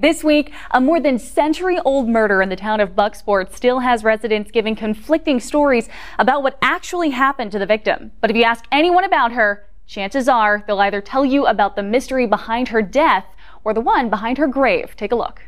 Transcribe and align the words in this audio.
This 0.00 0.24
week, 0.24 0.52
a 0.72 0.80
more 0.80 0.98
than 0.98 1.20
century 1.20 1.78
old 1.84 2.08
murder 2.08 2.42
in 2.42 2.48
the 2.48 2.56
town 2.56 2.80
of 2.80 2.96
Bucksport 2.96 3.54
still 3.54 3.78
has 3.78 4.02
residents 4.02 4.50
giving 4.50 4.74
conflicting 4.74 5.38
stories 5.38 5.88
about 6.18 6.42
what 6.42 6.58
actually 6.60 7.10
happened 7.10 7.52
to 7.52 7.60
the 7.60 7.66
victim. 7.66 8.10
But 8.20 8.30
if 8.30 8.36
you 8.36 8.42
ask 8.42 8.64
anyone 8.72 9.04
about 9.04 9.32
her, 9.32 9.66
chances 9.86 10.28
are 10.28 10.64
they'll 10.66 10.80
either 10.80 11.00
tell 11.00 11.24
you 11.24 11.46
about 11.46 11.76
the 11.76 11.84
mystery 11.84 12.26
behind 12.26 12.68
her 12.68 12.82
death 12.82 13.24
or 13.62 13.72
the 13.72 13.80
one 13.80 14.10
behind 14.10 14.36
her 14.38 14.48
grave. 14.48 14.96
Take 14.96 15.12
a 15.12 15.16
look. 15.16 15.42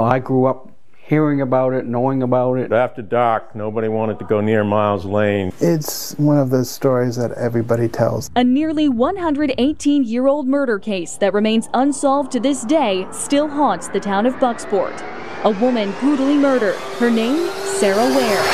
I 0.00 0.18
grew 0.18 0.46
up 0.46 0.72
hearing 1.08 1.40
about 1.40 1.72
it, 1.72 1.86
knowing 1.86 2.22
about 2.22 2.58
it. 2.58 2.70
After 2.70 3.00
dark, 3.00 3.54
nobody 3.54 3.88
wanted 3.88 4.18
to 4.18 4.26
go 4.26 4.42
near 4.42 4.62
Miles 4.62 5.06
Lane. 5.06 5.52
It's 5.58 6.14
one 6.18 6.36
of 6.36 6.50
those 6.50 6.70
stories 6.70 7.16
that 7.16 7.32
everybody 7.32 7.88
tells. 7.88 8.30
A 8.36 8.44
nearly 8.44 8.90
118 8.90 10.04
year 10.04 10.26
old 10.26 10.46
murder 10.46 10.78
case 10.78 11.16
that 11.16 11.32
remains 11.32 11.68
unsolved 11.72 12.30
to 12.32 12.40
this 12.40 12.62
day 12.64 13.06
still 13.10 13.48
haunts 13.48 13.88
the 13.88 14.00
town 14.00 14.26
of 14.26 14.34
Bucksport. 14.34 15.02
A 15.44 15.50
woman 15.58 15.94
brutally 16.00 16.36
murdered. 16.36 16.76
Her 16.98 17.10
name, 17.10 17.48
Sarah 17.78 17.96
Ware. 17.96 18.44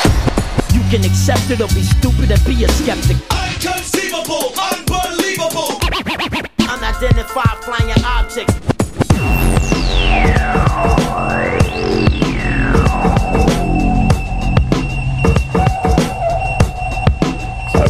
You 0.71 0.81
can 0.89 1.03
accept 1.03 1.49
it 1.49 1.59
or 1.59 1.67
be 1.67 1.83
stupid 1.83 2.31
and 2.31 2.45
be 2.45 2.63
a 2.63 2.69
skeptic. 2.69 3.17
Inconceivable, 3.53 4.53
unbelievable. 4.57 5.79
Unidentified 6.69 7.63
flying 7.63 7.91
objects. 8.05 8.65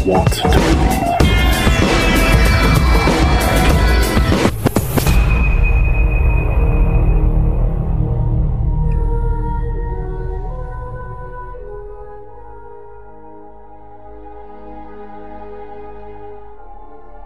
Want 0.06 0.32
to 0.34 0.44
believe. 0.44 1.16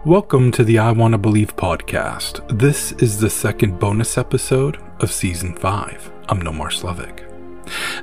Welcome 0.06 0.50
to 0.52 0.64
the 0.64 0.78
I 0.78 0.92
Want 0.92 1.12
to 1.12 1.18
Believe 1.18 1.54
podcast. 1.56 2.58
This 2.58 2.92
is 2.92 3.20
the 3.20 3.28
second 3.28 3.78
bonus 3.78 4.16
episode 4.16 4.82
of 5.00 5.12
season 5.12 5.54
5. 5.54 6.12
I'm 6.30 6.40
Nomar 6.40 6.72
Slevik. 6.72 7.29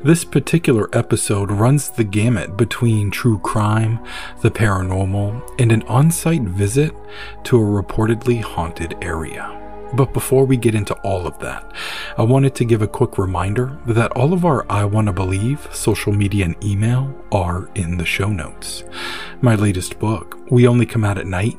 This 0.03 0.23
particular 0.23 0.89
episode 0.93 1.51
runs 1.51 1.89
the 1.89 2.03
gamut 2.03 2.57
between 2.57 3.11
true 3.11 3.39
crime, 3.39 3.99
the 4.41 4.51
paranormal, 4.51 5.55
and 5.59 5.71
an 5.71 5.83
on 5.83 6.11
site 6.11 6.43
visit 6.43 6.93
to 7.45 7.57
a 7.57 7.83
reportedly 7.83 8.41
haunted 8.41 8.95
area. 9.01 9.53
But 9.93 10.13
before 10.13 10.45
we 10.45 10.57
get 10.57 10.75
into 10.75 10.93
all 10.95 11.25
of 11.25 11.39
that, 11.39 11.71
I 12.17 12.23
wanted 12.23 12.55
to 12.55 12.65
give 12.65 12.81
a 12.81 12.87
quick 12.87 13.17
reminder 13.17 13.77
that 13.85 14.11
all 14.11 14.33
of 14.33 14.43
our 14.43 14.65
I 14.69 14.83
Want 14.83 15.07
to 15.07 15.13
Believe 15.13 15.67
social 15.73 16.11
media 16.11 16.45
and 16.45 16.63
email 16.63 17.13
are 17.31 17.69
in 17.73 17.97
the 17.97 18.05
show 18.05 18.27
notes. 18.27 18.83
My 19.41 19.55
latest 19.55 19.97
book, 19.97 20.37
We 20.49 20.67
Only 20.67 20.85
Come 20.85 21.05
Out 21.05 21.17
at 21.17 21.25
Night, 21.25 21.57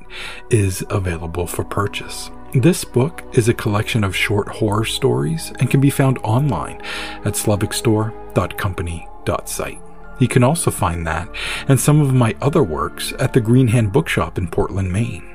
is 0.51 0.84
available 0.91 1.47
for 1.47 1.64
purchase. 1.64 2.31
This 2.54 2.82
book 2.82 3.24
is 3.34 3.50
a 3.50 3.54
collection 3.54 4.02
of 4.02 4.16
short 4.16 4.48
horror 4.48 4.86
stories 4.86 5.52
and 5.60 5.70
can 5.70 5.82
be 5.82 5.91
found 5.91 6.16
online 6.24 6.80
at 7.27 7.34
slevikstore.company.site. 7.34 9.82
You 10.18 10.28
can 10.28 10.42
also 10.42 10.70
find 10.70 11.06
that 11.06 11.28
and 11.68 11.78
some 11.78 12.00
of 12.00 12.14
my 12.14 12.34
other 12.40 12.62
works 12.62 13.12
at 13.18 13.34
the 13.34 13.42
Green 13.42 13.68
Hand 13.68 13.92
Bookshop 13.92 14.38
in 14.38 14.48
Portland, 14.48 14.90
Maine. 14.90 15.28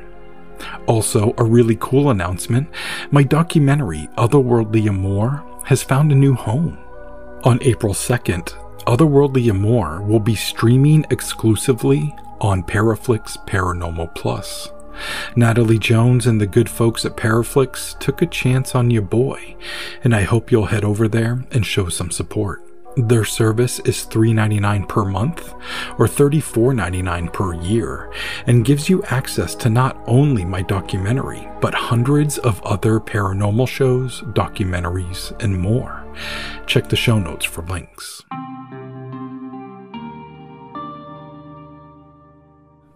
Also, 0.87 1.35
a 1.37 1.43
really 1.43 1.77
cool 1.79 2.09
announcement 2.09 2.67
my 3.11 3.21
documentary, 3.21 4.09
Otherworldly 4.17 4.87
Amor, 4.87 5.43
has 5.65 5.83
found 5.83 6.11
a 6.11 6.15
new 6.15 6.33
home. 6.33 6.79
On 7.43 7.59
April 7.61 7.93
2nd, 7.93 8.55
Otherworldly 8.85 9.49
Amor 9.49 10.01
will 10.01 10.19
be 10.19 10.33
streaming 10.33 11.05
exclusively 11.11 12.15
on 12.41 12.63
Paraflix 12.63 13.37
Paranormal 13.45 14.15
Plus. 14.15 14.72
Natalie 15.35 15.79
Jones 15.79 16.27
and 16.27 16.39
the 16.39 16.47
good 16.47 16.69
folks 16.69 17.05
at 17.05 17.17
Paraflix 17.17 17.97
took 17.99 18.21
a 18.21 18.27
chance 18.27 18.75
on 18.75 18.91
your 18.91 19.01
boy, 19.01 19.55
and 20.03 20.15
I 20.15 20.21
hope 20.21 20.51
you'll 20.51 20.65
head 20.65 20.83
over 20.83 21.07
there 21.07 21.43
and 21.51 21.65
show 21.65 21.89
some 21.89 22.11
support. 22.11 22.63
Their 22.95 23.25
service 23.25 23.79
is 23.79 24.05
$3.99 24.05 24.87
per 24.87 25.03
month 25.03 25.53
or 25.97 26.05
$34.99 26.07 27.33
per 27.33 27.55
year 27.55 28.13
and 28.45 28.65
gives 28.65 28.87
you 28.87 29.03
access 29.05 29.55
to 29.55 29.69
not 29.69 29.99
only 30.05 30.45
my 30.45 30.61
documentary, 30.61 31.47
but 31.59 31.73
hundreds 31.73 32.37
of 32.37 32.61
other 32.61 32.99
paranormal 32.99 33.67
shows, 33.67 34.21
documentaries, 34.33 35.31
and 35.41 35.57
more. 35.57 36.05
Check 36.67 36.89
the 36.89 36.95
show 36.95 37.17
notes 37.17 37.45
for 37.45 37.63
links. 37.63 38.21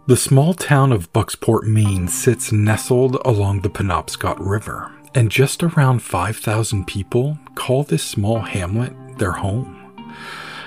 The 0.07 0.15
small 0.15 0.53
town 0.53 0.93
of 0.93 1.11
Bucksport, 1.11 1.63
Maine 1.63 2.07
sits 2.07 2.53
nestled 2.53 3.17
along 3.25 3.59
the 3.59 3.69
Penobscot 3.69 4.37
River, 4.39 4.89
and 5.13 5.29
just 5.29 5.61
around 5.61 6.01
5,000 6.01 6.87
people 6.87 7.37
call 7.55 7.83
this 7.83 8.05
small 8.05 8.39
hamlet 8.39 8.93
their 9.17 9.33
home. 9.33 9.75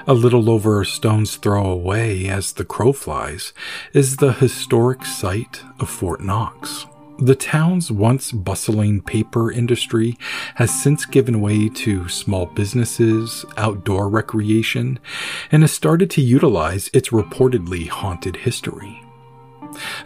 A 0.06 0.12
little 0.12 0.50
over 0.50 0.82
a 0.82 0.84
stone's 0.84 1.36
throw 1.36 1.64
away, 1.64 2.28
as 2.28 2.52
the 2.52 2.66
crow 2.66 2.92
flies, 2.92 3.54
is 3.94 4.18
the 4.18 4.34
historic 4.34 5.06
site 5.06 5.62
of 5.78 5.88
Fort 5.88 6.20
Knox. 6.20 6.84
The 7.18 7.34
town's 7.34 7.90
once 7.90 8.32
bustling 8.32 9.00
paper 9.00 9.50
industry 9.50 10.18
has 10.56 10.82
since 10.82 11.06
given 11.06 11.40
way 11.40 11.70
to 11.70 12.10
small 12.10 12.44
businesses, 12.44 13.46
outdoor 13.56 14.10
recreation, 14.10 14.98
and 15.50 15.62
has 15.62 15.72
started 15.72 16.10
to 16.10 16.20
utilize 16.20 16.90
its 16.92 17.08
reportedly 17.08 17.88
haunted 17.88 18.36
history. 18.36 19.02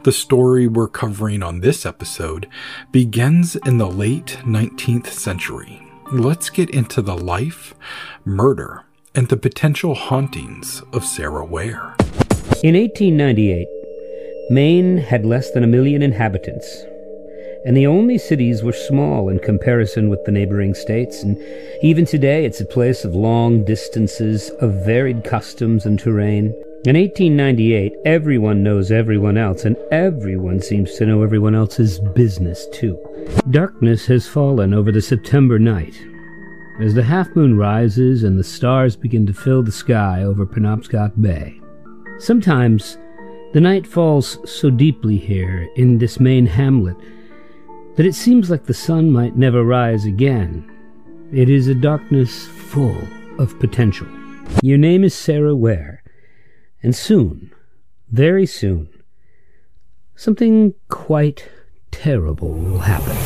The 0.03 0.13
story 0.13 0.67
we're 0.67 0.89
covering 0.89 1.43
on 1.43 1.61
this 1.61 1.87
episode 1.87 2.49
begins 2.93 3.57
in 3.57 3.79
the 3.79 3.91
late 3.91 4.39
19th 4.43 5.09
century. 5.09 5.81
Let's 6.13 6.51
get 6.51 6.71
into 6.71 7.01
the 7.01 7.17
life, 7.17 7.75
murder, 8.25 8.85
and 9.15 9.29
the 9.29 9.37
potential 9.37 9.95
hauntings 9.95 10.83
of 10.93 11.05
Sarah 11.05 11.45
Ware. 11.45 11.95
In 12.63 12.75
1898, 12.75 13.67
Maine 14.51 14.99
had 14.99 15.25
less 15.25 15.51
than 15.53 15.65
a 15.65 15.69
million 15.69 16.03
inhabitants, 16.03 16.85
and 17.65 17.75
the 17.75 17.87
only 17.87 18.19
cities 18.19 18.63
were 18.63 18.73
small 18.73 19.31
in 19.31 19.39
comparison 19.39 20.11
with 20.11 20.23
the 20.25 20.33
neighboring 20.33 20.75
states, 20.75 21.23
and 21.23 21.39
even 21.83 22.05
today 22.05 22.45
it's 22.45 22.61
a 22.61 22.67
place 22.67 23.05
of 23.05 23.15
long 23.15 23.65
distances, 23.65 24.51
of 24.61 24.85
varied 24.85 25.25
customs 25.25 25.87
and 25.87 25.99
terrain. 25.99 26.53
In 26.87 26.97
1898, 26.97 27.95
everyone 28.05 28.63
knows 28.63 28.93
everyone 28.93 29.39
else, 29.39 29.65
and 29.65 29.75
everyone 29.91 30.61
seems 30.61 30.93
to 30.97 31.07
know 31.07 31.23
everyone 31.23 31.55
else's 31.55 31.99
business, 31.99 32.67
too. 32.75 32.99
Darkness 33.49 34.05
has 34.05 34.29
fallen 34.29 34.75
over 34.75 34.93
the 34.93 35.01
September 35.01 35.59
night. 35.59 35.99
As 36.81 36.93
the 36.93 37.03
half 37.03 37.35
moon 37.35 37.57
rises 37.57 38.23
and 38.23 38.39
the 38.39 38.45
stars 38.45 38.97
begin 38.97 39.27
to 39.27 39.33
fill 39.33 39.63
the 39.63 39.73
sky 39.73 40.25
over 40.25 40.45
Penobscot 40.45 41.23
Bay. 41.23 41.59
Sometimes 42.19 42.99
the 43.55 43.63
night 43.63 43.87
falls 43.87 44.37
so 44.45 44.69
deeply 44.69 45.17
here 45.17 45.67
in 45.77 45.97
this 45.97 46.21
Maine 46.21 46.45
hamlet 46.45 46.99
that 47.97 48.05
it 48.05 48.15
seems 48.15 48.51
like 48.51 48.67
the 48.67 48.75
sun 48.75 49.11
might 49.11 49.39
never 49.39 49.65
rise 49.65 50.05
again. 50.05 50.71
It 51.33 51.49
is 51.49 51.67
a 51.67 51.75
darkness 51.75 52.47
full 52.47 53.09
of 53.39 53.59
potential. 53.59 54.07
Your 54.63 54.77
name 54.77 55.03
is 55.03 55.15
Sarah 55.15 55.57
Ware. 55.57 56.04
And 56.85 56.95
soon, 56.95 57.51
very 58.11 58.45
soon, 58.45 58.91
something 60.15 60.75
quite 60.91 61.49
terrible 61.91 62.53
will 62.53 62.81
happen. 62.81 63.17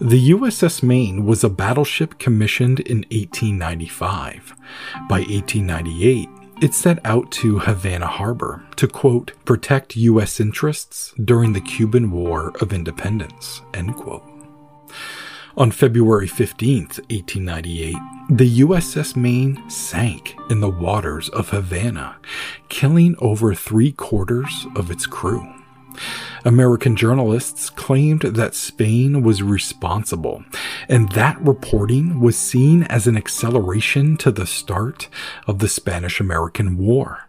The 0.00 0.30
USS 0.30 0.82
Maine 0.82 1.26
was 1.26 1.44
a 1.44 1.50
battleship 1.50 2.18
commissioned 2.18 2.80
in 2.80 2.98
1895. 3.10 4.54
By 5.10 5.20
1898, 5.20 6.28
it 6.60 6.72
set 6.72 7.04
out 7.04 7.30
to 7.30 7.58
Havana 7.58 8.06
Harbor 8.06 8.64
to, 8.76 8.88
quote, 8.88 9.32
protect 9.44 9.96
U.S. 9.96 10.40
interests 10.40 11.12
during 11.22 11.52
the 11.52 11.60
Cuban 11.60 12.10
War 12.10 12.52
of 12.60 12.72
Independence, 12.72 13.62
end 13.74 13.94
quote. 13.94 14.24
On 15.58 15.70
February 15.70 16.26
15, 16.26 16.82
1898, 16.84 17.96
the 18.30 18.60
USS 18.60 19.16
Maine 19.16 19.68
sank 19.70 20.36
in 20.50 20.60
the 20.60 20.70
waters 20.70 21.28
of 21.30 21.50
Havana, 21.50 22.16
killing 22.68 23.16
over 23.18 23.54
three 23.54 23.92
quarters 23.92 24.66
of 24.76 24.90
its 24.90 25.06
crew. 25.06 25.46
American 26.46 26.94
journalists 26.94 27.68
claimed 27.70 28.20
that 28.20 28.54
Spain 28.54 29.24
was 29.24 29.42
responsible, 29.42 30.44
and 30.88 31.10
that 31.10 31.40
reporting 31.40 32.20
was 32.20 32.38
seen 32.38 32.84
as 32.84 33.08
an 33.08 33.16
acceleration 33.16 34.16
to 34.18 34.30
the 34.30 34.46
start 34.46 35.08
of 35.48 35.58
the 35.58 35.68
Spanish 35.68 36.20
American 36.20 36.78
War. 36.78 37.28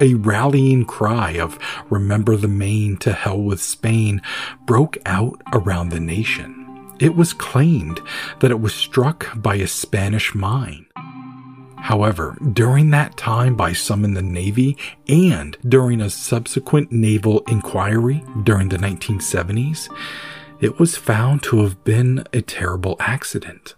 A 0.00 0.14
rallying 0.14 0.84
cry 0.84 1.32
of 1.32 1.58
Remember 1.90 2.36
the 2.36 2.46
Maine 2.46 2.98
to 2.98 3.12
Hell 3.12 3.42
with 3.42 3.60
Spain 3.60 4.22
broke 4.64 4.96
out 5.04 5.42
around 5.52 5.88
the 5.88 5.98
nation. 5.98 6.94
It 7.00 7.16
was 7.16 7.32
claimed 7.32 8.00
that 8.38 8.52
it 8.52 8.60
was 8.60 8.74
struck 8.74 9.26
by 9.34 9.56
a 9.56 9.66
Spanish 9.66 10.36
mine. 10.36 10.86
However, 11.82 12.36
during 12.52 12.90
that 12.90 13.16
time 13.16 13.56
by 13.56 13.72
some 13.72 14.04
in 14.04 14.14
the 14.14 14.22
Navy 14.22 14.76
and 15.08 15.56
during 15.66 16.00
a 16.00 16.10
subsequent 16.10 16.92
naval 16.92 17.40
inquiry 17.48 18.22
during 18.42 18.68
the 18.68 18.76
1970s, 18.76 19.88
it 20.60 20.78
was 20.78 20.96
found 20.96 21.42
to 21.44 21.62
have 21.62 21.84
been 21.84 22.24
a 22.32 22.42
terrible 22.42 22.96
accident. 22.98 23.74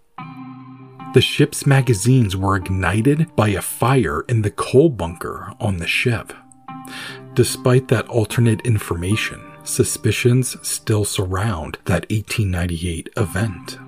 The 1.13 1.21
ship's 1.21 1.67
magazines 1.67 2.37
were 2.37 2.57
ignited 2.57 3.35
by 3.37 3.49
a 3.49 3.61
fire 3.63 4.23
in 4.29 4.43
the 4.43 4.51
coal 4.51 4.89
bunker 4.89 5.53
on 5.61 5.79
the 5.79 5.87
ship. 5.87 6.33
Despite 7.35 7.89
that 7.89 8.09
alternate 8.09 8.61
information, 8.63 9.41
suspicions 9.65 10.57
still 10.67 11.05
surround 11.05 11.79
that 11.85 12.09
1898 12.11 13.11
event. 13.17 13.79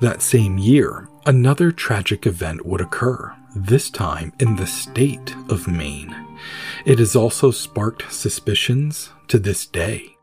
That 0.00 0.22
same 0.22 0.58
year, 0.58 1.08
another 1.28 1.70
tragic 1.70 2.26
event 2.26 2.64
would 2.64 2.80
occur, 2.80 3.30
this 3.54 3.90
time 3.90 4.32
in 4.40 4.56
the 4.56 4.66
state 4.66 5.36
of 5.50 5.68
Maine. 5.68 6.16
It 6.86 6.98
has 6.98 7.14
also 7.14 7.50
sparked 7.50 8.10
suspicions 8.10 9.10
to 9.28 9.38
this 9.38 9.66
day. 9.66 10.16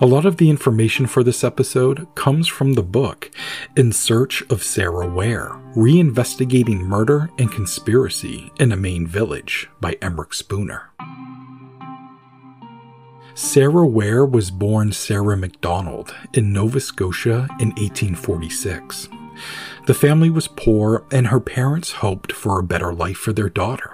A 0.00 0.06
lot 0.06 0.24
of 0.24 0.36
the 0.36 0.48
information 0.48 1.06
for 1.06 1.24
this 1.24 1.42
episode 1.42 2.06
comes 2.14 2.46
from 2.46 2.74
the 2.74 2.84
book 2.84 3.28
In 3.76 3.92
Search 3.92 4.40
of 4.50 4.62
Sarah 4.62 5.08
Ware 5.08 5.60
Reinvestigating 5.74 6.82
Murder 6.82 7.28
and 7.36 7.50
Conspiracy 7.50 8.52
in 8.60 8.70
a 8.70 8.76
Maine 8.76 9.08
Village 9.08 9.68
by 9.80 9.94
Emeric 9.94 10.32
Spooner. 10.32 10.90
Sarah 13.34 13.86
Ware 13.86 14.24
was 14.24 14.52
born 14.52 14.92
Sarah 14.92 15.36
MacDonald 15.36 16.14
in 16.34 16.52
Nova 16.52 16.78
Scotia 16.78 17.48
in 17.58 17.70
1846. 17.70 19.08
The 19.86 19.94
family 19.94 20.30
was 20.30 20.48
poor, 20.48 21.04
and 21.10 21.28
her 21.28 21.40
parents 21.40 21.92
hoped 21.92 22.32
for 22.32 22.58
a 22.58 22.64
better 22.64 22.92
life 22.92 23.16
for 23.16 23.32
their 23.32 23.48
daughter. 23.48 23.92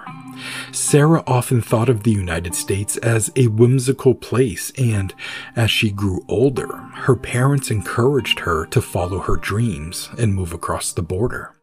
Sarah 0.71 1.23
often 1.25 1.61
thought 1.61 1.89
of 1.89 2.03
the 2.03 2.11
United 2.11 2.53
States 2.53 2.97
as 2.97 3.31
a 3.35 3.47
whimsical 3.47 4.13
place, 4.13 4.71
and 4.77 5.13
as 5.55 5.71
she 5.71 5.89
grew 5.89 6.23
older, 6.27 6.67
her 6.93 7.15
parents 7.15 7.71
encouraged 7.71 8.39
her 8.39 8.65
to 8.67 8.81
follow 8.81 9.19
her 9.19 9.35
dreams 9.35 10.09
and 10.17 10.35
move 10.35 10.53
across 10.53 10.91
the 10.91 11.01
border. 11.01 11.53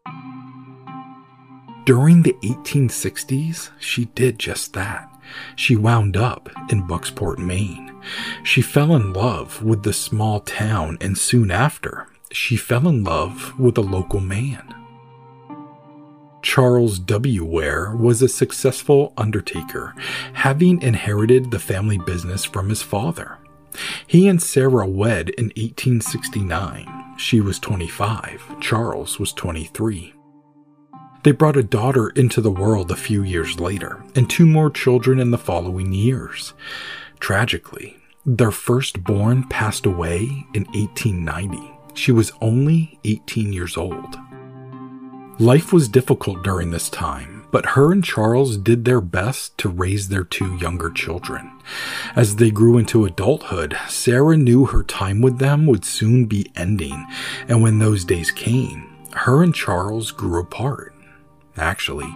During 1.85 2.23
the 2.23 2.35
1860s, 2.43 3.69
she 3.79 4.05
did 4.05 4.39
just 4.39 4.73
that. 4.73 5.09
She 5.55 5.75
wound 5.75 6.17
up 6.17 6.49
in 6.69 6.87
Bucksport, 6.87 7.37
Maine. 7.37 7.93
She 8.43 8.61
fell 8.61 8.95
in 8.95 9.13
love 9.13 9.63
with 9.63 9.83
the 9.83 9.93
small 9.93 10.39
town, 10.39 10.97
and 10.99 11.17
soon 11.17 11.51
after, 11.51 12.07
she 12.35 12.57
fell 12.57 12.87
in 12.87 13.03
love 13.03 13.57
with 13.57 13.77
a 13.77 13.81
local 13.81 14.19
man. 14.19 14.75
Charles 16.41 16.99
W. 16.99 17.43
Ware 17.45 17.95
was 17.95 18.21
a 18.21 18.27
successful 18.27 19.13
undertaker, 19.17 19.95
having 20.33 20.81
inherited 20.81 21.49
the 21.49 21.59
family 21.59 21.97
business 21.97 22.43
from 22.43 22.69
his 22.69 22.81
father. 22.81 23.37
He 24.05 24.27
and 24.27 24.41
Sarah 24.41 24.85
wed 24.85 25.29
in 25.29 25.45
1869. 25.55 27.15
She 27.17 27.41
was 27.41 27.57
25, 27.59 28.59
Charles 28.59 29.17
was 29.17 29.33
23. 29.33 30.13
They 31.23 31.31
brought 31.31 31.57
a 31.57 31.63
daughter 31.63 32.09
into 32.09 32.41
the 32.41 32.51
world 32.51 32.91
a 32.91 32.95
few 32.95 33.23
years 33.23 33.59
later, 33.59 34.03
and 34.13 34.29
two 34.29 34.45
more 34.45 34.69
children 34.69 35.19
in 35.19 35.31
the 35.31 35.37
following 35.37 35.93
years. 35.93 36.53
Tragically, 37.19 37.97
their 38.25 38.51
firstborn 38.51 39.47
passed 39.47 39.85
away 39.85 40.45
in 40.53 40.65
1890. 40.65 41.74
She 41.95 42.11
was 42.11 42.31
only 42.41 42.99
18 43.05 43.51
years 43.53 43.77
old. 43.77 44.17
Life 45.39 45.73
was 45.73 45.89
difficult 45.89 46.43
during 46.43 46.71
this 46.71 46.89
time, 46.89 47.45
but 47.51 47.65
her 47.67 47.91
and 47.91 48.03
Charles 48.03 48.57
did 48.57 48.85
their 48.85 49.01
best 49.01 49.57
to 49.59 49.69
raise 49.69 50.09
their 50.09 50.23
two 50.23 50.55
younger 50.57 50.91
children. 50.91 51.51
As 52.15 52.35
they 52.35 52.51
grew 52.51 52.77
into 52.77 53.05
adulthood, 53.05 53.77
Sarah 53.87 54.37
knew 54.37 54.65
her 54.65 54.83
time 54.83 55.21
with 55.21 55.39
them 55.39 55.65
would 55.67 55.85
soon 55.85 56.25
be 56.25 56.51
ending, 56.55 57.05
and 57.47 57.61
when 57.61 57.79
those 57.79 58.05
days 58.05 58.29
came, 58.29 58.89
her 59.13 59.41
and 59.41 59.55
Charles 59.55 60.11
grew 60.11 60.39
apart. 60.39 60.93
Actually, 61.57 62.13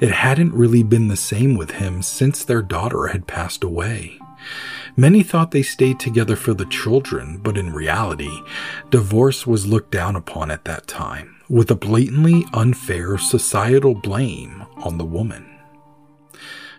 it 0.00 0.12
hadn't 0.12 0.54
really 0.54 0.82
been 0.82 1.08
the 1.08 1.16
same 1.16 1.56
with 1.56 1.72
him 1.72 2.02
since 2.02 2.44
their 2.44 2.62
daughter 2.62 3.08
had 3.08 3.26
passed 3.26 3.64
away. 3.64 4.18
Many 4.98 5.22
thought 5.22 5.50
they 5.50 5.62
stayed 5.62 6.00
together 6.00 6.36
for 6.36 6.54
the 6.54 6.64
children, 6.64 7.36
but 7.36 7.58
in 7.58 7.72
reality, 7.72 8.40
divorce 8.88 9.46
was 9.46 9.66
looked 9.66 9.90
down 9.90 10.16
upon 10.16 10.50
at 10.50 10.64
that 10.64 10.86
time, 10.86 11.36
with 11.50 11.70
a 11.70 11.74
blatantly 11.74 12.46
unfair 12.54 13.18
societal 13.18 13.94
blame 13.94 14.64
on 14.78 14.96
the 14.96 15.04
woman. 15.04 15.52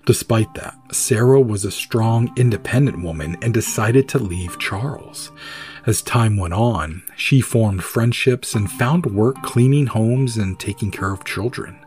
Despite 0.08 0.56
that, 0.56 0.74
Sarah 0.92 1.42
was 1.42 1.64
a 1.64 1.70
strong, 1.70 2.34
independent 2.36 3.04
woman 3.04 3.38
and 3.42 3.54
decided 3.54 4.10
to 4.10 4.20
leave 4.20 4.58
Charles. 4.58 5.32
As 5.86 6.02
time 6.02 6.38
went 6.38 6.56
on, 6.56 7.04
she 7.16 7.40
formed 7.40 7.84
friendships 7.84 8.56
and 8.56 8.72
found 8.72 9.06
work 9.06 9.44
cleaning 9.44 9.88
homes 9.88 10.38
and 10.38 10.60
taking 10.60 10.90
care 10.90 11.12
of 11.12 11.24
children. 11.24 11.78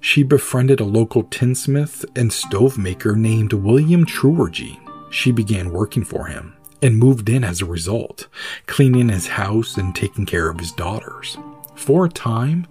She 0.00 0.22
befriended 0.22 0.80
a 0.80 0.84
local 0.84 1.22
tinsmith 1.22 2.04
and 2.14 2.30
stove 2.32 2.76
maker 2.76 3.16
named 3.16 3.52
William 3.54 4.04
Treworgy. 4.04 4.80
She 5.16 5.32
began 5.32 5.70
working 5.72 6.04
for 6.04 6.26
him 6.26 6.52
and 6.82 6.98
moved 6.98 7.30
in 7.30 7.42
as 7.42 7.62
a 7.62 7.64
result, 7.64 8.28
cleaning 8.66 9.08
his 9.08 9.28
house 9.28 9.78
and 9.78 9.94
taking 9.94 10.26
care 10.26 10.50
of 10.50 10.60
his 10.60 10.72
daughters. 10.72 11.38
For 11.74 12.04
a 12.04 12.10
time, 12.10 12.66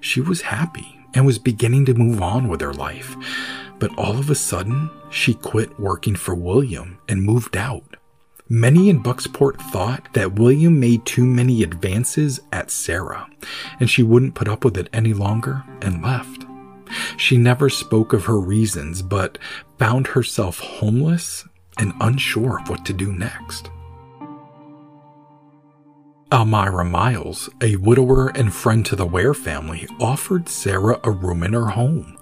she 0.00 0.22
was 0.22 0.40
happy 0.40 0.98
and 1.12 1.26
was 1.26 1.38
beginning 1.38 1.84
to 1.84 1.94
move 1.94 2.22
on 2.22 2.48
with 2.48 2.62
her 2.62 2.72
life. 2.72 3.14
But 3.78 3.96
all 3.98 4.18
of 4.18 4.30
a 4.30 4.34
sudden, 4.34 4.88
she 5.10 5.34
quit 5.34 5.78
working 5.78 6.16
for 6.16 6.34
William 6.34 6.96
and 7.06 7.22
moved 7.22 7.54
out. 7.54 7.98
Many 8.48 8.88
in 8.88 9.02
Bucksport 9.02 9.60
thought 9.70 10.08
that 10.14 10.38
William 10.38 10.80
made 10.80 11.04
too 11.04 11.26
many 11.26 11.62
advances 11.62 12.40
at 12.50 12.70
Sarah, 12.70 13.28
and 13.78 13.90
she 13.90 14.02
wouldn't 14.02 14.34
put 14.34 14.48
up 14.48 14.64
with 14.64 14.78
it 14.78 14.88
any 14.94 15.12
longer 15.12 15.64
and 15.82 16.02
left. 16.02 16.46
She 17.18 17.36
never 17.36 17.68
spoke 17.68 18.14
of 18.14 18.24
her 18.24 18.40
reasons, 18.40 19.02
but 19.02 19.36
found 19.78 20.06
herself 20.06 20.60
homeless 20.60 21.44
and 21.78 21.92
unsure 22.00 22.60
of 22.60 22.68
what 22.68 22.84
to 22.86 22.92
do 22.92 23.12
next. 23.12 23.70
Almira 26.32 26.84
Miles, 26.84 27.50
a 27.60 27.74
widower 27.74 28.28
and 28.28 28.54
friend 28.54 28.86
to 28.86 28.94
the 28.94 29.04
Ware 29.04 29.34
family, 29.34 29.88
offered 29.98 30.48
Sarah 30.48 31.00
a 31.02 31.10
room 31.10 31.42
in 31.42 31.54
her 31.54 31.70
home. 31.70 32.16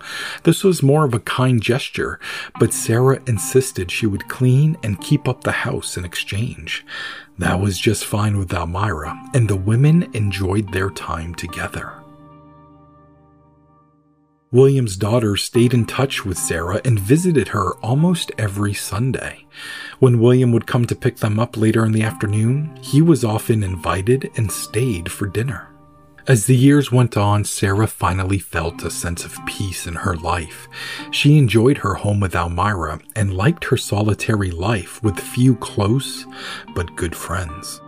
This 0.44 0.64
was 0.64 0.82
more 0.82 1.04
of 1.04 1.12
a 1.12 1.20
kind 1.20 1.60
gesture, 1.60 2.18
but 2.58 2.72
Sarah 2.72 3.20
insisted 3.26 3.90
she 3.90 4.06
would 4.06 4.26
clean 4.26 4.78
and 4.82 5.00
keep 5.02 5.28
up 5.28 5.44
the 5.44 5.52
house 5.52 5.98
in 5.98 6.06
exchange. 6.06 6.86
That 7.36 7.60
was 7.60 7.78
just 7.78 8.06
fine 8.06 8.38
with 8.38 8.54
Almira, 8.54 9.14
and 9.34 9.46
the 9.46 9.56
women 9.56 10.08
enjoyed 10.14 10.72
their 10.72 10.88
time 10.88 11.34
together. 11.34 11.97
William's 14.50 14.96
daughter 14.96 15.36
stayed 15.36 15.74
in 15.74 15.84
touch 15.84 16.24
with 16.24 16.38
Sarah 16.38 16.80
and 16.82 16.98
visited 16.98 17.48
her 17.48 17.74
almost 17.76 18.32
every 18.38 18.72
Sunday. 18.72 19.44
When 19.98 20.20
William 20.20 20.52
would 20.52 20.66
come 20.66 20.86
to 20.86 20.94
pick 20.94 21.18
them 21.18 21.38
up 21.38 21.58
later 21.58 21.84
in 21.84 21.92
the 21.92 22.02
afternoon, 22.02 22.74
he 22.80 23.02
was 23.02 23.24
often 23.24 23.62
invited 23.62 24.30
and 24.36 24.50
stayed 24.50 25.12
for 25.12 25.26
dinner. 25.26 25.68
As 26.26 26.46
the 26.46 26.56
years 26.56 26.90
went 26.90 27.14
on, 27.16 27.44
Sarah 27.44 27.86
finally 27.86 28.38
felt 28.38 28.84
a 28.84 28.90
sense 28.90 29.22
of 29.22 29.38
peace 29.46 29.86
in 29.86 29.94
her 29.94 30.16
life. 30.16 30.66
She 31.10 31.36
enjoyed 31.36 31.78
her 31.78 31.94
home 31.94 32.20
with 32.20 32.34
Almira 32.34 33.00
and 33.14 33.34
liked 33.34 33.64
her 33.64 33.76
solitary 33.76 34.50
life 34.50 35.02
with 35.02 35.18
few 35.18 35.56
close 35.56 36.24
but 36.74 36.96
good 36.96 37.14
friends. 37.14 37.82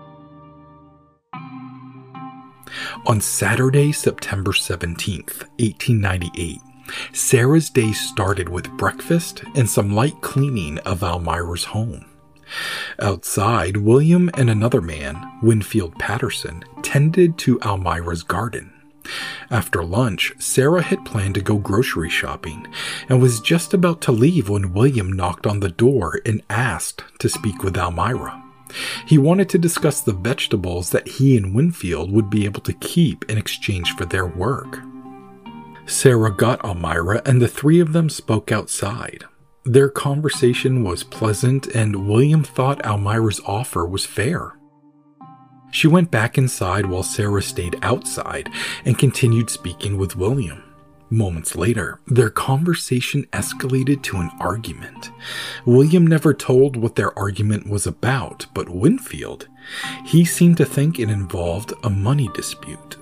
On 3.06 3.20
Saturday, 3.20 3.92
September 3.92 4.52
17th, 4.52 5.48
1898, 5.58 6.60
Sarah's 7.12 7.70
day 7.70 7.92
started 7.92 8.48
with 8.48 8.76
breakfast 8.76 9.44
and 9.54 9.68
some 9.68 9.94
light 9.94 10.20
cleaning 10.20 10.78
of 10.80 11.02
Almira's 11.02 11.64
home. 11.64 12.04
Outside, 12.98 13.76
William 13.76 14.30
and 14.34 14.50
another 14.50 14.80
man, 14.80 15.38
Winfield 15.42 15.98
Patterson, 15.98 16.64
tended 16.82 17.38
to 17.38 17.60
Almira's 17.60 18.22
garden. 18.22 18.72
After 19.50 19.82
lunch, 19.82 20.32
Sarah 20.38 20.82
had 20.82 21.04
planned 21.04 21.34
to 21.34 21.40
go 21.40 21.58
grocery 21.58 22.10
shopping 22.10 22.66
and 23.08 23.20
was 23.20 23.40
just 23.40 23.72
about 23.72 24.00
to 24.02 24.12
leave 24.12 24.48
when 24.48 24.72
William 24.72 25.12
knocked 25.12 25.46
on 25.46 25.60
the 25.60 25.70
door 25.70 26.20
and 26.26 26.42
asked 26.50 27.04
to 27.18 27.28
speak 27.28 27.62
with 27.62 27.76
Almira. 27.76 28.50
He 29.06 29.18
wanted 29.18 29.48
to 29.50 29.58
discuss 29.58 30.00
the 30.00 30.12
vegetables 30.12 30.90
that 30.90 31.08
he 31.08 31.36
and 31.36 31.54
Winfield 31.54 32.10
would 32.12 32.30
be 32.30 32.44
able 32.44 32.60
to 32.62 32.72
keep 32.74 33.28
in 33.30 33.38
exchange 33.38 33.94
for 33.96 34.04
their 34.04 34.26
work. 34.26 34.78
Sarah 35.86 36.34
got 36.34 36.64
Almira 36.64 37.20
and 37.26 37.42
the 37.42 37.48
three 37.48 37.80
of 37.80 37.92
them 37.92 38.08
spoke 38.08 38.52
outside. 38.52 39.24
Their 39.64 39.88
conversation 39.88 40.84
was 40.84 41.02
pleasant 41.02 41.66
and 41.66 42.08
William 42.08 42.44
thought 42.44 42.84
Almira's 42.84 43.40
offer 43.44 43.84
was 43.86 44.06
fair. 44.06 44.56
She 45.72 45.86
went 45.86 46.10
back 46.10 46.38
inside 46.38 46.86
while 46.86 47.02
Sarah 47.02 47.42
stayed 47.42 47.78
outside 47.82 48.48
and 48.84 48.98
continued 48.98 49.50
speaking 49.50 49.98
with 49.98 50.16
William. 50.16 50.62
Moments 51.12 51.56
later, 51.56 51.98
their 52.06 52.30
conversation 52.30 53.26
escalated 53.32 54.00
to 54.04 54.18
an 54.18 54.30
argument. 54.38 55.10
William 55.66 56.06
never 56.06 56.32
told 56.32 56.76
what 56.76 56.94
their 56.94 57.18
argument 57.18 57.68
was 57.68 57.84
about, 57.84 58.46
but 58.54 58.68
Winfield, 58.68 59.48
he 60.06 60.24
seemed 60.24 60.56
to 60.58 60.64
think 60.64 61.00
it 61.00 61.10
involved 61.10 61.72
a 61.82 61.90
money 61.90 62.30
dispute. 62.32 62.96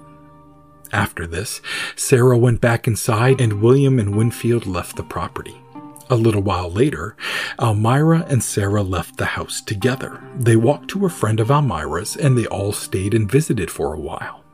After 0.91 1.27
this, 1.27 1.61
Sarah 1.97 2.39
went 2.39 2.63
back 2.63 2.87
inside 2.87 3.43
and 3.43 3.61
William 3.61 3.99
and 3.99 4.17
Winfield 4.17 4.67
left 4.67 4.97
the 4.97 5.03
property. 5.03 5.61
A 6.09 6.17
little 6.17 6.41
while 6.41 6.71
later, 6.71 7.15
Almira 7.59 8.25
and 8.27 8.43
Sarah 8.43 8.83
left 8.83 9.19
the 9.19 9.27
house 9.27 9.61
together. 9.61 10.23
They 10.35 10.57
walked 10.57 10.89
to 10.93 11.05
a 11.05 11.11
friend 11.11 11.41
of 11.41 11.51
Almira's 11.51 12.17
and 12.17 12.39
they 12.39 12.47
all 12.47 12.73
stayed 12.73 13.13
and 13.13 13.31
visited 13.31 13.71
for 13.71 13.93
a 13.93 14.01
while. 14.01 14.45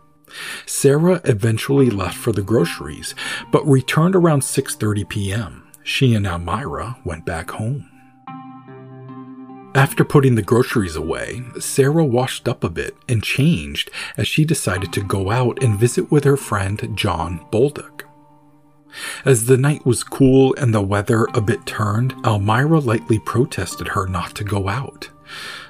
Sarah 0.66 1.20
eventually 1.24 1.90
left 1.90 2.16
for 2.16 2.32
the 2.32 2.42
groceries, 2.42 3.14
but 3.50 3.66
returned 3.66 4.14
around 4.14 4.40
6:30 4.40 5.08
p.m. 5.08 5.70
She 5.82 6.14
and 6.14 6.26
Almira 6.26 6.96
went 7.04 7.24
back 7.24 7.50
home. 7.50 7.90
After 9.74 10.04
putting 10.04 10.36
the 10.36 10.42
groceries 10.42 10.94
away, 10.94 11.42
Sarah 11.58 12.04
washed 12.04 12.48
up 12.48 12.62
a 12.62 12.70
bit 12.70 12.96
and 13.08 13.24
changed 13.24 13.90
as 14.16 14.28
she 14.28 14.44
decided 14.44 14.92
to 14.92 15.02
go 15.02 15.32
out 15.32 15.60
and 15.62 15.78
visit 15.78 16.12
with 16.12 16.22
her 16.24 16.36
friend 16.36 16.96
John 16.96 17.44
Bolduc. 17.50 18.02
As 19.24 19.46
the 19.46 19.56
night 19.56 19.84
was 19.84 20.04
cool 20.04 20.54
and 20.56 20.72
the 20.72 20.80
weather 20.80 21.26
a 21.34 21.40
bit 21.40 21.66
turned, 21.66 22.14
Almira 22.24 22.78
lightly 22.78 23.18
protested 23.18 23.88
her 23.88 24.06
not 24.06 24.36
to 24.36 24.44
go 24.44 24.68
out. 24.68 25.10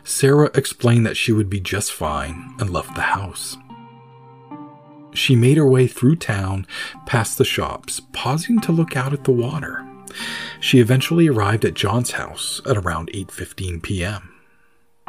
Sarah 0.04 0.50
explained 0.54 1.06
that 1.06 1.16
she 1.16 1.33
would 1.33 1.49
be 1.49 1.61
just 1.61 1.90
fine 1.90 2.54
and 2.59 2.68
left 2.68 2.94
the 2.94 3.00
house. 3.00 3.56
She 5.14 5.37
made 5.37 5.56
her 5.56 5.66
way 5.66 5.87
through 5.87 6.16
town, 6.16 6.66
past 7.06 7.38
the 7.38 7.44
shops, 7.44 8.00
pausing 8.12 8.61
to 8.61 8.73
look 8.73 8.97
out 8.97 9.12
at 9.12 9.25
the 9.25 9.33
water. 9.33 9.87
She 10.61 10.80
eventually 10.80 11.28
arrived 11.28 11.64
at 11.64 11.75
John's 11.75 12.12
house 12.12 12.61
at 12.68 12.76
around 12.76 13.11
8:15 13.14 13.83
p.m. 13.83 14.30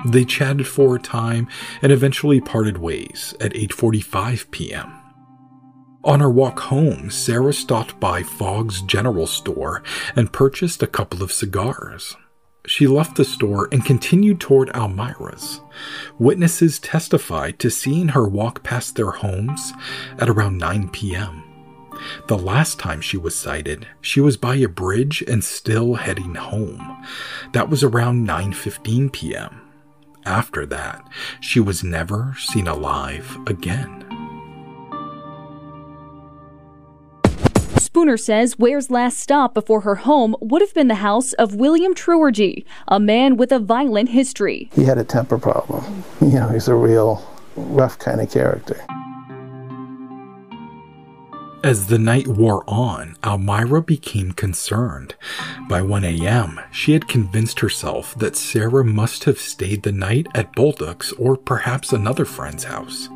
They 0.05 0.25
chatted 0.25 0.67
for 0.67 0.95
a 0.95 0.99
time 0.99 1.47
and 1.81 1.91
eventually 1.91 2.41
parted 2.41 2.77
ways 2.77 3.33
at 3.39 3.53
8:45 3.53 4.51
p.m. 4.51 4.91
On 6.03 6.19
her 6.19 6.29
walk 6.29 6.59
home, 6.59 7.09
Sarah 7.09 7.53
stopped 7.53 7.99
by 7.99 8.21
Fogg's 8.21 8.83
General 8.83 9.25
Store 9.25 9.81
and 10.15 10.31
purchased 10.31 10.83
a 10.83 10.87
couple 10.87 11.23
of 11.23 11.31
cigars. 11.31 12.15
She 12.67 12.87
left 12.87 13.15
the 13.15 13.25
store 13.25 13.69
and 13.71 13.85
continued 13.85 14.39
toward 14.39 14.69
Almira's. 14.69 15.61
Witnesses 16.17 16.79
testified 16.79 17.59
to 17.59 17.69
seeing 17.69 18.09
her 18.09 18.27
walk 18.27 18.63
past 18.63 18.95
their 18.95 19.11
homes 19.11 19.73
at 20.17 20.29
around 20.29 20.57
9 20.57 20.89
p.m. 20.89 21.43
The 22.27 22.37
last 22.37 22.79
time 22.79 23.01
she 23.01 23.17
was 23.17 23.35
sighted, 23.35 23.87
she 24.01 24.19
was 24.19 24.37
by 24.37 24.55
a 24.55 24.67
bridge 24.67 25.23
and 25.27 25.43
still 25.43 25.95
heading 25.95 26.35
home. 26.35 27.05
That 27.53 27.69
was 27.69 27.83
around 27.83 28.27
9:15 28.27 29.11
p.m. 29.11 29.61
After 30.25 30.65
that, 30.65 31.07
she 31.39 31.59
was 31.59 31.83
never 31.83 32.35
seen 32.39 32.67
alive 32.67 33.37
again. 33.47 34.04
Spooner 37.95 38.17
says 38.17 38.59
Ware's 38.59 38.91
last 38.91 39.17
stop 39.19 39.53
before 39.53 39.79
her 39.79 39.95
home 39.95 40.35
would 40.41 40.61
have 40.61 40.73
been 40.73 40.89
the 40.89 40.95
house 40.95 41.31
of 41.31 41.55
William 41.55 41.95
Treworgy, 41.95 42.65
a 42.89 42.99
man 42.99 43.37
with 43.37 43.53
a 43.53 43.57
violent 43.57 44.09
history. 44.09 44.69
He 44.75 44.83
had 44.83 44.97
a 44.97 45.05
temper 45.05 45.37
problem. 45.37 46.03
You 46.19 46.31
know, 46.31 46.49
he's 46.49 46.67
a 46.67 46.75
real 46.75 47.25
rough 47.55 47.97
kind 47.97 48.19
of 48.19 48.29
character. 48.29 48.85
As 51.63 51.87
the 51.87 51.97
night 51.97 52.27
wore 52.27 52.65
on, 52.67 53.15
Almira 53.23 53.81
became 53.81 54.33
concerned. 54.33 55.15
By 55.69 55.81
1 55.81 56.03
a.m., 56.03 56.59
she 56.73 56.91
had 56.91 57.07
convinced 57.07 57.61
herself 57.61 58.13
that 58.15 58.35
Sarah 58.35 58.83
must 58.83 59.23
have 59.23 59.39
stayed 59.39 59.83
the 59.83 59.93
night 59.93 60.27
at 60.35 60.53
Bolduc's 60.53 61.13
or 61.13 61.37
perhaps 61.37 61.93
another 61.93 62.25
friend's 62.25 62.65
house. 62.65 63.07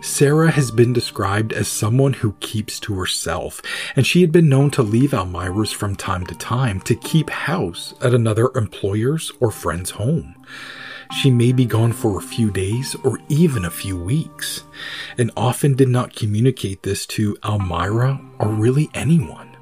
Sarah 0.00 0.50
has 0.50 0.70
been 0.70 0.92
described 0.92 1.52
as 1.52 1.68
someone 1.68 2.12
who 2.14 2.32
keeps 2.40 2.78
to 2.80 2.98
herself, 2.98 3.60
and 3.94 4.06
she 4.06 4.20
had 4.20 4.32
been 4.32 4.48
known 4.48 4.70
to 4.72 4.82
leave 4.82 5.14
Almira's 5.14 5.72
from 5.72 5.96
time 5.96 6.26
to 6.26 6.34
time 6.34 6.80
to 6.82 6.94
keep 6.94 7.30
house 7.30 7.94
at 8.00 8.14
another 8.14 8.50
employer's 8.56 9.32
or 9.40 9.50
friend's 9.50 9.90
home. 9.90 10.34
She 11.12 11.30
may 11.30 11.52
be 11.52 11.66
gone 11.66 11.92
for 11.92 12.18
a 12.18 12.22
few 12.22 12.50
days 12.50 12.96
or 13.04 13.18
even 13.28 13.64
a 13.64 13.70
few 13.70 13.96
weeks, 13.96 14.64
and 15.16 15.30
often 15.36 15.74
did 15.74 15.88
not 15.88 16.16
communicate 16.16 16.82
this 16.82 17.06
to 17.06 17.36
Almira 17.44 18.20
or 18.38 18.48
really 18.48 18.90
anyone. 18.94 19.56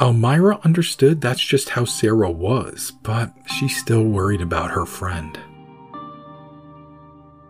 Almira 0.00 0.60
understood 0.64 1.20
that's 1.20 1.42
just 1.44 1.70
how 1.70 1.84
Sarah 1.84 2.30
was, 2.30 2.92
but 3.02 3.32
she 3.46 3.68
still 3.68 4.04
worried 4.04 4.42
about 4.42 4.70
her 4.70 4.86
friend. 4.86 5.38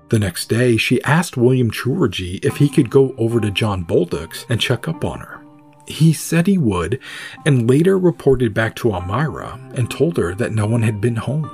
The 0.08 0.18
next 0.20 0.48
day, 0.48 0.76
she 0.76 1.02
asked 1.02 1.36
William 1.36 1.70
Treworgy 1.70 2.44
if 2.44 2.58
he 2.58 2.68
could 2.68 2.90
go 2.90 3.14
over 3.18 3.40
to 3.40 3.50
John 3.50 3.84
Bolduc's 3.84 4.46
and 4.48 4.60
check 4.60 4.86
up 4.86 5.04
on 5.04 5.20
her. 5.20 5.40
He 5.88 6.12
said 6.12 6.46
he 6.46 6.58
would, 6.58 7.00
and 7.44 7.68
later 7.68 7.98
reported 7.98 8.54
back 8.54 8.76
to 8.76 8.92
Almira 8.92 9.58
and 9.74 9.90
told 9.90 10.16
her 10.16 10.34
that 10.34 10.52
no 10.52 10.66
one 10.66 10.82
had 10.82 11.00
been 11.00 11.16
home. 11.16 11.50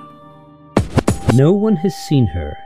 No 1.34 1.52
one 1.52 1.76
has 1.76 1.94
seen 1.94 2.26
her 2.28 2.56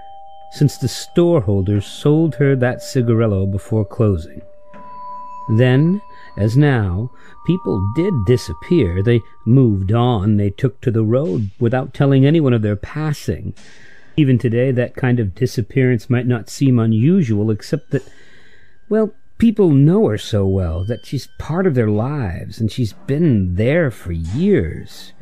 since 0.52 0.78
the 0.78 0.88
storeholders 0.88 1.86
sold 1.86 2.34
her 2.36 2.56
that 2.56 2.78
cigarello 2.78 3.50
before 3.50 3.84
closing. 3.84 4.40
Then, 5.50 6.00
as 6.36 6.56
now, 6.56 7.10
people 7.46 7.92
did 7.94 8.12
disappear. 8.26 9.02
They 9.02 9.20
moved 9.44 9.92
on, 9.92 10.36
they 10.36 10.50
took 10.50 10.80
to 10.80 10.90
the 10.90 11.04
road 11.04 11.50
without 11.60 11.94
telling 11.94 12.24
anyone 12.24 12.52
of 12.52 12.62
their 12.62 12.76
passing. 12.76 13.54
Even 14.16 14.38
today, 14.38 14.70
that 14.70 14.96
kind 14.96 15.20
of 15.20 15.34
disappearance 15.34 16.08
might 16.08 16.26
not 16.26 16.48
seem 16.48 16.78
unusual, 16.78 17.50
except 17.50 17.90
that, 17.90 18.02
well, 18.88 19.12
people 19.38 19.70
know 19.70 20.08
her 20.08 20.16
so 20.16 20.46
well 20.46 20.84
that 20.84 21.04
she's 21.04 21.28
part 21.38 21.66
of 21.66 21.74
their 21.74 21.90
lives, 21.90 22.58
and 22.58 22.72
she's 22.72 22.94
been 22.94 23.56
there 23.56 23.90
for 23.90 24.12
years. 24.12 25.12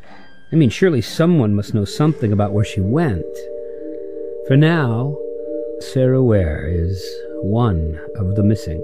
I 0.51 0.55
mean, 0.55 0.69
surely 0.69 1.01
someone 1.01 1.53
must 1.53 1.73
know 1.73 1.83
something 1.83 2.31
about 2.31 2.53
where 2.53 2.63
she 2.63 2.79
went. 2.79 3.25
For 4.47 4.55
now, 4.55 5.17
Sarah 5.79 6.23
Ware 6.23 6.65
is 6.65 7.03
one 7.41 7.99
of 8.15 8.35
the 8.35 8.43
missing. 8.43 8.81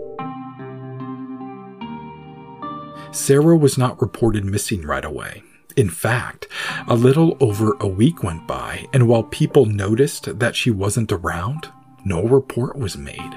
Sarah 3.13 3.55
was 3.55 3.77
not 3.77 4.01
reported 4.01 4.43
missing 4.43 4.81
right 4.81 5.05
away. 5.05 5.43
In 5.71 5.89
fact, 5.89 6.47
a 6.87 6.95
little 6.95 7.37
over 7.39 7.75
a 7.79 7.87
week 7.87 8.23
went 8.23 8.47
by, 8.47 8.87
and 8.93 9.07
while 9.07 9.23
people 9.23 9.65
noticed 9.65 10.39
that 10.39 10.55
she 10.55 10.71
wasn't 10.71 11.11
around, 11.11 11.69
no 12.03 12.23
report 12.23 12.77
was 12.77 12.97
made. 12.97 13.33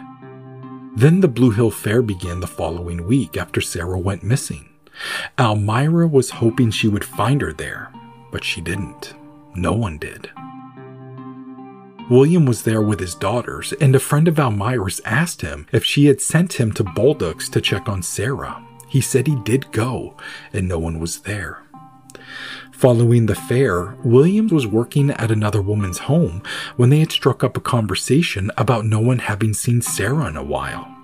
Then 0.97 1.21
the 1.21 1.29
Blue 1.29 1.51
Hill 1.51 1.71
Fair 1.71 2.03
began 2.03 2.41
the 2.41 2.47
following 2.47 3.07
week 3.07 3.37
after 3.37 3.61
Sarah 3.61 3.99
went 3.99 4.23
missing. 4.23 4.69
Almira 5.39 6.07
was 6.07 6.31
hoping 6.31 6.71
she 6.71 6.89
would 6.89 7.05
find 7.05 7.43
her 7.43 7.53
there, 7.53 7.93
but 8.31 8.45
she 8.45 8.61
didn't. 8.61 9.15
No 9.55 9.73
one 9.73 9.99
did. 9.99 10.31
William 12.11 12.45
was 12.45 12.63
there 12.63 12.83
with 12.83 13.01
his 13.01 13.15
daughters, 13.15 13.73
and 13.81 13.95
a 13.97 13.99
friend 13.99 14.29
of 14.29 14.39
Almira's 14.39 15.01
asked 15.05 15.41
him 15.41 15.67
if 15.73 15.85
she 15.85 16.07
had 16.07 16.21
sent 16.21 16.61
him 16.61 16.71
to 16.73 16.85
Bolduc's 16.85 17.49
to 17.49 17.61
check 17.61 17.89
on 17.89 18.03
Sarah. 18.03 18.63
He 18.87 19.01
said 19.01 19.27
he 19.27 19.37
did 19.37 19.73
go, 19.73 20.17
and 20.53 20.69
no 20.69 20.79
one 20.79 21.01
was 21.01 21.21
there. 21.21 21.64
Following 22.85 23.25
the 23.25 23.35
fair, 23.35 23.97
Williams 24.05 24.53
was 24.53 24.67
working 24.67 25.11
at 25.13 25.31
another 25.31 25.63
woman's 25.63 26.01
home 26.01 26.43
when 26.77 26.91
they 26.91 26.99
had 26.99 27.11
struck 27.11 27.43
up 27.43 27.57
a 27.57 27.61
conversation 27.61 28.51
about 28.59 28.85
no 28.85 29.01
one 29.01 29.21
having 29.21 29.55
seen 29.55 29.81
Sarah 29.81 30.27
in 30.27 30.37
a 30.37 30.45
while. 30.45 30.95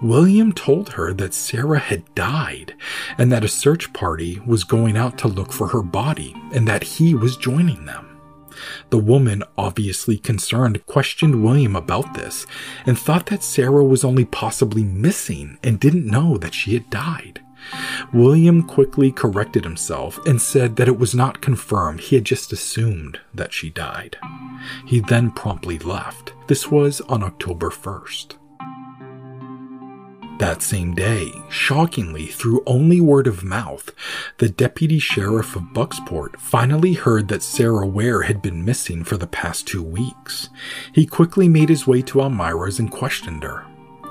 William 0.00 0.50
told 0.50 0.94
her 0.94 1.12
that 1.12 1.34
Sarah 1.34 1.78
had 1.78 2.14
died 2.14 2.74
and 3.18 3.30
that 3.30 3.44
a 3.44 3.48
search 3.48 3.92
party 3.92 4.40
was 4.46 4.64
going 4.64 4.96
out 4.96 5.18
to 5.18 5.28
look 5.28 5.52
for 5.52 5.66
her 5.66 5.82
body 5.82 6.34
and 6.54 6.66
that 6.66 6.84
he 6.84 7.14
was 7.14 7.36
joining 7.36 7.84
them. 7.84 8.18
The 8.88 8.96
woman, 8.96 9.42
obviously 9.58 10.16
concerned, 10.16 10.86
questioned 10.86 11.44
William 11.44 11.76
about 11.76 12.14
this 12.14 12.46
and 12.86 12.98
thought 12.98 13.26
that 13.26 13.42
Sarah 13.42 13.84
was 13.84 14.04
only 14.04 14.24
possibly 14.24 14.84
missing 14.84 15.58
and 15.62 15.78
didn't 15.78 16.06
know 16.06 16.38
that 16.38 16.54
she 16.54 16.72
had 16.72 16.88
died. 16.88 17.42
William 18.12 18.62
quickly 18.62 19.12
corrected 19.12 19.64
himself 19.64 20.18
and 20.26 20.40
said 20.40 20.76
that 20.76 20.88
it 20.88 20.98
was 20.98 21.14
not 21.14 21.40
confirmed, 21.40 22.00
he 22.00 22.16
had 22.16 22.24
just 22.24 22.52
assumed 22.52 23.20
that 23.34 23.52
she 23.52 23.70
died. 23.70 24.16
He 24.86 25.00
then 25.00 25.30
promptly 25.30 25.78
left. 25.78 26.32
This 26.46 26.70
was 26.70 27.00
on 27.02 27.22
October 27.22 27.70
1st. 27.70 28.36
That 30.40 30.62
same 30.62 30.94
day, 30.94 31.34
shockingly, 31.50 32.24
through 32.24 32.62
only 32.66 32.98
word 32.98 33.26
of 33.26 33.44
mouth, 33.44 33.92
the 34.38 34.48
deputy 34.48 34.98
sheriff 34.98 35.54
of 35.54 35.74
Bucksport 35.74 36.40
finally 36.40 36.94
heard 36.94 37.28
that 37.28 37.42
Sarah 37.42 37.86
Ware 37.86 38.22
had 38.22 38.40
been 38.40 38.64
missing 38.64 39.04
for 39.04 39.18
the 39.18 39.26
past 39.26 39.66
two 39.66 39.82
weeks. 39.82 40.48
He 40.94 41.04
quickly 41.04 41.46
made 41.46 41.68
his 41.68 41.86
way 41.86 42.00
to 42.00 42.22
Almira's 42.22 42.78
and 42.78 42.90
questioned 42.90 43.42
her. 43.42 43.66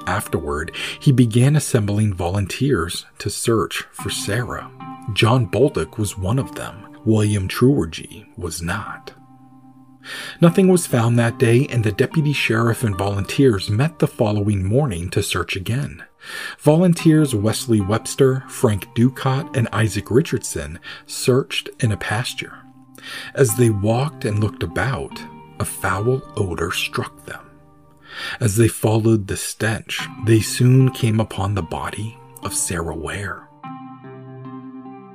Afterward, 0.07 0.75
he 0.99 1.11
began 1.11 1.55
assembling 1.55 2.13
volunteers 2.13 3.05
to 3.19 3.29
search 3.29 3.83
for 3.91 4.09
Sarah. 4.09 4.71
John 5.13 5.47
Bolduc 5.47 5.97
was 5.97 6.17
one 6.17 6.39
of 6.39 6.55
them. 6.55 6.97
William 7.05 7.47
Treworgy 7.47 8.27
was 8.37 8.61
not. 8.61 9.13
Nothing 10.41 10.67
was 10.67 10.87
found 10.87 11.17
that 11.17 11.37
day, 11.37 11.67
and 11.69 11.83
the 11.83 11.91
deputy 11.91 12.33
sheriff 12.33 12.83
and 12.83 12.97
volunteers 12.97 13.69
met 13.69 13.99
the 13.99 14.07
following 14.07 14.63
morning 14.63 15.09
to 15.11 15.21
search 15.21 15.55
again. 15.55 16.03
Volunteers 16.59 17.35
Wesley 17.35 17.81
Webster, 17.81 18.43
Frank 18.47 18.93
Ducott, 18.95 19.55
and 19.55 19.67
Isaac 19.71 20.09
Richardson 20.09 20.79
searched 21.05 21.69
in 21.79 21.91
a 21.91 21.97
pasture. 21.97 22.59
As 23.33 23.55
they 23.55 23.69
walked 23.69 24.25
and 24.25 24.39
looked 24.39 24.63
about, 24.63 25.21
a 25.59 25.65
foul 25.65 26.21
odor 26.35 26.71
struck 26.71 27.25
them. 27.25 27.48
As 28.39 28.55
they 28.55 28.67
followed 28.67 29.27
the 29.27 29.38
stench, 29.38 30.01
they 30.25 30.39
soon 30.39 30.91
came 30.91 31.19
upon 31.19 31.55
the 31.55 31.61
body 31.61 32.17
of 32.43 32.53
Sarah 32.53 32.95
Ware. 32.95 33.47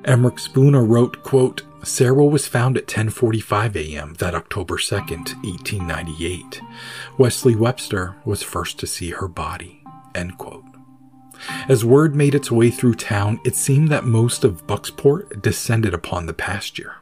Emeric 0.05 0.39
Spooner 0.39 0.85
wrote, 0.85 1.23
quote, 1.23 1.63
Sarah 1.83 2.25
was 2.25 2.47
found 2.47 2.77
at 2.79 2.87
10:45 2.87 3.77
a.m. 3.77 4.15
that 4.15 4.35
October 4.35 4.77
2nd, 4.77 5.35
1898. 5.45 6.63
Wesley 7.19 7.55
Webster 7.55 8.17
was 8.25 8.43
first 8.43 8.79
to 8.79 8.87
see 8.87 9.11
her 9.11 9.29
body. 9.29 9.83
End 10.15 10.39
quote. 10.39 10.65
As 11.69 11.85
word 11.85 12.15
made 12.15 12.35
its 12.35 12.51
way 12.51 12.71
through 12.71 12.95
town, 12.95 13.39
it 13.45 13.57
seemed 13.57 13.89
that 13.89 14.05
most 14.05 14.45
of 14.45 14.67
Bucksport 14.67 15.43
descended 15.43 15.93
upon 15.93 16.27
the 16.27 16.33
pasture. 16.33 16.97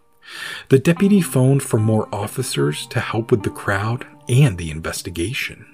The 0.69 0.79
deputy 0.79 1.21
phoned 1.21 1.63
for 1.63 1.79
more 1.79 2.09
officers 2.13 2.87
to 2.89 3.01
help 3.01 3.31
with 3.31 3.43
the 3.43 3.51
crowd 3.51 4.07
and 4.29 4.59
the 4.59 4.71
investigation. 4.71 5.67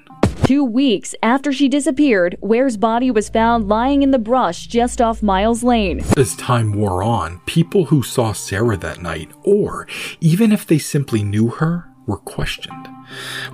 Two 0.45 0.65
weeks 0.65 1.15
after 1.23 1.53
she 1.53 1.69
disappeared, 1.69 2.39
Ware's 2.41 2.77
body 2.77 3.11
was 3.11 3.29
found 3.29 3.69
lying 3.69 4.03
in 4.03 4.13
the 4.13 4.19
brush 4.19 4.67
just 4.67 5.01
off 5.01 5.23
Miles 5.23 5.63
Lane. 5.63 6.03
As 6.17 6.35
time 6.37 6.73
wore 6.73 7.03
on, 7.03 7.41
people 7.47 7.87
who 7.87 8.03
saw 8.03 8.33
Sarah 8.33 8.77
that 8.79 9.03
night, 9.03 9.31
or 9.45 9.87
even 10.21 10.51
if 10.53 10.67
they 10.67 10.79
simply 10.79 11.23
knew 11.23 11.49
her, 11.49 11.87
were 12.07 12.19
questioned. 12.19 12.89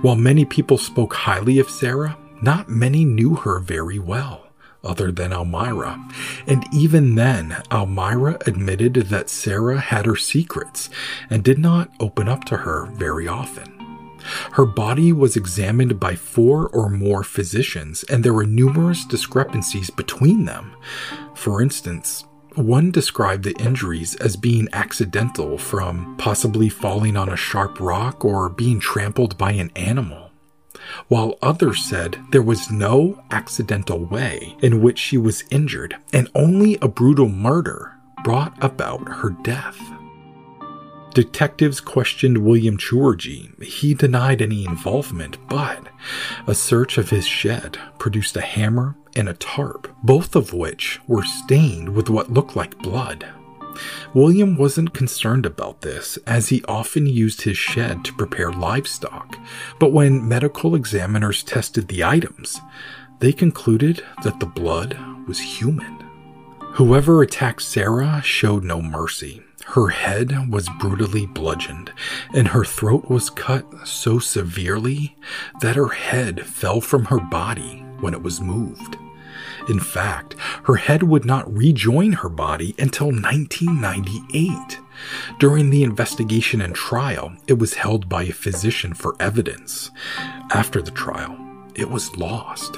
While 0.01 0.15
many 0.15 0.45
people 0.45 0.77
spoke 0.77 1.13
highly 1.13 1.59
of 1.59 1.69
Sarah, 1.69 2.17
not 2.41 2.69
many 2.69 3.03
knew 3.03 3.35
her 3.35 3.59
very 3.59 3.99
well 3.99 4.45
other 4.85 5.11
than 5.11 5.33
Almira. 5.33 5.99
And 6.47 6.65
even 6.73 7.15
then, 7.15 7.57
Almira 7.71 8.37
admitted 8.45 8.93
that 8.93 9.29
Sarah 9.29 9.79
had 9.79 10.05
her 10.05 10.15
secrets 10.15 10.89
and 11.29 11.43
did 11.43 11.57
not 11.57 11.89
open 11.99 12.29
up 12.29 12.45
to 12.45 12.57
her 12.57 12.85
very 12.93 13.27
often. 13.27 13.84
Her 14.53 14.65
body 14.65 15.11
was 15.11 15.35
examined 15.35 15.99
by 15.99 16.15
four 16.15 16.67
or 16.69 16.89
more 16.89 17.23
physicians, 17.23 18.03
and 18.03 18.23
there 18.23 18.33
were 18.33 18.45
numerous 18.45 19.05
discrepancies 19.05 19.89
between 19.89 20.45
them. 20.45 20.75
For 21.33 21.61
instance, 21.61 22.25
one 22.55 22.91
described 22.91 23.43
the 23.43 23.55
injuries 23.59 24.15
as 24.15 24.37
being 24.37 24.69
accidental 24.71 25.57
from 25.57 26.15
possibly 26.17 26.69
falling 26.69 27.17
on 27.17 27.29
a 27.29 27.35
sharp 27.35 27.79
rock 27.79 28.23
or 28.23 28.49
being 28.49 28.79
trampled 28.79 29.37
by 29.37 29.51
an 29.51 29.71
animal 29.75 30.25
while 31.07 31.37
others 31.41 31.83
said 31.83 32.17
there 32.31 32.41
was 32.41 32.71
no 32.71 33.21
accidental 33.31 34.05
way 34.05 34.55
in 34.61 34.81
which 34.81 34.99
she 34.99 35.17
was 35.17 35.43
injured 35.49 35.95
and 36.13 36.29
only 36.35 36.77
a 36.81 36.87
brutal 36.87 37.29
murder 37.29 37.93
brought 38.23 38.55
about 38.63 39.07
her 39.07 39.29
death. 39.43 39.79
Detectives 41.15 41.79
questioned 41.79 42.39
William 42.39 42.77
Treworgy. 42.77 43.63
He 43.63 43.93
denied 43.93 44.41
any 44.41 44.65
involvement, 44.65 45.37
but 45.47 45.87
a 46.45 46.53
search 46.53 46.97
of 46.97 47.09
his 47.09 47.25
shed 47.25 47.77
produced 47.97 48.35
a 48.35 48.41
hammer 48.41 48.97
and 49.15 49.29
a 49.29 49.33
tarp, 49.35 49.89
both 50.03 50.35
of 50.35 50.51
which 50.51 50.99
were 51.07 51.23
stained 51.23 51.95
with 51.95 52.09
what 52.09 52.33
looked 52.33 52.57
like 52.57 52.77
blood. 52.79 53.25
William 54.13 54.57
wasn't 54.57 54.93
concerned 54.93 55.45
about 55.45 55.79
this, 55.79 56.17
as 56.27 56.49
he 56.49 56.65
often 56.65 57.05
used 57.05 57.43
his 57.43 57.57
shed 57.57 58.03
to 58.03 58.13
prepare 58.15 58.51
livestock, 58.51 59.37
but 59.79 59.93
when 59.93 60.27
medical 60.27 60.75
examiners 60.75 61.43
tested 61.43 61.87
the 61.87 62.03
items, 62.03 62.59
they 63.19 63.31
concluded 63.31 64.03
that 64.25 64.41
the 64.41 64.45
blood 64.45 64.97
was 65.29 65.39
human. 65.39 65.97
Whoever 66.73 67.21
attacked 67.21 67.61
Sarah 67.61 68.21
showed 68.21 68.65
no 68.65 68.81
mercy. 68.81 69.44
Her 69.69 69.89
head 69.89 70.51
was 70.51 70.69
brutally 70.79 71.25
bludgeoned, 71.25 71.91
and 72.33 72.49
her 72.49 72.63
throat 72.63 73.09
was 73.09 73.29
cut 73.29 73.65
so 73.87 74.19
severely 74.19 75.17
that 75.61 75.75
her 75.75 75.89
head 75.89 76.45
fell 76.45 76.81
from 76.81 77.05
her 77.05 77.19
body 77.19 77.83
when 77.99 78.13
it 78.13 78.21
was 78.21 78.39
moved. 78.39 78.97
In 79.67 79.79
fact, 79.79 80.35
her 80.63 80.75
head 80.75 81.03
would 81.03 81.25
not 81.25 81.51
rejoin 81.51 82.13
her 82.13 82.29
body 82.29 82.75
until 82.77 83.07
1998. 83.07 84.79
During 85.39 85.71
the 85.71 85.83
investigation 85.83 86.61
and 86.61 86.75
trial, 86.75 87.33
it 87.47 87.57
was 87.57 87.73
held 87.73 88.07
by 88.07 88.23
a 88.23 88.31
physician 88.31 88.93
for 88.93 89.15
evidence. 89.19 89.89
After 90.53 90.81
the 90.81 90.91
trial, 90.91 91.35
it 91.73 91.89
was 91.89 92.15
lost. 92.15 92.77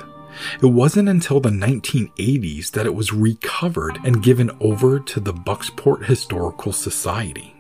It 0.62 0.68
wasn't 0.68 1.10
until 1.10 1.40
the 1.40 1.50
1980s 1.50 2.72
that 2.72 2.86
it 2.86 2.96
was 2.96 3.14
recovered 3.14 4.00
and 4.04 4.24
given 4.24 4.52
over 4.60 5.00
to 5.00 5.20
the 5.20 5.34
Bucksport 5.34 6.06
Historical 6.06 6.72
Society. 6.72 7.56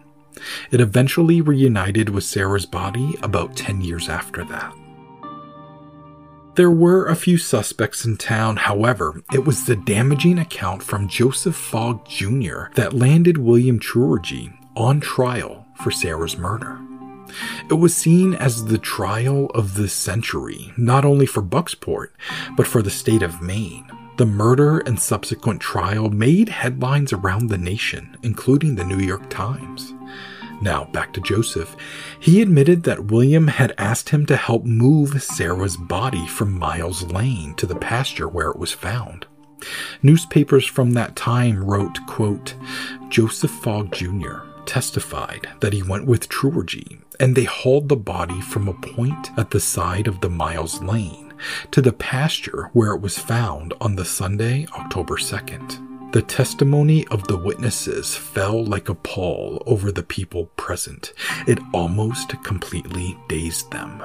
It 0.71 0.81
eventually 0.81 1.41
reunited 1.41 2.09
with 2.09 2.23
Sarah's 2.23 2.65
body 2.65 3.15
about 3.21 3.55
10 3.55 3.81
years 3.81 4.09
after 4.09 4.43
that. 4.45 4.73
There 6.55 6.71
were 6.71 7.05
a 7.05 7.15
few 7.15 7.37
suspects 7.37 8.03
in 8.03 8.17
town, 8.17 8.57
however, 8.57 9.21
it 9.31 9.45
was 9.45 9.65
the 9.65 9.75
damaging 9.75 10.39
account 10.39 10.81
from 10.81 11.07
Joseph 11.07 11.55
Fogg 11.55 12.07
Jr. 12.07 12.73
that 12.73 12.93
landed 12.93 13.37
William 13.37 13.79
Treworgy 13.79 14.57
on 14.75 14.99
trial 14.99 15.67
for 15.75 15.91
Sarah's 15.91 16.37
murder. 16.37 16.79
It 17.69 17.75
was 17.75 17.95
seen 17.95 18.33
as 18.33 18.65
the 18.65 18.77
trial 18.77 19.47
of 19.53 19.75
the 19.75 19.89
century, 19.89 20.73
not 20.77 21.05
only 21.05 21.25
for 21.25 21.41
Bucksport, 21.41 22.09
but 22.55 22.67
for 22.67 22.81
the 22.81 22.89
state 22.89 23.23
of 23.23 23.41
Maine. 23.41 23.89
The 24.17 24.25
murder 24.25 24.79
and 24.79 24.99
subsequent 24.99 25.61
trial 25.61 26.09
made 26.09 26.49
headlines 26.49 27.13
around 27.13 27.47
the 27.47 27.57
nation, 27.57 28.17
including 28.23 28.75
the 28.75 28.83
New 28.83 28.99
York 28.99 29.29
Times. 29.29 29.93
Now, 30.59 30.85
back 30.85 31.13
to 31.13 31.21
Joseph. 31.21 31.75
He 32.19 32.41
admitted 32.41 32.83
that 32.83 33.05
William 33.05 33.47
had 33.47 33.75
asked 33.77 34.09
him 34.09 34.25
to 34.25 34.35
help 34.35 34.65
move 34.65 35.21
Sarah's 35.21 35.77
body 35.77 36.25
from 36.25 36.57
Miles 36.57 37.03
Lane 37.03 37.53
to 37.55 37.67
the 37.67 37.75
pasture 37.75 38.27
where 38.27 38.49
it 38.49 38.57
was 38.57 38.71
found. 38.71 39.27
Newspapers 40.01 40.65
from 40.65 40.91
that 40.91 41.15
time 41.15 41.63
wrote, 41.63 41.99
quote, 42.07 42.55
Joseph 43.09 43.51
Fogg 43.51 43.91
Jr. 43.91 44.39
testified 44.67 45.47
that 45.61 45.73
he 45.73 45.81
went 45.81 46.05
with 46.05 46.29
Treworgy 46.29 47.01
and 47.19 47.35
they 47.35 47.45
hauled 47.45 47.89
the 47.89 47.95
body 47.95 48.41
from 48.41 48.67
a 48.67 48.73
point 48.73 49.31
at 49.37 49.49
the 49.51 49.59
side 49.59 50.07
of 50.07 50.21
the 50.21 50.29
Miles 50.29 50.81
Lane 50.83 51.33
to 51.71 51.81
the 51.81 51.93
pasture 51.93 52.69
where 52.73 52.93
it 52.93 53.01
was 53.01 53.17
found 53.17 53.73
on 53.81 53.95
the 53.95 54.05
Sunday, 54.05 54.67
October 54.77 55.15
2nd. 55.15 56.11
The 56.11 56.21
testimony 56.21 57.05
of 57.07 57.27
the 57.27 57.37
witnesses 57.37 58.15
fell 58.15 58.63
like 58.63 58.89
a 58.89 58.95
pall 58.95 59.61
over 59.65 59.91
the 59.91 60.03
people 60.03 60.45
present. 60.55 61.13
It 61.47 61.59
almost 61.73 62.41
completely 62.43 63.17
dazed 63.27 63.71
them. 63.71 64.03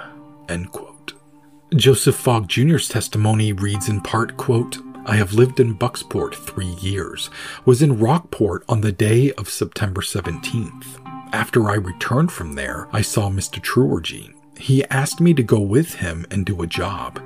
Joseph 1.75 2.17
Fogg 2.17 2.49
Jr.'s 2.49 2.89
testimony 2.89 3.53
reads 3.53 3.89
in 3.89 4.01
part, 4.01 4.37
quote, 4.37 4.79
I 5.05 5.17
have 5.17 5.33
lived 5.33 5.59
in 5.59 5.75
Bucksport 5.75 6.35
three 6.35 6.75
years, 6.81 7.29
was 7.65 7.83
in 7.83 7.99
Rockport 7.99 8.65
on 8.69 8.83
the 8.83 8.93
day 8.93 9.33
of 9.33 9.51
September 9.51 10.01
17th. 10.01 11.01
After 11.33 11.69
I 11.69 11.75
returned 11.75 12.31
from 12.31 12.55
there, 12.55 12.89
I 12.93 13.03
saw 13.03 13.29
Mr. 13.29 13.61
Treworgy. 13.61 14.33
He 14.57 14.85
asked 14.85 15.21
me 15.21 15.35
to 15.35 15.43
go 15.43 15.59
with 15.59 15.95
him 15.95 16.25
and 16.31 16.47
do 16.47 16.63
a 16.63 16.69
job. 16.69 17.21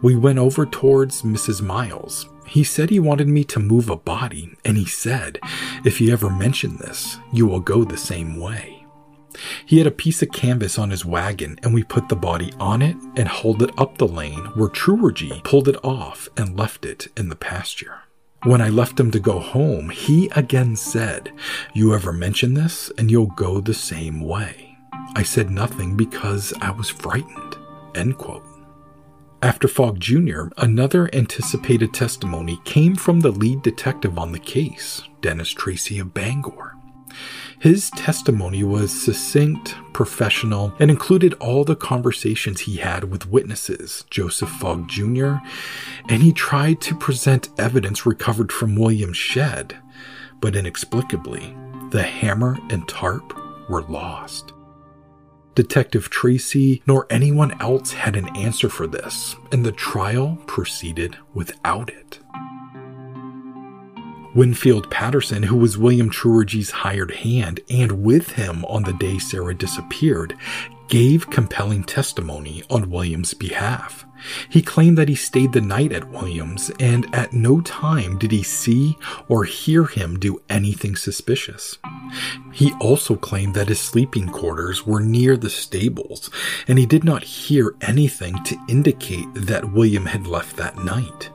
We 0.00 0.16
went 0.16 0.38
over 0.38 0.64
towards 0.64 1.20
Mrs. 1.20 1.60
Miles. 1.60 2.26
He 2.46 2.64
said 2.64 2.88
he 2.88 3.00
wanted 3.00 3.28
me 3.28 3.44
to 3.44 3.60
move 3.60 3.90
a 3.90 3.96
body, 3.96 4.56
and 4.64 4.78
he 4.78 4.86
said, 4.86 5.38
If 5.84 6.00
you 6.00 6.12
ever 6.12 6.30
mention 6.30 6.78
this, 6.78 7.18
you 7.34 7.46
will 7.46 7.60
go 7.60 7.84
the 7.84 7.98
same 7.98 8.40
way. 8.40 8.79
He 9.64 9.78
had 9.78 9.86
a 9.86 9.92
piece 9.92 10.22
of 10.22 10.32
canvas 10.32 10.78
on 10.78 10.90
his 10.90 11.04
wagon, 11.04 11.58
and 11.62 11.72
we 11.72 11.82
put 11.82 12.08
the 12.08 12.16
body 12.16 12.52
on 12.58 12.82
it 12.82 12.96
and 13.16 13.28
hauled 13.28 13.62
it 13.62 13.70
up 13.78 13.98
the 13.98 14.08
lane 14.08 14.46
where 14.54 14.68
Treworgy 14.68 15.42
pulled 15.44 15.68
it 15.68 15.82
off 15.84 16.28
and 16.36 16.58
left 16.58 16.84
it 16.84 17.08
in 17.16 17.28
the 17.28 17.36
pasture. 17.36 18.00
When 18.44 18.62
I 18.62 18.70
left 18.70 18.98
him 18.98 19.10
to 19.10 19.20
go 19.20 19.38
home, 19.38 19.90
he 19.90 20.30
again 20.34 20.74
said, 20.74 21.30
You 21.74 21.94
ever 21.94 22.12
mention 22.12 22.54
this, 22.54 22.90
and 22.96 23.10
you'll 23.10 23.26
go 23.26 23.60
the 23.60 23.74
same 23.74 24.20
way. 24.20 24.78
I 25.14 25.22
said 25.22 25.50
nothing 25.50 25.96
because 25.96 26.54
I 26.60 26.70
was 26.70 26.88
frightened. 26.88 27.56
End 27.94 28.16
quote. 28.16 28.44
After 29.42 29.68
Fogg 29.68 30.00
Jr., 30.00 30.44
another 30.58 31.08
anticipated 31.14 31.92
testimony 31.92 32.60
came 32.64 32.94
from 32.94 33.20
the 33.20 33.30
lead 33.30 33.62
detective 33.62 34.18
on 34.18 34.32
the 34.32 34.38
case, 34.38 35.02
Dennis 35.22 35.50
Tracy 35.50 35.98
of 35.98 36.14
Bangor. 36.14 36.76
His 37.60 37.90
testimony 37.90 38.64
was 38.64 38.90
succinct, 38.90 39.76
professional, 39.92 40.72
and 40.78 40.90
included 40.90 41.34
all 41.34 41.62
the 41.62 41.76
conversations 41.76 42.62
he 42.62 42.76
had 42.78 43.04
with 43.04 43.28
witnesses, 43.28 44.06
Joseph 44.08 44.48
Fogg 44.48 44.88
Jr., 44.88 45.34
and 46.08 46.22
he 46.22 46.32
tried 46.32 46.80
to 46.80 46.96
present 46.96 47.50
evidence 47.58 48.06
recovered 48.06 48.50
from 48.50 48.76
William's 48.76 49.18
shed, 49.18 49.76
but 50.40 50.56
inexplicably, 50.56 51.54
the 51.90 52.02
hammer 52.02 52.56
and 52.70 52.88
tarp 52.88 53.38
were 53.68 53.82
lost. 53.82 54.54
Detective 55.54 56.08
Tracy 56.08 56.82
nor 56.86 57.06
anyone 57.10 57.60
else 57.60 57.92
had 57.92 58.16
an 58.16 58.34
answer 58.34 58.70
for 58.70 58.86
this, 58.86 59.36
and 59.52 59.66
the 59.66 59.72
trial 59.72 60.38
proceeded 60.46 61.18
without 61.34 61.90
it. 61.90 62.20
Winfield 64.34 64.90
Patterson, 64.90 65.42
who 65.42 65.56
was 65.56 65.78
William 65.78 66.10
Treworgy's 66.10 66.70
hired 66.70 67.10
hand 67.10 67.60
and 67.68 68.02
with 68.02 68.32
him 68.32 68.64
on 68.66 68.84
the 68.84 68.92
day 68.92 69.18
Sarah 69.18 69.54
disappeared, 69.54 70.36
gave 70.88 71.30
compelling 71.30 71.84
testimony 71.84 72.62
on 72.68 72.90
William's 72.90 73.32
behalf. 73.32 74.04
He 74.48 74.60
claimed 74.60 74.98
that 74.98 75.08
he 75.08 75.14
stayed 75.14 75.52
the 75.52 75.60
night 75.60 75.92
at 75.92 76.10
Williams 76.10 76.70
and 76.78 77.12
at 77.14 77.32
no 77.32 77.60
time 77.60 78.18
did 78.18 78.32
he 78.32 78.42
see 78.42 78.98
or 79.28 79.44
hear 79.44 79.84
him 79.84 80.18
do 80.18 80.42
anything 80.48 80.96
suspicious. 80.96 81.78
He 82.52 82.72
also 82.80 83.16
claimed 83.16 83.54
that 83.54 83.68
his 83.68 83.80
sleeping 83.80 84.28
quarters 84.28 84.86
were 84.86 85.00
near 85.00 85.36
the 85.36 85.48
stables 85.48 86.28
and 86.68 86.78
he 86.78 86.86
did 86.86 87.04
not 87.04 87.22
hear 87.22 87.74
anything 87.80 88.42
to 88.44 88.58
indicate 88.68 89.32
that 89.34 89.72
William 89.72 90.06
had 90.06 90.26
left 90.26 90.56
that 90.56 90.76
night. 90.76 91.30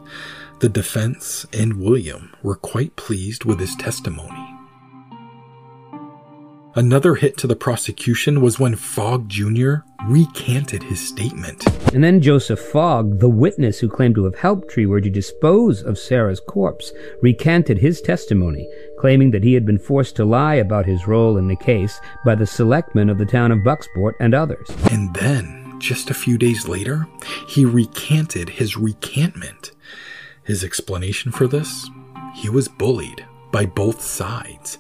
The 0.60 0.70
defense 0.70 1.46
and 1.52 1.80
William 1.82 2.34
were 2.42 2.56
quite 2.56 2.96
pleased 2.96 3.44
with 3.44 3.60
his 3.60 3.76
testimony. 3.76 4.56
Another 6.78 7.16
hit 7.16 7.38
to 7.38 7.48
the 7.48 7.56
prosecution 7.56 8.42
was 8.42 8.60
when 8.60 8.76
Fogg 8.76 9.28
Jr. 9.28 9.76
recanted 10.08 10.84
his 10.84 11.00
statement. 11.00 11.66
And 11.94 12.04
then 12.04 12.22
Joseph 12.22 12.60
Fogg, 12.60 13.20
the 13.20 13.30
witness 13.30 13.80
who 13.80 13.90
claimed 13.90 14.16
to 14.16 14.24
have 14.26 14.36
helped 14.36 14.72
Treworgy 14.72 15.04
to 15.04 15.10
dispose 15.10 15.82
of 15.82 15.98
Sarah's 15.98 16.42
corpse, 16.42 16.92
recanted 17.22 17.78
his 17.78 18.02
testimony, 18.02 18.70
claiming 19.00 19.32
that 19.32 19.44
he 19.44 19.54
had 19.54 19.66
been 19.66 19.80
forced 19.80 20.16
to 20.18 20.26
lie 20.26 20.56
about 20.56 20.86
his 20.86 21.08
role 21.08 21.38
in 21.38 21.48
the 21.48 21.56
case 21.56 22.00
by 22.26 22.36
the 22.36 22.46
selectmen 22.46 23.10
of 23.10 23.18
the 23.18 23.26
town 23.26 23.52
of 23.52 23.60
Bucksport 23.60 24.14
and 24.20 24.34
others. 24.34 24.70
And 24.92 25.14
then, 25.16 25.76
just 25.80 26.10
a 26.10 26.14
few 26.14 26.38
days 26.38 26.68
later, 26.68 27.08
he 27.48 27.64
recanted 27.64 28.50
his 28.50 28.78
recantment. 28.78 29.72
His 30.46 30.64
explanation 30.64 31.32
for 31.32 31.48
this? 31.48 31.90
He 32.36 32.50
was 32.50 32.68
bullied 32.68 33.26
by 33.52 33.66
both 33.66 34.02
sides, 34.02 34.78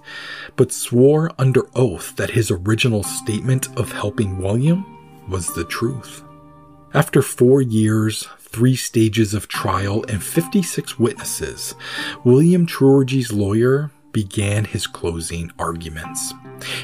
but 0.55 0.71
swore 0.71 1.31
under 1.39 1.61
oath 1.75 2.15
that 2.17 2.29
his 2.29 2.51
original 2.51 3.03
statement 3.03 3.75
of 3.77 3.91
helping 3.91 4.37
William 4.37 4.85
was 5.27 5.53
the 5.55 5.65
truth. 5.65 6.23
After 6.93 7.21
four 7.21 7.61
years, 7.61 8.27
three 8.39 8.75
stages 8.75 9.33
of 9.33 9.47
trial, 9.47 10.05
and 10.07 10.23
56 10.23 10.99
witnesses, 10.99 11.75
William 12.23 12.65
Treworgy's 12.65 13.33
lawyer 13.33 13.91
began 14.11 14.63
his 14.63 14.87
closing 14.87 15.51
arguments. 15.59 16.33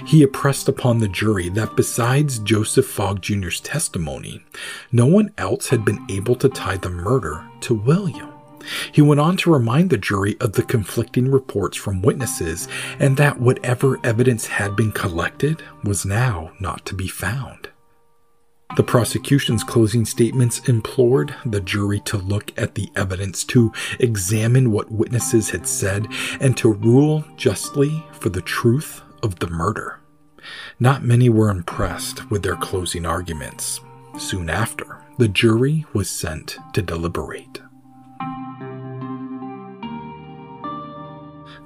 He 0.06 0.22
impressed 0.22 0.68
upon 0.68 1.00
the 1.00 1.08
jury 1.08 1.48
that 1.50 1.78
besides 1.78 2.40
Joseph 2.40 2.88
Fogg 2.88 3.22
Jr.'s 3.22 3.62
testimony, 3.62 4.44
no 4.92 5.06
one 5.06 5.32
else 5.38 5.70
had 5.70 5.86
been 5.86 6.06
able 6.10 6.36
to 6.36 6.50
tie 6.50 6.78
the 6.78 6.90
murder 6.90 7.48
to 7.62 7.74
William. 7.74 8.31
He 8.92 9.02
went 9.02 9.20
on 9.20 9.38
to 9.38 9.54
remind 9.54 9.90
the 9.90 9.98
jury 9.98 10.38
of 10.40 10.54
the 10.54 10.64
conflicting 10.64 11.30
reports 11.30 11.78
from 11.78 12.02
witnesses 12.02 12.68
and 13.00 13.18
that 13.18 13.40
whatever 13.40 14.00
evidence 14.04 14.48
had 14.48 14.76
been 14.76 14.92
collected 14.92 15.64
was 15.84 16.06
now 16.06 16.52
not 16.60 16.86
to 16.88 16.96
be 16.96 17.08
found. 17.08 17.70
The 18.78 18.84
prosecution's 18.84 19.66
closing 19.66 20.06
statements 20.06 20.70
implored 20.70 21.36
the 21.46 21.60
jury 21.60 22.00
to 22.06 22.18
look 22.18 22.58
at 22.58 22.76
the 22.76 22.90
evidence, 22.96 23.44
to 23.46 23.74
examine 24.00 24.72
what 24.72 24.90
witnesses 24.90 25.50
had 25.50 25.68
said, 25.68 26.08
and 26.40 26.56
to 26.58 26.72
rule 26.72 27.26
justly 27.36 28.06
for 28.14 28.30
the 28.30 28.42
truth 28.42 29.02
of 29.24 29.40
the 29.40 29.50
murder. 29.50 30.00
Not 30.80 31.04
many 31.04 31.28
were 31.28 31.50
impressed 31.50 32.32
with 32.32 32.44
their 32.44 32.56
closing 32.56 33.06
arguments. 33.06 33.82
Soon 34.18 34.50
after, 34.50 35.02
the 35.18 35.28
jury 35.28 35.86
was 35.94 36.10
sent 36.10 36.58
to 36.74 36.82
deliberate. 36.82 37.62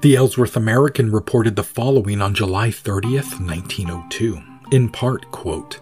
The 0.05 0.15
Ellsworth 0.15 0.55
American 0.55 1.11
reported 1.11 1.55
the 1.55 1.63
following 1.63 2.21
on 2.21 2.35
July 2.35 2.69
30th, 2.69 3.41
1902. 3.43 4.39
In 4.69 4.89
part, 4.89 5.31
quote, 5.31 5.79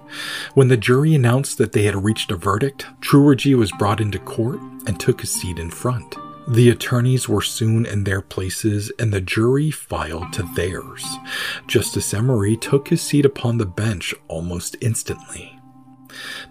When 0.53 0.69
the 0.69 0.77
jury 0.77 1.13
announced 1.13 1.57
that 1.57 1.73
they 1.73 1.83
had 1.83 2.05
reached 2.05 2.31
a 2.31 2.37
verdict, 2.37 2.85
Treworgy 3.01 3.53
was 3.53 3.73
brought 3.73 3.99
into 3.99 4.19
court 4.19 4.61
and 4.87 4.97
took 4.97 5.23
a 5.23 5.27
seat 5.27 5.59
in 5.59 5.69
front. 5.69 6.15
The 6.47 6.69
attorneys 6.69 7.27
were 7.27 7.41
soon 7.41 7.85
in 7.85 8.05
their 8.05 8.21
places 8.21 8.93
and 8.97 9.11
the 9.11 9.19
jury 9.19 9.71
filed 9.71 10.31
to 10.31 10.43
theirs. 10.55 11.05
Justice 11.67 12.13
Emery 12.13 12.55
took 12.55 12.87
his 12.87 13.01
seat 13.01 13.25
upon 13.25 13.57
the 13.57 13.65
bench 13.65 14.15
almost 14.29 14.77
instantly. 14.79 15.59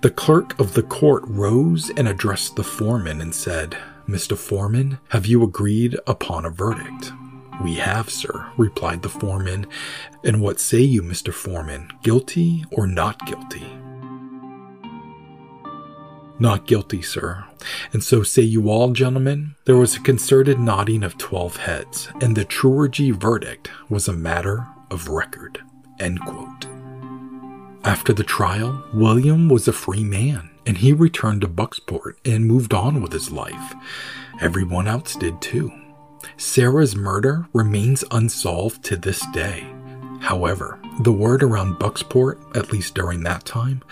The 0.02 0.10
clerk 0.10 0.60
of 0.60 0.74
the 0.74 0.82
court 0.82 1.22
rose 1.26 1.90
and 1.96 2.06
addressed 2.06 2.54
the 2.54 2.64
foreman 2.64 3.22
and 3.22 3.34
said, 3.34 3.78
Mr. 4.06 4.36
Foreman, 4.36 4.98
have 5.08 5.24
you 5.24 5.42
agreed 5.42 5.98
upon 6.06 6.44
a 6.44 6.50
verdict? 6.50 7.12
We 7.60 7.74
have, 7.74 8.10
sir, 8.10 8.50
replied 8.56 9.02
the 9.02 9.08
foreman. 9.08 9.66
And 10.24 10.40
what 10.40 10.60
say 10.60 10.80
you, 10.80 11.02
Mr. 11.02 11.32
Foreman, 11.32 11.90
guilty 12.02 12.64
or 12.70 12.86
not 12.86 13.26
guilty? 13.26 13.66
Not 16.38 16.66
guilty, 16.66 17.02
sir. 17.02 17.44
And 17.92 18.02
so 18.02 18.22
say 18.22 18.42
you 18.42 18.70
all, 18.70 18.92
gentlemen. 18.92 19.54
There 19.64 19.76
was 19.76 19.96
a 19.96 20.00
concerted 20.00 20.58
nodding 20.58 21.04
of 21.04 21.18
twelve 21.18 21.56
heads, 21.56 22.08
and 22.20 22.36
the 22.36 22.44
Treworgy 22.44 23.12
verdict 23.12 23.70
was 23.88 24.08
a 24.08 24.12
matter 24.12 24.66
of 24.90 25.08
record. 25.08 25.60
After 27.84 28.12
the 28.12 28.24
trial, 28.24 28.82
William 28.92 29.48
was 29.48 29.68
a 29.68 29.72
free 29.72 30.02
man, 30.02 30.50
and 30.66 30.78
he 30.78 30.92
returned 30.92 31.42
to 31.42 31.48
Bucksport 31.48 32.14
and 32.24 32.46
moved 32.46 32.74
on 32.74 33.02
with 33.02 33.12
his 33.12 33.30
life. 33.30 33.74
Everyone 34.40 34.88
else 34.88 35.14
did 35.14 35.40
too. 35.40 35.70
Sarah's 36.36 36.96
murder 36.96 37.46
remains 37.52 38.04
unsolved 38.10 38.82
to 38.84 38.96
this 38.96 39.24
day. 39.32 39.66
However, 40.20 40.78
the 41.00 41.12
word 41.12 41.42
around 41.42 41.78
Bucksport, 41.78 42.56
at 42.56 42.72
least 42.72 42.94
during 42.94 43.22
that 43.24 43.44
time, 43.44 43.82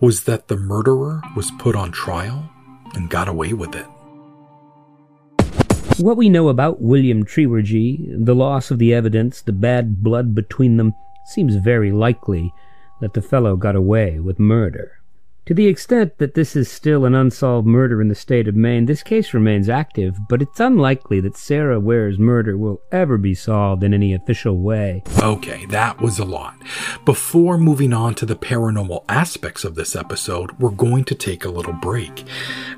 was 0.00 0.24
that 0.24 0.48
the 0.48 0.56
murderer 0.56 1.20
was 1.36 1.50
put 1.58 1.74
on 1.74 1.92
trial 1.92 2.48
and 2.94 3.10
got 3.10 3.28
away 3.28 3.52
with 3.52 3.74
it. 3.74 3.86
What 5.98 6.16
we 6.16 6.28
know 6.28 6.48
about 6.48 6.80
William 6.80 7.24
Treworgy, 7.24 8.24
the 8.24 8.34
loss 8.34 8.70
of 8.70 8.78
the 8.78 8.92
evidence, 8.92 9.42
the 9.42 9.52
bad 9.52 10.02
blood 10.02 10.34
between 10.34 10.76
them, 10.76 10.92
seems 11.26 11.56
very 11.56 11.92
likely 11.92 12.52
that 13.00 13.14
the 13.14 13.22
fellow 13.22 13.56
got 13.56 13.76
away 13.76 14.18
with 14.18 14.38
murder. 14.38 15.00
To 15.46 15.52
the 15.52 15.66
extent 15.66 16.16
that 16.16 16.32
this 16.32 16.56
is 16.56 16.70
still 16.70 17.04
an 17.04 17.14
unsolved 17.14 17.66
murder 17.66 18.00
in 18.00 18.08
the 18.08 18.14
state 18.14 18.48
of 18.48 18.56
Maine, 18.56 18.86
this 18.86 19.02
case 19.02 19.34
remains 19.34 19.68
active, 19.68 20.16
but 20.26 20.40
it's 20.40 20.58
unlikely 20.58 21.20
that 21.20 21.36
Sarah 21.36 21.78
Ware's 21.78 22.18
murder 22.18 22.56
will 22.56 22.80
ever 22.90 23.18
be 23.18 23.34
solved 23.34 23.84
in 23.84 23.92
any 23.92 24.14
official 24.14 24.56
way. 24.56 25.02
Okay, 25.20 25.66
that 25.66 26.00
was 26.00 26.18
a 26.18 26.24
lot. 26.24 26.56
Before 27.04 27.58
moving 27.58 27.92
on 27.92 28.14
to 28.14 28.24
the 28.24 28.36
paranormal 28.36 29.04
aspects 29.06 29.64
of 29.64 29.74
this 29.74 29.94
episode, 29.94 30.52
we're 30.52 30.70
going 30.70 31.04
to 31.04 31.14
take 31.14 31.44
a 31.44 31.50
little 31.50 31.74
break. 31.74 32.24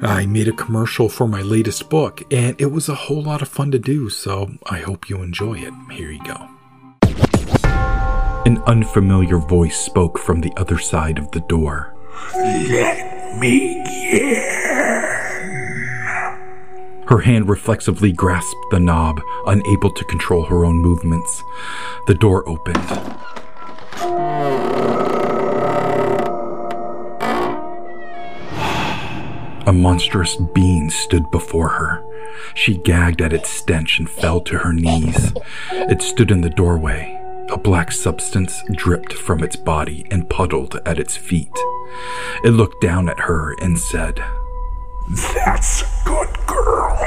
I 0.00 0.26
made 0.26 0.48
a 0.48 0.52
commercial 0.52 1.08
for 1.08 1.28
my 1.28 1.42
latest 1.42 1.88
book, 1.88 2.24
and 2.32 2.60
it 2.60 2.72
was 2.72 2.88
a 2.88 2.96
whole 2.96 3.22
lot 3.22 3.42
of 3.42 3.48
fun 3.48 3.70
to 3.70 3.78
do, 3.78 4.10
so 4.10 4.50
I 4.68 4.78
hope 4.78 5.08
you 5.08 5.22
enjoy 5.22 5.58
it. 5.58 5.72
Here 5.92 6.10
you 6.10 6.24
go. 6.24 6.48
An 8.44 8.58
unfamiliar 8.66 9.38
voice 9.38 9.76
spoke 9.76 10.18
from 10.18 10.40
the 10.40 10.52
other 10.56 10.78
side 10.78 11.18
of 11.18 11.30
the 11.30 11.40
door. 11.42 11.95
Let 12.34 13.38
me 13.38 13.82
in. 14.12 14.56
Her 17.08 17.20
hand 17.20 17.48
reflexively 17.48 18.12
grasped 18.12 18.70
the 18.70 18.80
knob, 18.80 19.20
unable 19.46 19.90
to 19.90 20.04
control 20.04 20.44
her 20.46 20.64
own 20.64 20.78
movements. 20.78 21.42
The 22.06 22.14
door 22.14 22.48
opened. 22.48 22.76
A 29.68 29.72
monstrous 29.72 30.36
being 30.36 30.90
stood 30.90 31.30
before 31.30 31.68
her. 31.70 32.04
She 32.54 32.76
gagged 32.76 33.20
at 33.20 33.32
its 33.32 33.50
stench 33.50 33.98
and 33.98 34.08
fell 34.08 34.40
to 34.42 34.58
her 34.58 34.72
knees. 34.72 35.32
It 35.72 36.02
stood 36.02 36.30
in 36.30 36.40
the 36.40 36.50
doorway, 36.50 37.15
a 37.48 37.56
black 37.56 37.92
substance 37.92 38.62
dripped 38.72 39.12
from 39.12 39.42
its 39.42 39.54
body 39.54 40.04
and 40.10 40.28
puddled 40.28 40.80
at 40.84 40.98
its 40.98 41.16
feet. 41.16 41.56
It 42.42 42.50
looked 42.50 42.80
down 42.80 43.08
at 43.08 43.20
her 43.20 43.54
and 43.60 43.78
said, 43.78 44.22
That's 45.34 45.82
a 45.82 45.86
good 46.04 46.36
girl. 46.46 46.98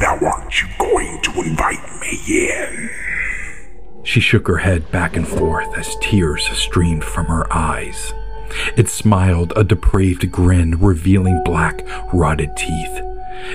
Now 0.00 0.18
aren't 0.20 0.62
you 0.62 0.68
going 0.78 1.20
to 1.22 1.42
invite 1.42 1.82
me 2.00 2.48
in? 2.48 2.90
She 4.04 4.20
shook 4.20 4.46
her 4.46 4.58
head 4.58 4.90
back 4.92 5.16
and 5.16 5.26
forth 5.26 5.76
as 5.76 5.96
tears 6.00 6.46
streamed 6.50 7.04
from 7.04 7.26
her 7.26 7.52
eyes. 7.52 8.14
It 8.76 8.88
smiled 8.88 9.52
a 9.56 9.64
depraved 9.64 10.30
grin, 10.30 10.78
revealing 10.78 11.42
black, 11.44 11.84
rotted 12.12 12.56
teeth. 12.56 13.00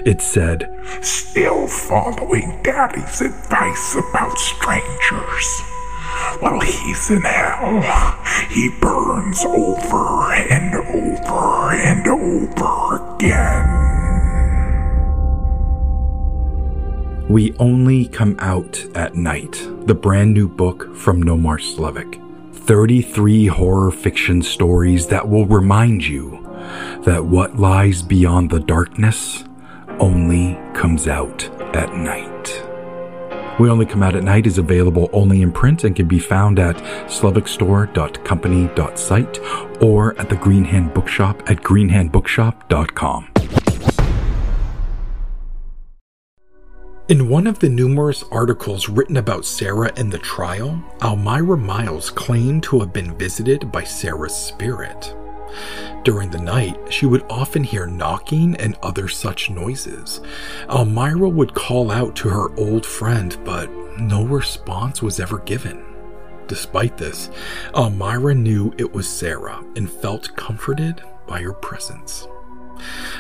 It 0.06 0.22
said, 0.22 0.70
Still 1.02 1.68
following 1.68 2.60
Daddy's 2.64 3.22
advice 3.22 3.96
about 3.96 4.38
strangers. 4.38 5.71
While 6.40 6.60
he's 6.62 7.10
in 7.12 7.22
hell, 7.22 7.82
he 8.50 8.70
burns 8.82 9.44
over 9.46 10.34
and 10.34 10.76
over 10.76 11.74
and 11.74 12.08
over 12.08 13.16
again. 13.16 13.82
We 17.30 17.56
Only 17.60 18.08
Come 18.08 18.36
Out 18.40 18.84
at 18.96 19.16
Night, 19.16 19.66
the 19.86 19.96
brand 19.96 20.34
new 20.34 20.48
book 20.50 20.96
from 20.96 21.24
Nomar 21.24 21.60
Slevik. 21.60 22.20
33 22.54 23.48
horror 23.48 23.92
fiction 23.92 24.42
stories 24.42 25.08
that 25.08 25.28
will 25.28 25.46
remind 25.46 26.06
you 26.06 26.42
that 27.04 27.26
what 27.26 27.58
lies 27.58 28.02
beyond 28.02 28.50
the 28.50 28.60
darkness 28.60 29.44
only 30.00 30.60
comes 30.74 31.08
out 31.08 31.50
at 31.76 31.94
night. 31.94 32.31
We 33.60 33.70
Only 33.70 33.86
Come 33.86 34.02
Out 34.02 34.16
at 34.16 34.24
Night 34.24 34.48
is 34.48 34.58
available 34.58 35.10
only 35.14 35.42
in 35.42 35.52
print 35.52 35.84
and 35.84 35.94
can 35.96 36.08
be 36.08 36.20
found 36.20 36.58
at 36.58 36.78
slevikstore.company.site 37.08 39.84
or 39.84 40.20
at 40.20 40.30
the 40.30 40.36
Green 40.36 40.64
Hand 40.64 40.94
Bookshop 40.94 41.50
at 41.50 41.58
greenhandbookshop.com. 41.58 43.28
In 47.08 47.28
one 47.28 47.46
of 47.46 47.60
the 47.60 47.68
numerous 47.68 48.24
articles 48.32 48.88
written 48.88 49.18
about 49.18 49.44
Sarah 49.44 49.92
and 49.98 50.10
the 50.10 50.20
trial, 50.20 50.82
Almira 51.02 51.58
Miles 51.58 52.10
claimed 52.10 52.64
to 52.64 52.80
have 52.80 52.94
been 52.94 53.18
visited 53.18 53.70
by 53.70 53.84
Sarah's 53.84 54.34
spirit. 54.34 55.14
During 56.04 56.32
the 56.32 56.42
night, 56.42 56.78
she 56.90 57.06
would 57.06 57.26
often 57.30 57.64
hear 57.64 57.86
knocking 57.86 58.56
and 58.56 58.78
other 58.82 59.08
such 59.08 59.50
noises. 59.50 60.22
Almira 60.70 61.30
would 61.30 61.54
call 61.54 61.92
out 61.92 62.16
to 62.18 62.30
her 62.30 62.58
old 62.58 62.86
friend, 62.86 63.38
but 63.44 63.70
no 64.00 64.24
response 64.24 65.02
was 65.02 65.20
ever 65.20 65.40
given. 65.40 65.84
Despite 66.48 66.98
this, 66.98 67.30
Almira 67.76 68.36
knew 68.36 68.74
it 68.78 68.92
was 68.92 69.08
Sarah 69.08 69.64
and 69.76 69.90
felt 69.90 70.36
comforted 70.36 71.02
by 71.28 71.42
her 71.42 71.54
presence. 71.54 72.28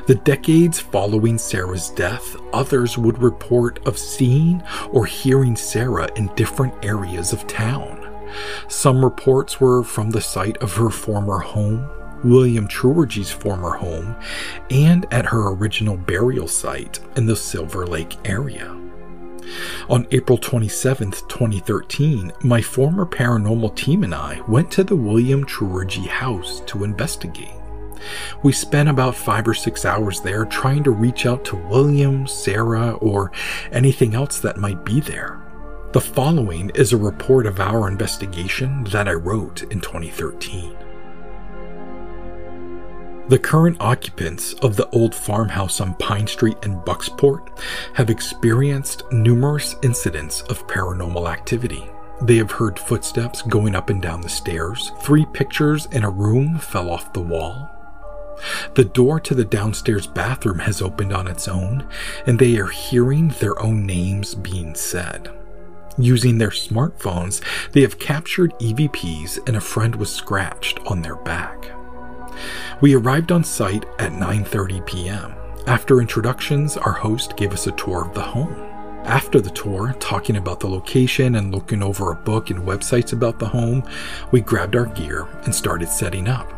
The 0.08 0.16
decades 0.16 0.80
following 0.80 1.38
Sarah's 1.38 1.90
death, 1.92 2.36
others 2.52 2.98
would 2.98 3.22
report 3.22 3.86
of 3.88 3.98
seeing 3.98 4.64
or 4.92 5.06
hearing 5.06 5.56
Sarah 5.56 6.10
in 6.16 6.34
different 6.36 6.74
areas 6.84 7.32
of 7.32 7.48
town. 7.48 8.00
Some 8.68 9.04
reports 9.04 9.62
were 9.62 9.84
from 9.84 10.10
the 10.10 10.22
site 10.22 10.58
of 10.58 10.74
her 10.76 10.90
former 10.90 11.40
home, 11.40 11.88
William 12.24 12.68
Treworgy's 12.68 13.32
former 13.32 13.72
home, 13.72 14.16
and 14.70 15.06
at 15.12 15.26
her 15.26 15.50
original 15.50 15.98
burial 15.98 16.48
site 16.48 17.00
in 17.16 17.26
the 17.26 17.36
Silver 17.36 17.86
Lake 17.86 18.18
area. 18.26 18.78
On 19.90 20.08
April 20.12 20.38
27, 20.38 21.12
2013, 21.12 22.32
my 22.44 22.62
former 22.62 23.06
paranormal 23.06 23.76
team 23.76 24.04
and 24.04 24.16
I 24.16 24.42
went 24.48 24.72
to 24.72 24.84
the 24.84 24.96
William 24.96 25.46
Treworgy 25.46 26.08
house 26.08 26.62
to 26.68 26.84
investigate. 26.84 27.56
We 28.44 28.52
spent 28.52 28.90
about 28.90 29.16
five 29.16 29.48
or 29.48 29.54
six 29.54 29.86
hours 29.86 30.22
there 30.22 30.46
trying 30.46 30.84
to 30.84 30.92
reach 30.92 31.26
out 31.26 31.46
to 31.46 31.56
William, 31.56 32.28
Sarah, 32.28 32.94
or 32.94 33.32
anything 33.72 34.16
else 34.16 34.40
that 34.40 34.58
might 34.58 34.84
be 34.84 35.00
there. 35.00 35.40
The 35.92 36.02
following 36.02 36.72
is 36.74 36.94
a 36.94 36.98
report 36.98 37.46
of 37.46 37.60
our 37.60 37.88
investigation 37.88 38.86
that 38.86 39.08
I 39.08 39.14
wrote 39.14 39.64
in 39.64 39.82
2013. 39.82 40.81
The 43.32 43.40
current 43.40 43.78
occupants 43.80 44.52
of 44.56 44.76
the 44.76 44.90
old 44.90 45.16
farmhouse 45.16 45.80
on 45.80 45.94
Pine 45.94 46.28
Street 46.28 46.58
in 46.64 46.82
Bucksport 46.82 47.48
have 47.94 48.10
experienced 48.10 49.10
numerous 49.10 49.74
incidents 49.84 50.42
of 50.50 50.68
paranormal 50.68 51.32
activity. 51.32 51.90
They 52.22 52.36
have 52.36 52.52
heard 52.52 52.78
footsteps 52.78 53.42
going 53.44 53.74
up 53.74 53.90
and 53.90 54.02
down 54.02 54.20
the 54.20 54.28
stairs. 54.28 54.92
Three 55.00 55.26
pictures 55.32 55.86
in 55.94 56.04
a 56.04 56.10
room 56.10 56.60
fell 56.60 56.90
off 56.90 57.14
the 57.14 57.22
wall. 57.22 57.70
The 58.74 58.84
door 58.84 59.22
to 59.22 59.34
the 59.34 59.46
downstairs 59.46 60.08
bathroom 60.08 60.60
has 60.60 60.82
opened 60.82 61.14
on 61.14 61.30
its 61.30 61.48
own, 61.48 61.88
and 62.26 62.38
they 62.38 62.58
are 62.58 62.68
hearing 62.68 63.30
their 63.30 63.58
own 63.62 63.86
names 63.86 64.36
being 64.36 64.76
said. 64.76 65.32
Using 65.98 66.38
their 66.38 66.50
smartphones, 66.50 67.42
they 67.72 67.80
have 67.80 67.98
captured 67.98 68.52
EVPs, 68.60 69.48
and 69.48 69.56
a 69.56 69.62
friend 69.62 69.96
was 69.96 70.14
scratched 70.14 70.80
on 70.86 71.02
their 71.02 71.16
back. 71.16 71.72
We 72.82 72.96
arrived 72.96 73.32
on 73.32 73.44
site 73.44 73.86
at 74.00 74.12
9:30 74.12 74.86
p.m. 74.86 75.34
After 75.68 76.02
introductions, 76.02 76.78
our 76.78 76.92
host 76.92 77.38
gave 77.38 77.54
us 77.54 77.68
a 77.68 77.72
tour 77.74 78.06
of 78.06 78.14
the 78.14 78.22
home. 78.22 78.54
After 79.06 79.42
the 79.42 79.50
tour, 79.50 79.96
talking 80.00 80.38
about 80.38 80.60
the 80.60 80.70
location 80.70 81.36
and 81.36 81.54
looking 81.54 81.82
over 81.82 82.12
a 82.12 82.16
book 82.16 82.52
and 82.52 82.68
websites 82.68 83.14
about 83.14 83.40
the 83.40 83.48
home, 83.48 83.84
we 84.32 84.42
grabbed 84.42 84.76
our 84.76 84.86
gear 84.86 85.28
and 85.44 85.54
started 85.54 85.90
setting 85.90 86.28
up. 86.28 86.54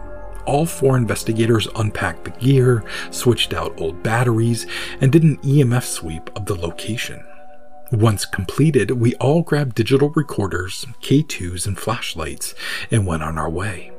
All 0.46 0.66
four 0.66 0.98
investigators 0.98 1.70
unpacked 1.76 2.26
the 2.26 2.32
gear, 2.32 2.84
switched 3.12 3.54
out 3.54 3.80
old 3.80 4.04
batteries, 4.04 4.68
and 5.00 5.10
did 5.10 5.24
an 5.24 5.38
EMF 5.38 5.84
sweep 5.84 6.30
of 6.36 6.46
the 6.46 6.56
location. 6.56 7.24
Once 7.94 8.26
completed, 8.26 8.92
we 8.92 9.16
all 9.16 9.42
grabbed 9.42 9.76
digital 9.76 10.10
recorders, 10.10 10.86
K2s, 11.02 11.66
and 11.66 11.80
flashlights 11.80 12.56
and 12.92 13.06
went 13.06 13.24
on 13.24 13.38
our 13.38 13.50
way. 13.50 13.93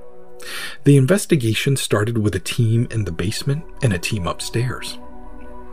The 0.85 0.97
investigation 0.97 1.77
started 1.77 2.19
with 2.19 2.35
a 2.35 2.41
team 2.41 2.87
in 2.91 3.05
the 3.05 3.13
basement 3.13 3.65
and 3.83 3.93
a 3.93 3.99
team 3.99 4.27
upstairs. 4.27 4.99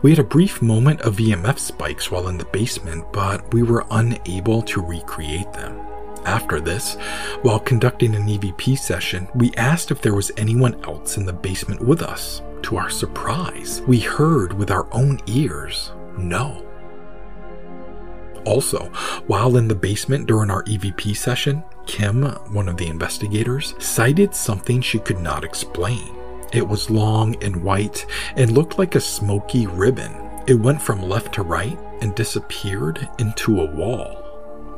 We 0.02 0.10
had 0.10 0.18
a 0.18 0.24
brief 0.24 0.60
moment 0.60 1.00
of 1.02 1.16
EMF 1.16 1.58
spikes 1.58 2.10
while 2.10 2.28
in 2.28 2.36
the 2.36 2.44
basement, 2.46 3.12
but 3.12 3.52
we 3.54 3.62
were 3.62 3.86
unable 3.90 4.62
to 4.62 4.82
recreate 4.82 5.52
them. 5.52 5.78
After 6.24 6.60
this, 6.60 6.94
while 7.42 7.58
conducting 7.58 8.14
an 8.14 8.26
EVP 8.26 8.78
session, 8.78 9.28
we 9.34 9.52
asked 9.54 9.90
if 9.90 10.00
there 10.00 10.14
was 10.14 10.32
anyone 10.36 10.82
else 10.84 11.16
in 11.16 11.26
the 11.26 11.32
basement 11.32 11.80
with 11.80 12.02
us. 12.02 12.42
To 12.62 12.76
our 12.76 12.90
surprise, 12.90 13.82
we 13.88 13.98
heard 13.98 14.52
with 14.52 14.70
our 14.70 14.86
own 14.92 15.20
ears, 15.26 15.92
no. 16.16 16.64
Also, 18.44 18.86
while 19.26 19.56
in 19.56 19.68
the 19.68 19.74
basement 19.74 20.26
during 20.26 20.50
our 20.50 20.64
EVP 20.64 21.16
session, 21.16 21.62
Kim, 21.86 22.24
one 22.52 22.68
of 22.68 22.76
the 22.76 22.86
investigators, 22.86 23.74
sighted 23.78 24.34
something 24.34 24.80
she 24.80 24.98
could 24.98 25.20
not 25.20 25.44
explain. 25.44 26.14
It 26.52 26.66
was 26.66 26.90
long 26.90 27.42
and 27.42 27.62
white 27.62 28.06
and 28.36 28.50
looked 28.50 28.78
like 28.78 28.94
a 28.94 29.00
smoky 29.00 29.66
ribbon. 29.66 30.12
It 30.46 30.54
went 30.54 30.82
from 30.82 31.02
left 31.02 31.34
to 31.34 31.42
right 31.42 31.78
and 32.00 32.14
disappeared 32.14 33.08
into 33.18 33.60
a 33.60 33.70
wall. 33.70 34.18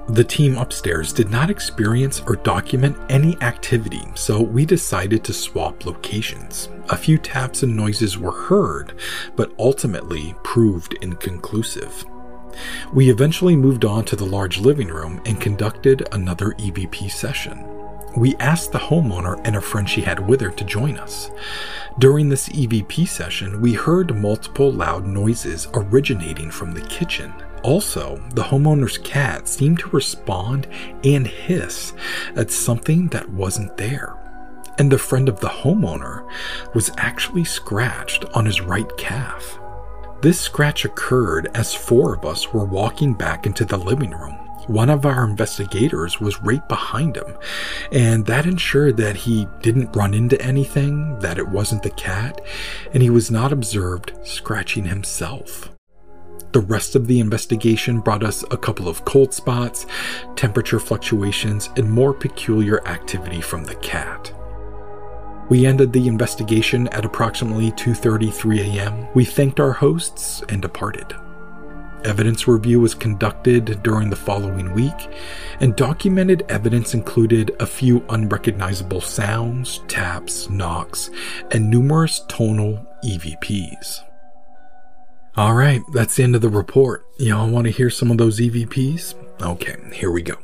The 0.08 0.22
team 0.22 0.58
upstairs 0.58 1.14
did 1.14 1.30
not 1.30 1.48
experience 1.48 2.20
or 2.26 2.36
document 2.36 2.96
any 3.08 3.40
activity, 3.40 4.02
so 4.14 4.40
we 4.40 4.66
decided 4.66 5.24
to 5.24 5.32
swap 5.32 5.86
locations. 5.86 6.68
A 6.90 6.96
few 6.96 7.16
taps 7.16 7.62
and 7.62 7.74
noises 7.74 8.18
were 8.18 8.30
heard, 8.30 8.92
but 9.34 9.54
ultimately 9.58 10.34
proved 10.44 10.94
inconclusive. 11.00 12.04
We 12.92 13.10
eventually 13.10 13.56
moved 13.56 13.84
on 13.84 14.04
to 14.06 14.16
the 14.16 14.26
large 14.26 14.58
living 14.58 14.88
room 14.88 15.20
and 15.26 15.40
conducted 15.40 16.06
another 16.12 16.52
EVP 16.52 17.10
session. 17.10 17.66
We 18.16 18.36
asked 18.36 18.70
the 18.70 18.78
homeowner 18.78 19.40
and 19.44 19.56
a 19.56 19.60
friend 19.60 19.88
she 19.88 20.02
had 20.02 20.24
with 20.28 20.40
her 20.40 20.50
to 20.50 20.64
join 20.64 20.98
us. 20.98 21.32
During 21.98 22.28
this 22.28 22.48
EVP 22.48 23.08
session, 23.08 23.60
we 23.60 23.74
heard 23.74 24.14
multiple 24.14 24.70
loud 24.70 25.04
noises 25.04 25.66
originating 25.74 26.50
from 26.50 26.72
the 26.72 26.86
kitchen. 26.86 27.34
Also, 27.64 28.22
the 28.34 28.42
homeowner's 28.42 28.98
cat 28.98 29.48
seemed 29.48 29.80
to 29.80 29.88
respond 29.88 30.68
and 31.02 31.26
hiss 31.26 31.92
at 32.36 32.50
something 32.50 33.08
that 33.08 33.30
wasn't 33.30 33.76
there. 33.76 34.16
And 34.78 34.92
the 34.92 34.98
friend 34.98 35.28
of 35.28 35.40
the 35.40 35.48
homeowner 35.48 36.28
was 36.74 36.90
actually 36.98 37.44
scratched 37.44 38.24
on 38.26 38.44
his 38.44 38.60
right 38.60 38.96
calf. 38.96 39.58
This 40.24 40.40
scratch 40.40 40.86
occurred 40.86 41.50
as 41.52 41.74
four 41.74 42.14
of 42.14 42.24
us 42.24 42.50
were 42.50 42.64
walking 42.64 43.12
back 43.12 43.44
into 43.44 43.66
the 43.66 43.76
living 43.76 44.12
room. 44.12 44.32
One 44.68 44.88
of 44.88 45.04
our 45.04 45.22
investigators 45.22 46.18
was 46.18 46.40
right 46.40 46.66
behind 46.66 47.16
him, 47.16 47.36
and 47.92 48.24
that 48.24 48.46
ensured 48.46 48.96
that 48.96 49.16
he 49.16 49.46
didn't 49.60 49.94
run 49.94 50.14
into 50.14 50.40
anything, 50.40 51.18
that 51.18 51.36
it 51.36 51.46
wasn't 51.46 51.82
the 51.82 51.90
cat, 51.90 52.40
and 52.94 53.02
he 53.02 53.10
was 53.10 53.30
not 53.30 53.52
observed 53.52 54.14
scratching 54.22 54.86
himself. 54.86 55.70
The 56.52 56.60
rest 56.60 56.96
of 56.96 57.06
the 57.06 57.20
investigation 57.20 58.00
brought 58.00 58.24
us 58.24 58.46
a 58.50 58.56
couple 58.56 58.88
of 58.88 59.04
cold 59.04 59.34
spots, 59.34 59.84
temperature 60.36 60.80
fluctuations, 60.80 61.68
and 61.76 61.92
more 61.92 62.14
peculiar 62.14 62.82
activity 62.88 63.42
from 63.42 63.64
the 63.64 63.74
cat. 63.74 64.32
We 65.48 65.66
ended 65.66 65.92
the 65.92 66.08
investigation 66.08 66.88
at 66.88 67.04
approximately 67.04 67.70
2:33 67.72 68.60
a.m. 68.60 69.06
We 69.14 69.24
thanked 69.24 69.60
our 69.60 69.72
hosts 69.72 70.42
and 70.48 70.62
departed. 70.62 71.14
Evidence 72.04 72.46
review 72.46 72.80
was 72.80 72.94
conducted 72.94 73.82
during 73.82 74.10
the 74.10 74.16
following 74.16 74.74
week, 74.74 75.08
and 75.60 75.74
documented 75.74 76.44
evidence 76.50 76.92
included 76.92 77.50
a 77.60 77.66
few 77.66 78.04
unrecognizable 78.10 79.00
sounds, 79.00 79.80
taps, 79.88 80.50
knocks, 80.50 81.10
and 81.50 81.70
numerous 81.70 82.20
tonal 82.28 82.86
EVPs. 83.04 84.00
All 85.36 85.54
right, 85.54 85.80
that's 85.92 86.16
the 86.16 86.22
end 86.22 86.36
of 86.36 86.42
the 86.42 86.48
report. 86.48 87.06
Y'all 87.18 87.50
want 87.50 87.64
to 87.64 87.72
hear 87.72 87.90
some 87.90 88.10
of 88.10 88.18
those 88.18 88.38
EVPs? 88.38 89.14
Okay, 89.42 89.76
here 89.92 90.10
we 90.10 90.22
go. 90.22 90.43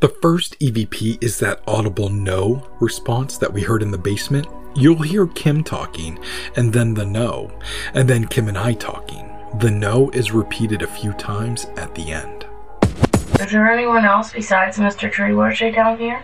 The 0.00 0.08
first 0.08 0.58
EVP 0.58 1.22
is 1.22 1.38
that 1.38 1.62
audible 1.66 2.08
no 2.08 2.68
response 2.80 3.38
that 3.38 3.52
we 3.52 3.62
heard 3.62 3.82
in 3.82 3.90
the 3.90 3.98
basement. 3.98 4.46
You'll 4.76 5.02
hear 5.02 5.26
Kim 5.26 5.64
talking, 5.64 6.18
and 6.56 6.72
then 6.72 6.94
the 6.94 7.06
no, 7.06 7.50
and 7.94 8.08
then 8.08 8.26
Kim 8.26 8.48
and 8.48 8.58
I 8.58 8.74
talking. 8.74 9.28
The 9.58 9.70
no 9.70 10.10
is 10.10 10.32
repeated 10.32 10.82
a 10.82 10.86
few 10.86 11.12
times 11.14 11.66
at 11.76 11.94
the 11.94 12.12
end. 12.12 12.46
Is 13.40 13.50
there 13.52 13.70
anyone 13.70 14.04
else 14.04 14.32
besides 14.32 14.76
Mr. 14.76 15.10
Treworgy 15.10 15.74
down 15.74 15.98
here? 15.98 16.20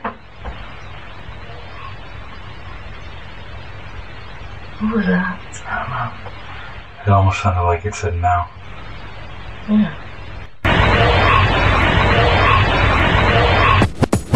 Who 4.78 4.96
was 4.96 5.06
that? 5.06 5.40
I 5.66 5.78
don't 5.80 5.90
know. 5.90 6.30
It 7.06 7.16
almost 7.16 7.42
sounded 7.42 7.62
like 7.62 7.84
it 7.86 7.94
said 7.94 8.14
no. 8.16 8.44
Yeah. 9.68 10.03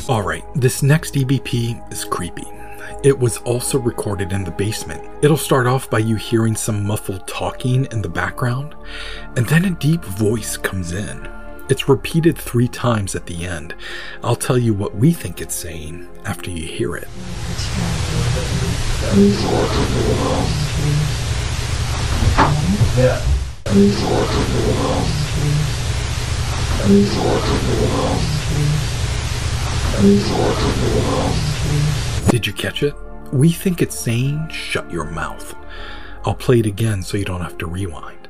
Alright, 0.09 0.45
this 0.55 0.83
next 0.83 1.17
EVP 1.17 1.93
is 1.93 2.07
creepy. 2.07 2.47
It 3.05 3.19
was 3.19 3.37
also 3.39 3.79
recorded 3.79 4.33
in 4.33 4.43
the 4.43 4.51
basement. 4.51 5.07
It'll 5.23 5.37
start 5.37 5.67
off 5.67 5.91
by 5.91 5.99
you 5.99 6.17
hearing 6.17 6.57
some 6.57 6.87
muffled 6.87 7.29
talking 7.29 7.85
in 7.93 8.01
the 8.01 8.09
background, 8.09 8.75
and 9.37 9.47
then 9.47 9.67
a 9.67 9.71
deep 9.71 10.03
voice 10.03 10.57
comes 10.57 10.93
in. 10.93 11.29
It's 11.69 11.91
repeated 11.91 12.39
three 12.39 12.69
times 12.69 13.15
at 13.15 13.27
the 13.27 13.45
end. 13.45 13.75
I'll 14.25 14.35
tell 14.35 14.57
you 14.57 14.73
what 14.73 14.97
we 14.97 15.13
think 15.13 15.43
it's 15.43 15.55
saying 15.55 16.09
after 16.25 16.51
you 16.51 16.67
hear 16.67 16.97
it. 16.97 17.09
Did 32.31 32.47
you 32.47 32.53
catch 32.53 32.83
it? 32.83 32.95
We 33.33 33.51
think 33.51 33.83
it's 33.83 33.99
saying 33.99 34.49
shut 34.51 34.91
your 34.91 35.05
mouth. 35.05 35.55
I'll 36.25 36.35
play 36.35 36.61
it 36.61 36.67
again 36.67 37.03
so 37.03 37.17
you 37.17 37.25
don't 37.25 37.41
have 37.41 37.59
to 37.59 37.67
rewind. 37.67 38.29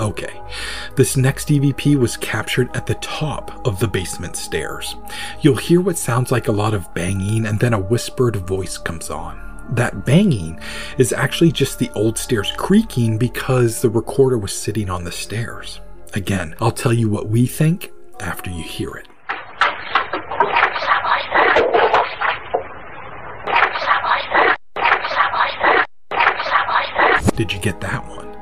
Okay, 0.00 0.40
this 0.96 1.16
next 1.16 1.48
EVP 1.48 1.96
was 1.96 2.16
captured 2.16 2.74
at 2.74 2.86
the 2.86 2.94
top 2.96 3.66
of 3.66 3.80
the 3.80 3.88
basement 3.88 4.36
stairs. 4.36 4.96
You'll 5.40 5.56
hear 5.56 5.80
what 5.80 5.98
sounds 5.98 6.30
like 6.30 6.48
a 6.48 6.52
lot 6.52 6.74
of 6.74 6.92
banging, 6.94 7.46
and 7.46 7.58
then 7.58 7.74
a 7.74 7.78
whispered 7.78 8.36
voice 8.36 8.78
comes 8.78 9.10
on. 9.10 9.47
That 9.70 10.06
banging 10.06 10.60
is 10.96 11.12
actually 11.12 11.52
just 11.52 11.78
the 11.78 11.90
old 11.94 12.16
stairs 12.16 12.52
creaking 12.56 13.18
because 13.18 13.82
the 13.82 13.90
recorder 13.90 14.38
was 14.38 14.52
sitting 14.52 14.88
on 14.88 15.04
the 15.04 15.12
stairs. 15.12 15.80
Again, 16.14 16.56
I'll 16.60 16.70
tell 16.70 16.92
you 16.92 17.08
what 17.08 17.28
we 17.28 17.46
think 17.46 17.92
after 18.20 18.50
you 18.50 18.62
hear 18.62 18.90
it. 18.96 19.08
Did 27.36 27.52
you 27.52 27.60
get 27.60 27.80
that 27.82 28.08
one? 28.08 28.36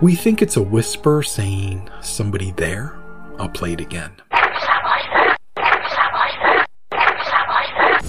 We 0.00 0.16
think 0.16 0.42
it's 0.42 0.56
a 0.56 0.62
whisper 0.62 1.22
saying, 1.22 1.88
Somebody 2.00 2.50
there? 2.52 2.98
I'll 3.38 3.48
play 3.48 3.74
it 3.74 3.80
again. 3.80 4.21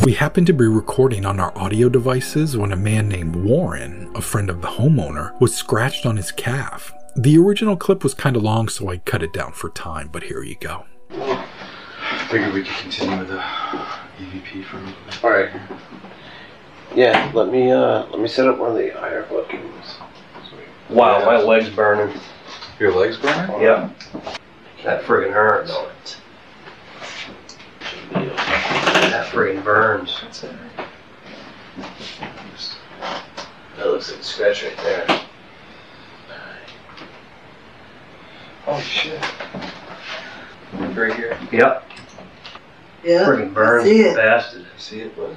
We 0.03 0.11
happened 0.11 0.47
to 0.47 0.53
be 0.53 0.67
recording 0.67 1.25
on 1.25 1.39
our 1.39 1.57
audio 1.57 1.87
devices 1.87 2.57
when 2.57 2.73
a 2.73 2.75
man 2.75 3.07
named 3.07 3.37
Warren, 3.37 4.11
a 4.15 4.21
friend 4.21 4.49
of 4.49 4.61
the 4.61 4.67
homeowner, 4.67 5.39
was 5.39 5.55
scratched 5.55 6.05
on 6.05 6.17
his 6.17 6.29
calf. 6.29 6.91
The 7.15 7.37
original 7.37 7.77
clip 7.77 8.03
was 8.03 8.13
kind 8.13 8.35
of 8.35 8.43
long, 8.43 8.67
so 8.67 8.89
I 8.89 8.97
cut 8.97 9.23
it 9.23 9.31
down 9.31 9.53
for 9.53 9.69
time, 9.69 10.09
but 10.11 10.23
here 10.23 10.43
you 10.43 10.57
go. 10.59 10.83
I 11.09 12.27
Figured 12.29 12.53
we 12.53 12.63
could 12.63 12.75
continue 12.75 13.17
with 13.17 13.29
the 13.29 13.37
EVP 13.37 14.65
for 14.65 14.75
a 14.75 14.79
little 14.81 14.95
bit. 15.05 15.23
All 15.23 15.31
right. 15.31 15.49
Yeah, 16.93 17.31
let 17.33 17.49
me 17.49 17.71
uh 17.71 18.05
let 18.07 18.19
me 18.19 18.27
set 18.27 18.45
up 18.49 18.57
one 18.57 18.71
of 18.71 18.77
the 18.77 18.89
higher 18.89 19.23
bookings. 19.23 19.99
Wow, 20.89 21.23
my 21.25 21.37
leg's 21.37 21.69
burning. 21.69 22.13
Your 22.77 22.93
legs 22.93 23.15
burning? 23.15 23.61
Yeah. 23.61 23.89
That 24.83 25.03
friggin' 25.03 25.31
hurts. 25.31 26.17
That 28.11 29.27
friggin' 29.31 29.63
burns. 29.63 30.21
That 33.77 33.87
looks 33.87 34.11
like 34.11 34.19
a 34.19 34.23
scratch 34.23 34.63
right 34.63 34.77
there. 34.77 35.21
Oh 38.67 38.79
shit. 38.79 39.21
Right 40.73 41.13
here. 41.15 41.37
Yep. 41.51 41.89
Yeah. 43.03 43.25
Friggin' 43.25 43.53
burns, 43.53 43.83
see 43.83 44.01
it. 44.01 44.15
bastard. 44.15 44.65
See 44.77 45.01
it, 45.01 45.15
bud? 45.15 45.35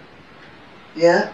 Yeah. 0.95 1.33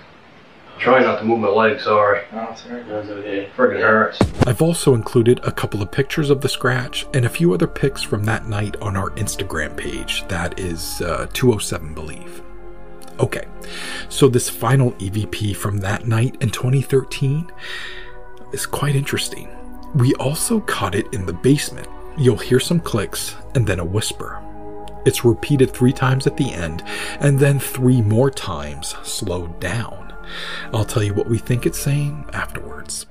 Trying 0.83 1.05
not 1.05 1.21
to 1.21 1.25
move 1.25 1.39
my 1.39 1.47
leg, 1.47 1.79
sorry. 1.79 2.23
No, 2.33 2.49
it's 2.51 2.67
alright. 2.67 2.91
Okay. 2.91 3.49
Friggin' 3.57 3.81
hurts. 3.81 4.19
I've 4.49 4.61
also 4.61 4.95
included 4.95 5.39
a 5.45 5.53
couple 5.53 5.81
of 5.81 5.93
pictures 5.93 6.29
of 6.29 6.41
the 6.41 6.49
scratch 6.49 7.07
and 7.15 7.25
a 7.25 7.29
few 7.29 7.55
other 7.55 7.69
pics 7.69 8.03
from 8.03 8.25
that 8.25 8.49
night 8.49 8.75
on 8.83 8.97
our 8.97 9.11
Instagram 9.11 9.77
page. 9.77 10.27
That 10.27 10.59
is 10.59 11.01
uh, 11.01 11.29
207 11.33 11.95
Believe. 11.95 12.43
Okay, 13.21 13.47
so 14.09 14.27
this 14.27 14.49
final 14.51 14.91
EVP 14.95 15.55
from 15.55 15.79
that 15.79 16.09
night 16.09 16.37
in 16.41 16.51
2013 16.51 17.49
is 18.53 18.67
quite 18.67 18.97
interesting. 18.97 19.49
We 19.95 20.15
also 20.15 20.59
caught 20.63 20.97
it 20.97 21.07
in 21.15 21.27
the 21.27 21.33
basement. 21.33 21.87
You'll 22.19 22.39
hear 22.39 22.59
some 22.59 22.81
clicks 22.81 23.37
and 23.55 23.65
then 23.65 23.79
a 23.79 23.85
whisper. 23.85 24.43
It's 25.07 25.25
repeated 25.25 25.71
three 25.71 25.93
times 25.93 26.27
at 26.27 26.37
the 26.37 26.53
end 26.53 26.83
and 27.21 27.39
then 27.39 27.61
three 27.61 28.03
more 28.03 28.33
times 28.33 28.97
slowed 29.05 29.61
down. 29.61 30.02
I'll 30.73 30.85
tell 30.85 31.03
you 31.03 31.15
what 31.15 31.29
we 31.29 31.39
think 31.39 31.67
it's 31.67 31.79
saying 31.79 32.25
afterwards. 32.33 33.07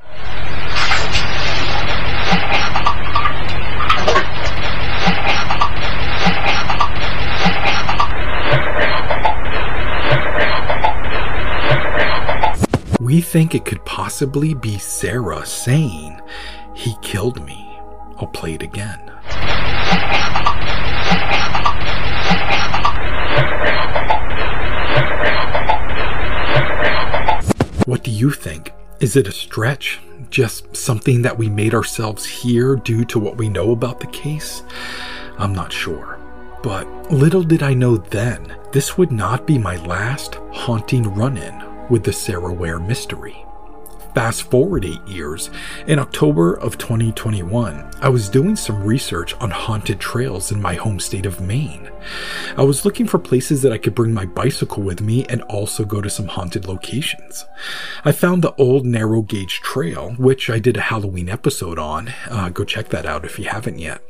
We 12.99 13.19
think 13.19 13.55
it 13.55 13.65
could 13.65 13.83
possibly 13.83 14.53
be 14.53 14.77
Sarah 14.77 15.45
saying, 15.45 16.21
He 16.73 16.95
killed 17.01 17.43
me. 17.45 17.77
I'll 18.17 18.27
play 18.27 18.53
it 18.53 18.61
again. 18.61 19.11
What 27.85 28.03
do 28.03 28.11
you 28.11 28.29
think? 28.29 28.73
Is 28.99 29.15
it 29.15 29.27
a 29.27 29.31
stretch? 29.31 29.99
Just 30.29 30.75
something 30.75 31.23
that 31.23 31.37
we 31.37 31.49
made 31.49 31.73
ourselves 31.73 32.23
hear 32.25 32.75
due 32.75 33.03
to 33.05 33.17
what 33.17 33.37
we 33.37 33.49
know 33.49 33.71
about 33.71 33.99
the 33.99 34.07
case? 34.07 34.61
I'm 35.39 35.53
not 35.53 35.73
sure. 35.73 36.19
But 36.61 36.85
little 37.11 37.41
did 37.41 37.63
I 37.63 37.73
know 37.73 37.97
then, 37.97 38.55
this 38.71 38.99
would 38.99 39.11
not 39.11 39.47
be 39.47 39.57
my 39.57 39.77
last 39.77 40.35
haunting 40.51 41.11
run 41.15 41.37
in 41.37 41.87
with 41.89 42.03
the 42.03 42.13
Sarah 42.13 42.53
Ware 42.53 42.79
mystery. 42.79 43.43
Fast 44.13 44.43
forward 44.43 44.83
eight 44.83 45.07
years, 45.07 45.49
in 45.87 45.97
October 45.97 46.55
of 46.55 46.77
2021, 46.77 47.89
I 48.01 48.09
was 48.09 48.27
doing 48.27 48.57
some 48.57 48.83
research 48.83 49.33
on 49.35 49.51
haunted 49.51 50.01
trails 50.01 50.51
in 50.51 50.61
my 50.61 50.73
home 50.73 50.99
state 50.99 51.25
of 51.25 51.39
Maine. 51.39 51.89
I 52.57 52.63
was 52.63 52.83
looking 52.83 53.07
for 53.07 53.19
places 53.19 53.61
that 53.61 53.71
I 53.71 53.77
could 53.77 53.95
bring 53.95 54.13
my 54.13 54.25
bicycle 54.25 54.83
with 54.83 54.99
me 54.99 55.25
and 55.29 55.41
also 55.43 55.85
go 55.85 56.01
to 56.01 56.09
some 56.09 56.27
haunted 56.27 56.67
locations. 56.67 57.45
I 58.03 58.11
found 58.11 58.41
the 58.41 58.53
old 58.55 58.85
narrow 58.85 59.21
gauge 59.21 59.61
trail, 59.61 60.11
which 60.17 60.49
I 60.49 60.59
did 60.59 60.75
a 60.75 60.81
Halloween 60.81 61.29
episode 61.29 61.79
on. 61.79 62.13
Uh, 62.29 62.49
go 62.49 62.65
check 62.65 62.89
that 62.89 63.05
out 63.05 63.23
if 63.23 63.39
you 63.39 63.45
haven't 63.45 63.79
yet. 63.79 64.03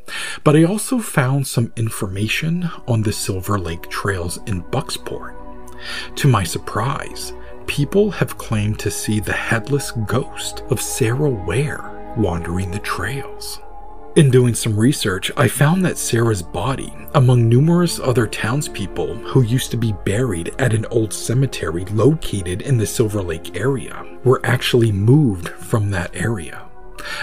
But 0.43 0.55
I 0.55 0.63
also 0.63 0.97
found 0.97 1.45
some 1.45 1.71
information 1.75 2.71
on 2.87 3.03
the 3.03 3.13
Silver 3.13 3.59
Lake 3.59 3.87
trails 3.89 4.37
in 4.47 4.63
Bucksport. 4.63 5.35
To 6.15 6.27
my 6.27 6.43
surprise, 6.43 7.33
people 7.68 8.12
have 8.12 8.38
claimed 8.38 8.80
to 8.80 8.91
see 8.91 9.20
the 9.20 9.34
headless 9.34 9.91
ghost 9.91 10.64
of 10.70 10.82
Sarah 10.82 11.30
Ware 11.30 12.14
wandering 12.18 12.72
the 12.72 12.80
trails. 12.80 13.59
In 14.18 14.30
doing 14.30 14.53
some 14.53 14.78
research, 14.78 15.32
I 15.38 15.47
found 15.47 15.86
that 15.86 15.97
Sarah's 15.97 16.41
body, 16.41 16.93
among 17.14 17.47
numerous 17.47 17.97
other 17.97 18.28
townspeople 18.28 19.16
who 19.16 19.41
used 19.41 19.72
to 19.72 19.78
be 19.78 19.93
buried 20.05 20.53
at 20.59 20.74
an 20.74 20.86
old 20.88 21.14
cemetery 21.14 21.86
located 21.86 22.62
in 22.62 22.78
the 22.78 22.86
Silver 22.86 23.22
Lake 23.22 23.55
area, 23.55 24.05
were 24.26 24.41
actually 24.43 24.91
moved 24.91 25.47
from 25.47 25.89
that 25.91 26.14
area. 26.14 26.68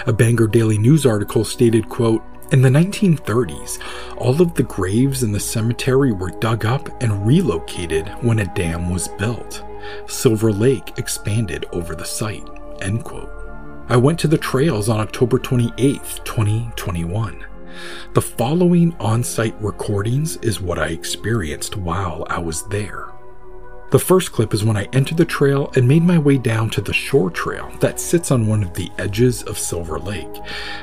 A 0.07 0.13
Bangor 0.13 0.47
Daily 0.47 0.79
News 0.79 1.05
article 1.05 1.45
stated, 1.45 1.87
quote, 1.89 2.23
in 2.51 2.61
the 2.61 2.69
1930s, 2.69 3.79
all 4.17 4.41
of 4.41 4.55
the 4.55 4.63
graves 4.63 5.23
in 5.23 5.31
the 5.31 5.39
cemetery 5.39 6.11
were 6.11 6.31
dug 6.31 6.65
up 6.65 6.89
and 7.01 7.25
relocated 7.25 8.07
when 8.21 8.39
a 8.39 8.53
dam 8.55 8.89
was 8.89 9.07
built. 9.07 9.63
Silver 10.07 10.51
Lake 10.51 10.97
expanded 10.97 11.65
over 11.71 11.95
the 11.95 12.05
site. 12.05 12.47
End 12.81 13.03
quote. 13.03 13.31
I 13.87 13.97
went 13.97 14.19
to 14.19 14.27
the 14.27 14.37
trails 14.37 14.89
on 14.89 14.99
October 14.99 15.37
28, 15.37 16.01
2021. 16.23 17.45
The 18.13 18.21
following 18.21 18.95
on 18.99 19.23
site 19.23 19.59
recordings 19.61 20.37
is 20.37 20.59
what 20.59 20.79
I 20.79 20.87
experienced 20.87 21.77
while 21.77 22.25
I 22.29 22.39
was 22.39 22.67
there. 22.67 23.09
The 23.91 23.97
first 23.97 24.31
clip 24.31 24.53
is 24.53 24.63
when 24.63 24.77
I 24.77 24.87
entered 24.93 25.17
the 25.17 25.25
trail 25.25 25.71
and 25.75 25.87
made 25.87 26.03
my 26.03 26.19
way 26.19 26.37
down 26.37 26.69
to 26.71 26.81
the 26.81 26.93
shore 26.93 27.31
trail 27.31 27.71
that 27.79 27.99
sits 27.99 28.29
on 28.29 28.45
one 28.45 28.61
of 28.61 28.75
the 28.75 28.91
edges 28.99 29.41
of 29.41 29.57
Silver 29.57 29.97
Lake, 29.97 30.29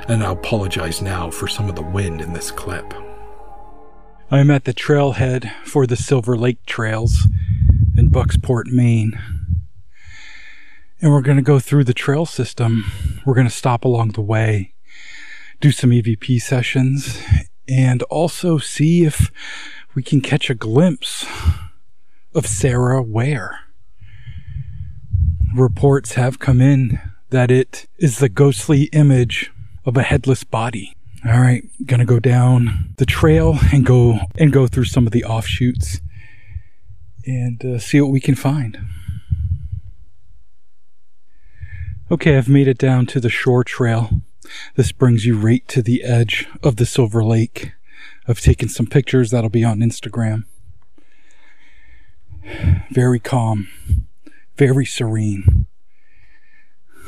and 0.09 0.25
I 0.25 0.33
apologize 0.33 1.01
now 1.01 1.31
for 1.31 1.47
some 1.47 1.69
of 1.69 1.77
the 1.77 1.83
wind 1.83 2.21
in 2.21 2.33
this 2.33 2.51
clip. 2.51 2.93
I'm 4.29 4.51
at 4.51 4.65
the 4.65 4.75
trailhead 4.75 5.53
for 5.65 5.87
the 5.87 5.95
Silver 5.95 6.37
Lake 6.37 6.67
Trails 6.67 7.29
in 7.97 8.11
Bucksport, 8.11 8.73
Maine. 8.73 9.17
And 11.01 11.13
we're 11.13 11.21
going 11.21 11.37
to 11.37 11.45
go 11.45 11.61
through 11.61 11.85
the 11.85 11.95
trail 11.95 12.27
system. 12.27 12.91
We're 13.25 13.35
going 13.35 13.47
to 13.47 13.55
stop 13.55 13.85
along 13.85 14.11
the 14.11 14.21
way, 14.21 14.75
do 15.61 15.71
some 15.71 15.91
EVP 15.91 16.43
sessions, 16.43 17.23
and 17.69 18.03
also 18.05 18.59
see 18.59 19.05
if 19.05 19.31
we 19.95 20.03
can 20.03 20.21
catch 20.21 20.51
a 20.51 20.57
glimpse 20.57 21.25
of 22.37 22.47
Sarah 22.47 23.03
Ware. 23.03 23.61
Reports 25.55 26.13
have 26.13 26.39
come 26.39 26.61
in 26.61 27.01
that 27.31 27.51
it 27.51 27.87
is 27.97 28.19
the 28.19 28.29
ghostly 28.29 28.85
image 28.93 29.51
of 29.87 29.97
a 29.97 30.03
headless 30.03 30.45
body. 30.45 30.95
All 31.25 31.41
right, 31.41 31.65
gonna 31.87 32.05
go 32.05 32.21
down 32.21 32.95
the 32.99 33.07
trail 33.07 33.59
and 33.73 33.87
go 33.87 34.19
and 34.37 34.53
go 34.53 34.67
through 34.67 34.85
some 34.85 35.07
of 35.07 35.13
the 35.13 35.25
offshoots 35.25 36.01
and 37.25 37.65
uh, 37.65 37.79
see 37.79 38.01
what 38.03 38.13
we 38.13 38.21
can 38.21 38.35
find. 38.35 38.79
Okay, 42.11 42.37
I've 42.37 42.51
made 42.51 42.69
it 42.69 42.79
down 42.79 43.07
to 43.07 43.19
the 43.19 43.31
shore 43.31 43.65
trail. 43.65 44.11
This 44.77 44.93
brings 44.93 45.25
you 45.25 45.39
right 45.39 45.67
to 45.69 45.83
the 45.83 46.05
edge 46.05 46.47
of 46.63 46.77
the 46.77 46.87
Silver 46.87 47.25
Lake. 47.25 47.73
I've 48.29 48.41
taken 48.41 48.69
some 48.69 48.87
pictures 48.87 49.31
that'll 49.31 49.51
be 49.51 49.65
on 49.65 49.79
Instagram. 49.79 50.45
Very 52.91 53.21
calm, 53.21 53.69
very 54.57 54.87
serene. 54.87 55.67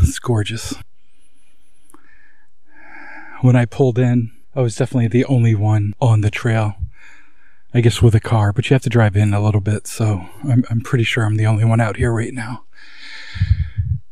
It's 0.00 0.18
gorgeous. 0.18 0.74
When 3.40 3.56
I 3.56 3.64
pulled 3.64 3.98
in, 3.98 4.32
I 4.54 4.60
was 4.62 4.76
definitely 4.76 5.08
the 5.08 5.24
only 5.26 5.54
one 5.54 5.94
on 6.00 6.20
the 6.20 6.30
trail. 6.30 6.74
I 7.74 7.80
guess 7.80 8.00
with 8.00 8.14
a 8.14 8.20
car, 8.20 8.52
but 8.52 8.68
you 8.68 8.74
have 8.74 8.82
to 8.82 8.88
drive 8.88 9.14
in 9.14 9.34
a 9.34 9.40
little 9.40 9.60
bit, 9.60 9.86
so 9.86 10.26
I'm, 10.48 10.64
I'm 10.70 10.80
pretty 10.80 11.04
sure 11.04 11.24
I'm 11.24 11.36
the 11.36 11.46
only 11.46 11.64
one 11.64 11.80
out 11.80 11.96
here 11.96 12.12
right 12.12 12.32
now. 12.32 12.64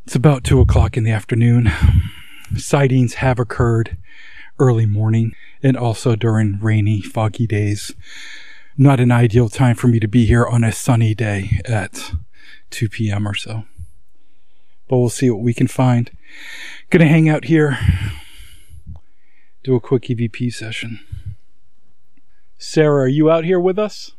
It's 0.05 0.15
about 0.15 0.45
two 0.45 0.61
o'clock 0.61 0.97
in 0.97 1.05
the 1.05 1.11
afternoon. 1.11 1.73
Sightings 2.57 3.15
have 3.15 3.39
occurred 3.39 3.97
early 4.59 4.87
morning 4.87 5.35
and 5.63 5.77
also 5.77 6.15
during 6.17 6.59
rainy, 6.61 7.01
foggy 7.01 7.47
days. 7.47 7.93
Not 8.79 9.01
an 9.01 9.11
ideal 9.11 9.49
time 9.49 9.75
for 9.75 9.89
me 9.89 9.99
to 10.01 10.07
be 10.07 10.27
here 10.27 10.47
on 10.47 10.63
a 10.63 10.71
sunny 10.71 11.15
day 11.15 11.61
at 11.65 12.13
2 12.71 12.91
p.m. 12.91 13.27
or 13.27 13.33
so. 13.33 13.65
But 14.87 14.99
we'll 14.99 15.09
see 15.09 15.31
what 15.31 15.41
we 15.41 15.55
can 15.55 15.67
find. 15.67 16.11
Gonna 16.91 17.07
hang 17.07 17.27
out 17.27 17.47
here, 17.47 17.79
do 19.65 19.75
a 19.75 19.81
quick 19.81 20.03
EVP 20.03 20.53
session. 20.53 21.01
Sarah, 22.59 23.05
are 23.05 23.09
you 23.09 23.31
out 23.31 23.45
here 23.45 23.59
with 23.59 23.79
us? 23.79 24.13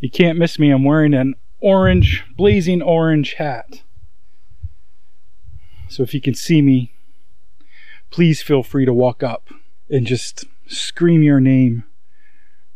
You 0.00 0.10
can't 0.10 0.38
miss 0.38 0.58
me. 0.58 0.70
I'm 0.70 0.82
wearing 0.82 1.12
an 1.14 1.34
orange, 1.60 2.24
blazing 2.36 2.80
orange 2.80 3.34
hat. 3.34 3.81
So 5.92 6.02
if 6.02 6.14
you 6.14 6.22
can 6.22 6.32
see 6.32 6.62
me, 6.62 6.90
please 8.10 8.40
feel 8.40 8.62
free 8.62 8.86
to 8.86 8.94
walk 8.94 9.22
up 9.22 9.48
and 9.90 10.06
just 10.06 10.46
scream 10.66 11.22
your 11.22 11.38
name 11.38 11.84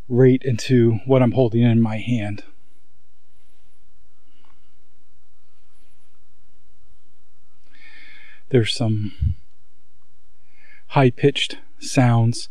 right 0.07 0.43
into 0.45 0.99
what 1.07 1.23
I'm 1.23 1.33
holding 1.33 1.63
in 1.63 1.81
my 1.81 1.97
hand. 1.97 2.45
There's 8.51 8.75
some 8.75 9.35
high 10.89 11.09
pitched 11.09 11.57
sounds 11.79 12.51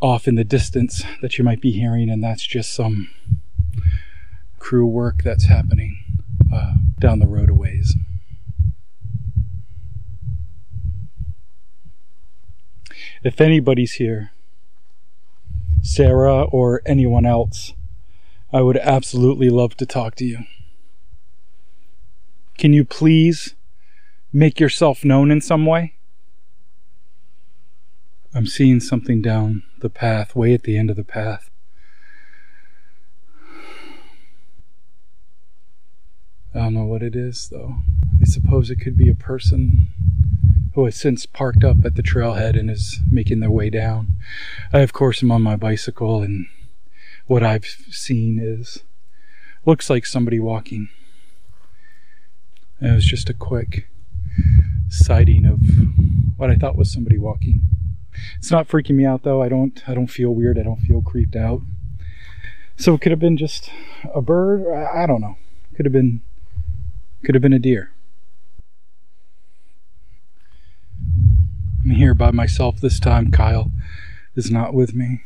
off 0.00 0.26
in 0.26 0.36
the 0.36 0.42
distance 0.42 1.04
that 1.20 1.36
you 1.36 1.44
might 1.44 1.60
be 1.60 1.72
hearing, 1.72 2.08
and 2.08 2.24
that's 2.24 2.46
just 2.46 2.74
some 2.74 3.10
crew 4.58 4.86
work 4.86 5.22
that's 5.22 5.44
happening 5.44 5.98
uh, 6.50 6.76
down 6.98 7.18
the 7.18 7.26
road 7.26 7.50
a 7.50 7.54
ways. 7.54 7.94
If 13.22 13.38
anybody's 13.38 13.92
here, 13.92 14.30
Sarah 15.82 16.44
or 16.44 16.80
anyone 16.86 17.26
else, 17.26 17.74
I 18.50 18.62
would 18.62 18.78
absolutely 18.78 19.50
love 19.50 19.76
to 19.76 19.84
talk 19.84 20.14
to 20.16 20.24
you. 20.24 20.38
Can 22.56 22.72
you 22.72 22.84
please 22.84 23.54
make 24.32 24.58
yourself 24.58 25.04
known 25.04 25.30
in 25.30 25.42
some 25.42 25.66
way? 25.66 25.96
I'm 28.32 28.46
seeing 28.46 28.80
something 28.80 29.20
down 29.20 29.64
the 29.80 29.90
path, 29.90 30.34
way 30.34 30.54
at 30.54 30.62
the 30.62 30.78
end 30.78 30.88
of 30.88 30.96
the 30.96 31.04
path. 31.04 31.50
I 36.54 36.60
don't 36.60 36.74
know 36.74 36.84
what 36.84 37.02
it 37.02 37.14
is, 37.14 37.48
though. 37.50 37.76
I 38.20 38.24
suppose 38.24 38.70
it 38.70 38.76
could 38.76 38.96
be 38.96 39.10
a 39.10 39.14
person 39.14 39.88
who 40.74 40.84
has 40.84 40.96
since 40.96 41.26
parked 41.26 41.64
up 41.64 41.84
at 41.84 41.96
the 41.96 42.02
trailhead 42.02 42.58
and 42.58 42.70
is 42.70 43.00
making 43.10 43.40
their 43.40 43.50
way 43.50 43.70
down. 43.70 44.16
I, 44.72 44.80
of 44.80 44.92
course, 44.92 45.22
am 45.22 45.32
on 45.32 45.42
my 45.42 45.56
bicycle, 45.56 46.22
and 46.22 46.46
what 47.26 47.42
I've 47.42 47.64
seen 47.64 48.38
is 48.40 48.82
looks 49.66 49.90
like 49.90 50.06
somebody 50.06 50.38
walking. 50.38 50.88
It 52.80 52.94
was 52.94 53.04
just 53.04 53.28
a 53.28 53.34
quick 53.34 53.88
sighting 54.88 55.44
of 55.44 55.60
what 56.36 56.50
I 56.50 56.54
thought 56.54 56.76
was 56.76 56.92
somebody 56.92 57.18
walking. 57.18 57.60
It's 58.38 58.50
not 58.50 58.68
freaking 58.68 58.96
me 58.96 59.04
out 59.04 59.22
though. 59.22 59.42
I 59.42 59.48
don't 59.48 59.82
I 59.86 59.94
don't 59.94 60.06
feel 60.08 60.30
weird. 60.30 60.58
I 60.58 60.62
don't 60.62 60.80
feel 60.80 61.02
creeped 61.02 61.36
out. 61.36 61.62
So 62.76 62.94
it 62.94 63.00
could 63.00 63.12
have 63.12 63.18
been 63.18 63.36
just 63.36 63.70
a 64.14 64.22
bird. 64.22 64.66
I 64.72 65.06
don't 65.06 65.20
know. 65.20 65.36
Could 65.76 65.84
have 65.84 65.92
been 65.92 66.22
could 67.24 67.34
have 67.34 67.42
been 67.42 67.52
a 67.52 67.58
deer. 67.58 67.92
I'm 71.90 71.96
here 71.96 72.14
by 72.14 72.30
myself 72.30 72.80
this 72.80 73.00
time. 73.00 73.32
Kyle 73.32 73.72
is 74.36 74.48
not 74.48 74.74
with 74.74 74.94
me. 74.94 75.24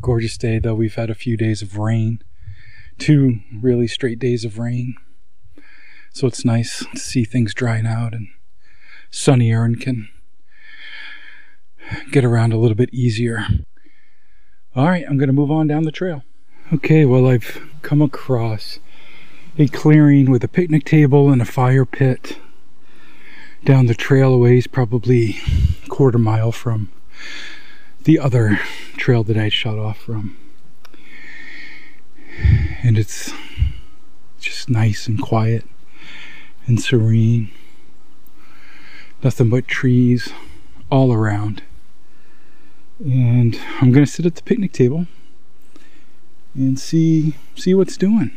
Gorgeous 0.00 0.36
day, 0.36 0.58
though. 0.58 0.74
We've 0.74 0.96
had 0.96 1.10
a 1.10 1.14
few 1.14 1.36
days 1.36 1.62
of 1.62 1.78
rain, 1.78 2.24
two 2.98 3.36
really 3.54 3.86
straight 3.86 4.18
days 4.18 4.44
of 4.44 4.58
rain. 4.58 4.96
So 6.12 6.26
it's 6.26 6.44
nice 6.44 6.84
to 6.92 6.98
see 6.98 7.24
things 7.24 7.54
drying 7.54 7.86
out 7.86 8.12
and 8.12 8.26
sunnier 9.12 9.62
and 9.62 9.80
can 9.80 10.08
get 12.10 12.24
around 12.24 12.52
a 12.52 12.58
little 12.58 12.74
bit 12.74 12.92
easier. 12.92 13.46
All 14.74 14.88
right, 14.88 15.04
I'm 15.08 15.18
going 15.18 15.28
to 15.28 15.32
move 15.32 15.52
on 15.52 15.68
down 15.68 15.84
the 15.84 15.92
trail. 15.92 16.24
Okay, 16.72 17.04
well, 17.04 17.28
I've 17.28 17.62
come 17.82 18.02
across 18.02 18.80
a 19.58 19.68
clearing 19.68 20.30
with 20.30 20.42
a 20.42 20.48
picnic 20.48 20.84
table 20.84 21.30
and 21.30 21.42
a 21.42 21.44
fire 21.44 21.84
pit 21.84 22.38
down 23.64 23.86
the 23.86 23.94
trail 23.94 24.32
a 24.34 24.38
ways, 24.38 24.66
probably 24.66 25.36
a 25.84 25.88
quarter 25.88 26.18
mile 26.18 26.52
from 26.52 26.90
the 28.04 28.18
other 28.18 28.58
trail 28.96 29.22
that 29.22 29.36
I 29.36 29.48
shot 29.48 29.78
off 29.78 29.98
from. 29.98 30.36
And 32.82 32.98
it's 32.98 33.32
just 34.40 34.68
nice 34.68 35.06
and 35.06 35.20
quiet 35.20 35.64
and 36.66 36.80
serene. 36.80 37.50
Nothing 39.22 39.50
but 39.50 39.68
trees 39.68 40.32
all 40.90 41.12
around. 41.12 41.62
And 42.98 43.60
I'm 43.80 43.92
gonna 43.92 44.06
sit 44.06 44.26
at 44.26 44.34
the 44.34 44.42
picnic 44.42 44.72
table 44.72 45.06
and 46.54 46.78
see 46.78 47.36
see 47.54 47.74
what's 47.74 47.96
doing. 47.96 48.32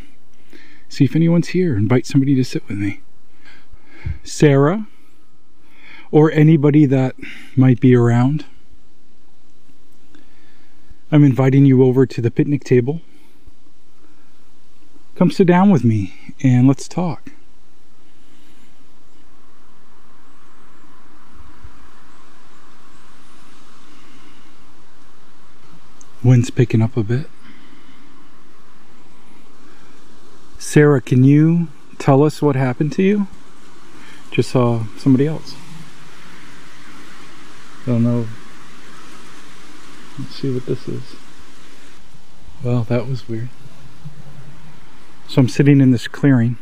See 0.90 1.06
if 1.06 1.16
anyone's 1.16 1.50
here. 1.50 1.76
Invite 1.76 2.06
somebody 2.06 2.36
to 2.36 2.44
sit 2.44 2.68
with 2.68 2.78
me. 2.78 3.02
Sarah 4.24 4.88
or 6.12 6.32
anybody 6.32 6.86
that 6.86 7.16
might 7.56 7.80
be 7.80 7.96
around. 7.96 8.46
I'm 11.12 11.24
inviting 11.24 11.66
you 11.66 11.84
over 11.84 12.06
to 12.06 12.22
the 12.22 12.32
picnic 12.32 12.64
table. 12.64 13.02
Come 15.16 15.32
sit 15.32 15.48
down 15.48 15.70
with 15.70 15.84
me 15.84 16.14
and 16.42 16.68
let's 16.68 16.88
talk. 16.88 17.32
Wind's 26.24 26.50
picking 26.50 26.82
up 26.82 26.98
a 26.98 27.04
bit. 27.04 27.28
Sarah, 30.66 31.00
can 31.00 31.24
you 31.24 31.68
tell 32.00 32.24
us 32.24 32.42
what 32.42 32.56
happened 32.56 32.92
to 32.94 33.04
you? 33.04 33.28
Just 34.32 34.50
saw 34.50 34.84
somebody 34.98 35.28
else. 35.28 35.54
I 37.84 37.92
don't 37.92 38.04
know. 38.04 38.28
Let's 40.20 40.36
see 40.36 40.52
what 40.52 40.66
this 40.66 40.88
is. 40.90 41.16
Well, 42.64 42.82
that 42.86 43.08
was 43.08 43.30
weird. 43.30 43.50
So 45.30 45.40
I'm 45.40 45.50
sitting 45.50 45.80
in 45.80 45.92
this 45.92 46.08
clearing. 46.08 46.58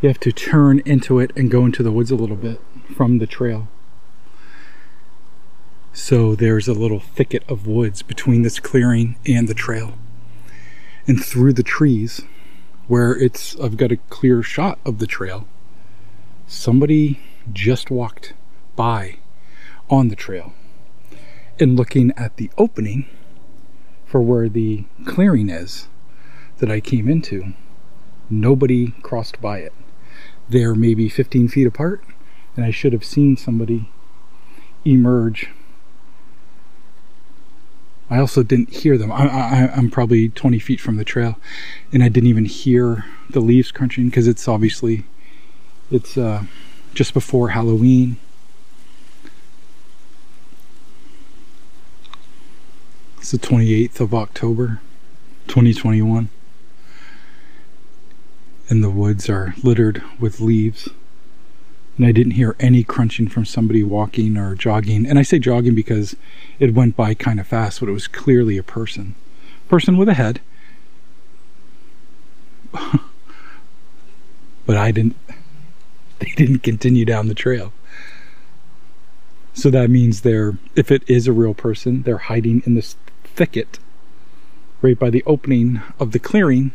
You 0.00 0.08
have 0.08 0.18
to 0.20 0.32
turn 0.32 0.80
into 0.80 1.20
it 1.20 1.30
and 1.36 1.50
go 1.50 1.66
into 1.66 1.82
the 1.82 1.92
woods 1.92 2.10
a 2.10 2.16
little 2.16 2.36
bit 2.36 2.60
from 2.96 3.18
the 3.18 3.26
trail. 3.26 3.68
So 5.92 6.34
there's 6.34 6.68
a 6.68 6.72
little 6.72 7.00
thicket 7.00 7.44
of 7.48 7.66
woods 7.66 8.02
between 8.02 8.42
this 8.42 8.58
clearing 8.58 9.16
and 9.26 9.46
the 9.46 9.54
trail. 9.54 9.92
And 11.06 11.22
through 11.22 11.52
the 11.52 11.62
trees, 11.62 12.22
where 12.86 13.12
it's 13.16 13.58
I've 13.60 13.76
got 13.76 13.92
a 13.92 13.98
clear 14.08 14.42
shot 14.42 14.78
of 14.84 14.98
the 14.98 15.06
trail, 15.06 15.46
somebody 16.46 17.20
just 17.52 17.90
walked 17.90 18.34
by 18.76 19.18
on 19.90 20.08
the 20.08 20.16
trail. 20.16 20.54
And 21.60 21.76
looking 21.76 22.12
at 22.16 22.36
the 22.36 22.50
opening 22.58 23.06
for 24.06 24.20
where 24.22 24.48
the 24.48 24.84
clearing 25.04 25.48
is 25.48 25.88
that 26.58 26.70
I 26.70 26.80
came 26.80 27.08
into, 27.08 27.52
nobody 28.30 28.92
crossed 29.02 29.40
by 29.40 29.58
it. 29.58 29.72
They're 30.48 30.74
maybe 30.74 31.08
15 31.08 31.48
feet 31.48 31.66
apart, 31.66 32.04
and 32.56 32.64
I 32.64 32.70
should 32.70 32.92
have 32.92 33.04
seen 33.04 33.36
somebody 33.36 33.90
emerge. 34.84 35.50
I 38.10 38.18
also 38.18 38.42
didn't 38.42 38.70
hear 38.70 38.98
them. 38.98 39.10
I, 39.10 39.70
I'm 39.74 39.90
probably 39.90 40.28
20 40.28 40.58
feet 40.58 40.80
from 40.80 40.96
the 40.96 41.04
trail, 41.04 41.38
and 41.92 42.02
I 42.02 42.08
didn't 42.08 42.28
even 42.28 42.44
hear 42.44 43.06
the 43.30 43.40
leaves 43.40 43.72
crunching 43.72 44.06
because 44.06 44.28
it's 44.28 44.46
obviously 44.46 45.04
it's 45.90 46.18
uh, 46.18 46.44
just 46.92 47.14
before 47.14 47.50
Halloween. 47.50 48.16
It's 53.18 53.30
the 53.30 53.38
28th 53.38 54.00
of 54.00 54.14
October, 54.14 54.80
2021. 55.48 56.28
And 58.68 58.84
the 58.84 58.90
woods 58.90 59.30
are 59.30 59.54
littered 59.62 60.02
with 60.18 60.40
leaves. 60.40 60.88
And 61.96 62.06
I 62.06 62.12
didn't 62.12 62.32
hear 62.32 62.56
any 62.58 62.82
crunching 62.82 63.28
from 63.28 63.44
somebody 63.44 63.84
walking 63.84 64.36
or 64.36 64.54
jogging. 64.54 65.06
And 65.06 65.18
I 65.18 65.22
say 65.22 65.38
jogging 65.38 65.74
because 65.74 66.16
it 66.58 66.74
went 66.74 66.96
by 66.96 67.14
kind 67.14 67.38
of 67.38 67.46
fast, 67.46 67.80
but 67.80 67.88
it 67.88 67.92
was 67.92 68.08
clearly 68.08 68.58
a 68.58 68.62
person. 68.62 69.14
Person 69.68 69.96
with 69.96 70.08
a 70.08 70.14
head. 70.14 70.40
but 74.66 74.76
I 74.76 74.90
didn't, 74.90 75.16
they 76.18 76.32
didn't 76.36 76.60
continue 76.60 77.04
down 77.04 77.28
the 77.28 77.34
trail. 77.34 77.72
So 79.54 79.70
that 79.70 79.88
means 79.88 80.22
they're, 80.22 80.58
if 80.74 80.90
it 80.90 81.04
is 81.06 81.28
a 81.28 81.32
real 81.32 81.54
person, 81.54 82.02
they're 82.02 82.18
hiding 82.18 82.64
in 82.66 82.74
this 82.74 82.96
thicket 83.22 83.78
right 84.82 84.98
by 84.98 85.10
the 85.10 85.22
opening 85.26 85.80
of 85.98 86.10
the 86.12 86.18
clearing 86.18 86.72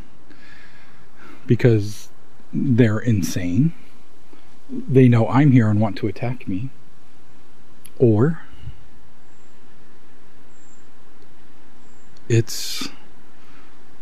because 1.45 2.09
they're 2.53 2.99
insane. 2.99 3.74
They 4.72 5.07
know 5.07 5.28
I'm 5.28 5.51
here 5.51 5.70
and 5.70 5.82
want 5.82 5.97
to 5.97 6.07
attack 6.07 6.47
me. 6.47 6.70
Or 7.97 8.41
it's 12.28 12.89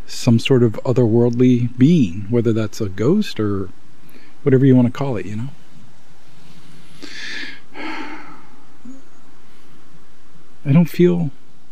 some 0.06 0.40
sort 0.40 0.64
of 0.64 0.74
otherworldly 0.86 1.78
being, 1.78 2.28
whether 2.30 2.52
that's 2.52 2.82
a 2.82 2.90
ghost 2.90 3.40
or 3.40 3.70
whatever 4.44 4.66
you 4.66 4.76
want 4.76 4.88
to 4.88 4.92
call 4.92 5.18
it, 5.18 5.26
you 5.26 5.36
know. 5.36 5.50
I 10.66 10.74
don't 10.74 10.90
feel 10.90 11.32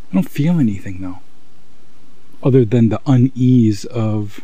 I 0.10 0.14
don't 0.14 0.30
feel 0.30 0.58
anything 0.58 1.02
though, 1.02 1.20
other 2.42 2.64
than 2.64 2.88
the 2.88 3.02
unease 3.06 3.84
of 3.86 4.40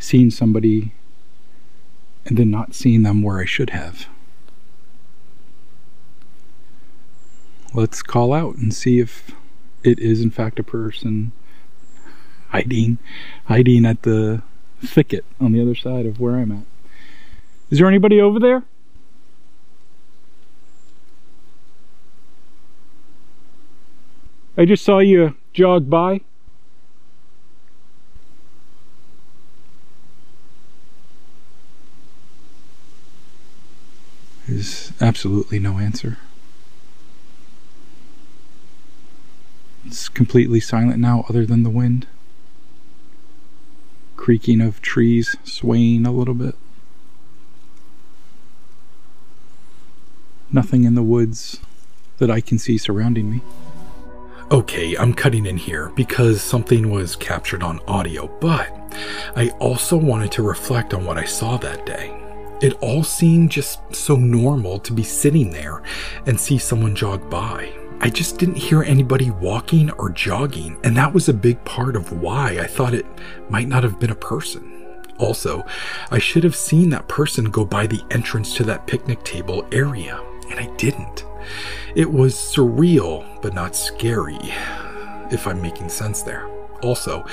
seeing 0.00 0.30
somebody 0.30 0.92
and 2.26 2.36
then 2.36 2.50
not 2.50 2.74
seeing 2.74 3.04
them 3.04 3.22
where 3.22 3.38
I 3.38 3.44
should 3.44 3.70
have. 3.70 4.08
Let's 7.72 8.02
call 8.02 8.32
out 8.32 8.56
and 8.56 8.74
see 8.74 8.98
if 8.98 9.32
it 9.84 9.98
is 10.00 10.20
in 10.20 10.30
fact 10.30 10.58
a 10.58 10.62
person 10.62 11.32
hiding 12.48 12.98
hiding 13.44 13.86
at 13.86 14.02
the 14.02 14.42
thicket 14.84 15.24
on 15.40 15.52
the 15.52 15.60
other 15.60 15.74
side 15.74 16.06
of 16.06 16.18
where 16.18 16.36
I'm 16.36 16.52
at. 16.52 16.64
Is 17.70 17.78
there 17.78 17.88
anybody 17.88 18.20
over 18.20 18.38
there? 18.38 18.64
I 24.56 24.64
just 24.64 24.84
saw 24.84 25.00
you 25.00 25.36
jog 25.52 25.90
by. 25.90 26.22
There's 34.46 34.92
absolutely 35.00 35.58
no 35.58 35.78
answer. 35.78 36.18
It's 39.86 40.08
completely 40.08 40.60
silent 40.60 40.98
now, 40.98 41.24
other 41.28 41.44
than 41.44 41.62
the 41.62 41.70
wind. 41.70 42.06
Creaking 44.16 44.60
of 44.60 44.80
trees 44.80 45.36
swaying 45.44 46.06
a 46.06 46.12
little 46.12 46.34
bit. 46.34 46.54
Nothing 50.52 50.84
in 50.84 50.94
the 50.94 51.02
woods 51.02 51.60
that 52.18 52.30
I 52.30 52.40
can 52.40 52.58
see 52.58 52.78
surrounding 52.78 53.30
me. 53.30 53.40
Okay, 54.50 54.96
I'm 54.96 55.12
cutting 55.12 55.44
in 55.44 55.56
here 55.56 55.90
because 55.96 56.40
something 56.40 56.90
was 56.90 57.16
captured 57.16 57.64
on 57.64 57.80
audio, 57.88 58.28
but 58.40 58.70
I 59.34 59.50
also 59.58 59.96
wanted 59.96 60.30
to 60.32 60.42
reflect 60.42 60.94
on 60.94 61.04
what 61.04 61.18
I 61.18 61.24
saw 61.24 61.56
that 61.58 61.84
day. 61.84 62.25
It 62.62 62.72
all 62.80 63.04
seemed 63.04 63.50
just 63.50 63.94
so 63.94 64.16
normal 64.16 64.78
to 64.78 64.92
be 64.92 65.02
sitting 65.02 65.50
there 65.50 65.82
and 66.24 66.40
see 66.40 66.56
someone 66.56 66.94
jog 66.94 67.28
by. 67.28 67.70
I 68.00 68.08
just 68.08 68.38
didn't 68.38 68.56
hear 68.56 68.82
anybody 68.82 69.30
walking 69.30 69.90
or 69.92 70.10
jogging, 70.10 70.78
and 70.82 70.96
that 70.96 71.12
was 71.12 71.28
a 71.28 71.34
big 71.34 71.62
part 71.64 71.96
of 71.96 72.12
why 72.20 72.58
I 72.58 72.66
thought 72.66 72.94
it 72.94 73.06
might 73.50 73.68
not 73.68 73.82
have 73.82 74.00
been 74.00 74.10
a 74.10 74.14
person. 74.14 75.02
Also, 75.18 75.64
I 76.10 76.18
should 76.18 76.44
have 76.44 76.56
seen 76.56 76.90
that 76.90 77.08
person 77.08 77.50
go 77.50 77.64
by 77.64 77.86
the 77.86 78.02
entrance 78.10 78.54
to 78.56 78.64
that 78.64 78.86
picnic 78.86 79.22
table 79.22 79.66
area, 79.72 80.20
and 80.50 80.58
I 80.58 80.74
didn't. 80.76 81.24
It 81.94 82.10
was 82.10 82.34
surreal, 82.34 83.40
but 83.42 83.54
not 83.54 83.76
scary, 83.76 84.38
if 85.30 85.46
I'm 85.46 85.60
making 85.60 85.88
sense 85.90 86.22
there. 86.22 86.55
Also, 86.82 87.24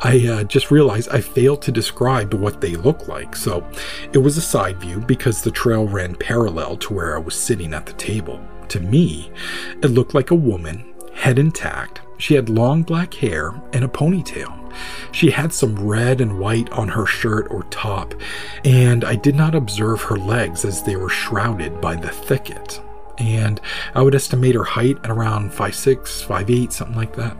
I 0.00 0.26
uh, 0.26 0.44
just 0.44 0.70
realized 0.70 1.08
I 1.10 1.20
failed 1.20 1.62
to 1.62 1.72
describe 1.72 2.34
what 2.34 2.60
they 2.60 2.76
look 2.76 3.08
like, 3.08 3.34
so 3.36 3.66
it 4.12 4.18
was 4.18 4.36
a 4.36 4.42
side 4.42 4.78
view 4.80 5.00
because 5.00 5.42
the 5.42 5.50
trail 5.50 5.86
ran 5.86 6.14
parallel 6.14 6.76
to 6.78 6.94
where 6.94 7.16
I 7.16 7.20
was 7.20 7.34
sitting 7.34 7.74
at 7.74 7.86
the 7.86 7.92
table. 7.94 8.40
To 8.68 8.80
me, 8.80 9.32
it 9.82 9.88
looked 9.88 10.14
like 10.14 10.30
a 10.30 10.36
woman, 10.36 10.94
head 11.14 11.38
intact. 11.38 12.00
She 12.18 12.34
had 12.34 12.48
long 12.48 12.82
black 12.82 13.14
hair 13.14 13.54
and 13.72 13.84
a 13.84 13.88
ponytail. 13.88 14.56
She 15.12 15.30
had 15.30 15.52
some 15.52 15.74
red 15.74 16.20
and 16.20 16.38
white 16.38 16.70
on 16.70 16.88
her 16.88 17.06
shirt 17.06 17.48
or 17.50 17.64
top, 17.64 18.14
and 18.64 19.04
I 19.04 19.16
did 19.16 19.34
not 19.34 19.54
observe 19.54 20.02
her 20.02 20.16
legs 20.16 20.64
as 20.64 20.82
they 20.82 20.96
were 20.96 21.08
shrouded 21.08 21.80
by 21.80 21.96
the 21.96 22.10
thicket. 22.10 22.80
And 23.18 23.60
I 23.94 24.02
would 24.02 24.14
estimate 24.14 24.54
her 24.54 24.64
height 24.64 24.98
at 25.04 25.10
around 25.10 25.52
5'6, 25.52 26.24
5'8, 26.24 26.72
something 26.72 26.96
like 26.96 27.16
that. 27.16 27.36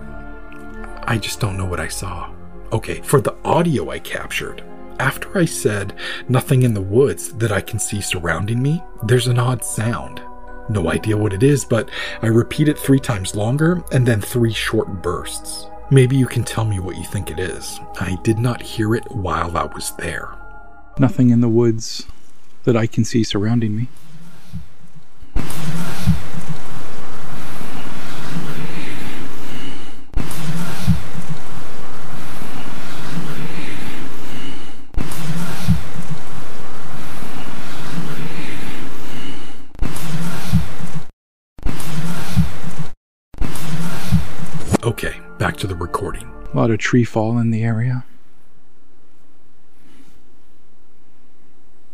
I 1.11 1.18
just 1.18 1.40
don't 1.40 1.56
know 1.56 1.64
what 1.64 1.80
I 1.80 1.88
saw. 1.88 2.32
Okay, 2.70 3.00
for 3.00 3.20
the 3.20 3.34
audio 3.44 3.90
I 3.90 3.98
captured, 3.98 4.62
after 5.00 5.36
I 5.36 5.44
said 5.44 5.96
nothing 6.28 6.62
in 6.62 6.72
the 6.72 6.80
woods 6.80 7.32
that 7.32 7.50
I 7.50 7.61
can 7.61 7.80
see 7.80 8.00
surrounding 8.00 8.62
me, 8.62 8.80
there's 9.02 9.26
an 9.26 9.40
odd 9.40 9.64
sound. 9.64 10.22
No 10.68 10.88
idea 10.88 11.16
what 11.16 11.32
it 11.32 11.42
is, 11.42 11.64
but 11.64 11.90
I 12.22 12.28
repeat 12.28 12.68
it 12.68 12.78
three 12.78 13.00
times 13.00 13.34
longer 13.34 13.82
and 13.90 14.06
then 14.06 14.20
three 14.20 14.52
short 14.52 15.02
bursts. 15.02 15.66
Maybe 15.90 16.14
you 16.14 16.26
can 16.26 16.44
tell 16.44 16.64
me 16.64 16.78
what 16.78 16.96
you 16.96 17.02
think 17.02 17.28
it 17.28 17.40
is. 17.40 17.80
I 17.98 18.16
did 18.22 18.38
not 18.38 18.62
hear 18.62 18.94
it 18.94 19.11
while 19.11 19.56
I 19.56 19.64
was 19.64 19.90
there. 19.96 20.32
Nothing 20.96 21.30
in 21.30 21.40
the 21.40 21.48
woods 21.48 22.06
that 22.62 22.76
I 22.76 22.86
can 22.86 23.04
see 23.04 23.24
surrounding 23.24 23.74
me. 23.74 23.88
Okay, 44.82 45.20
back 45.38 45.58
to 45.58 45.66
the 45.66 45.76
recording. 45.76 46.32
A 46.68 46.76
tree 46.76 47.04
fall 47.04 47.38
in 47.38 47.50
the 47.50 47.62
area. 47.62 48.04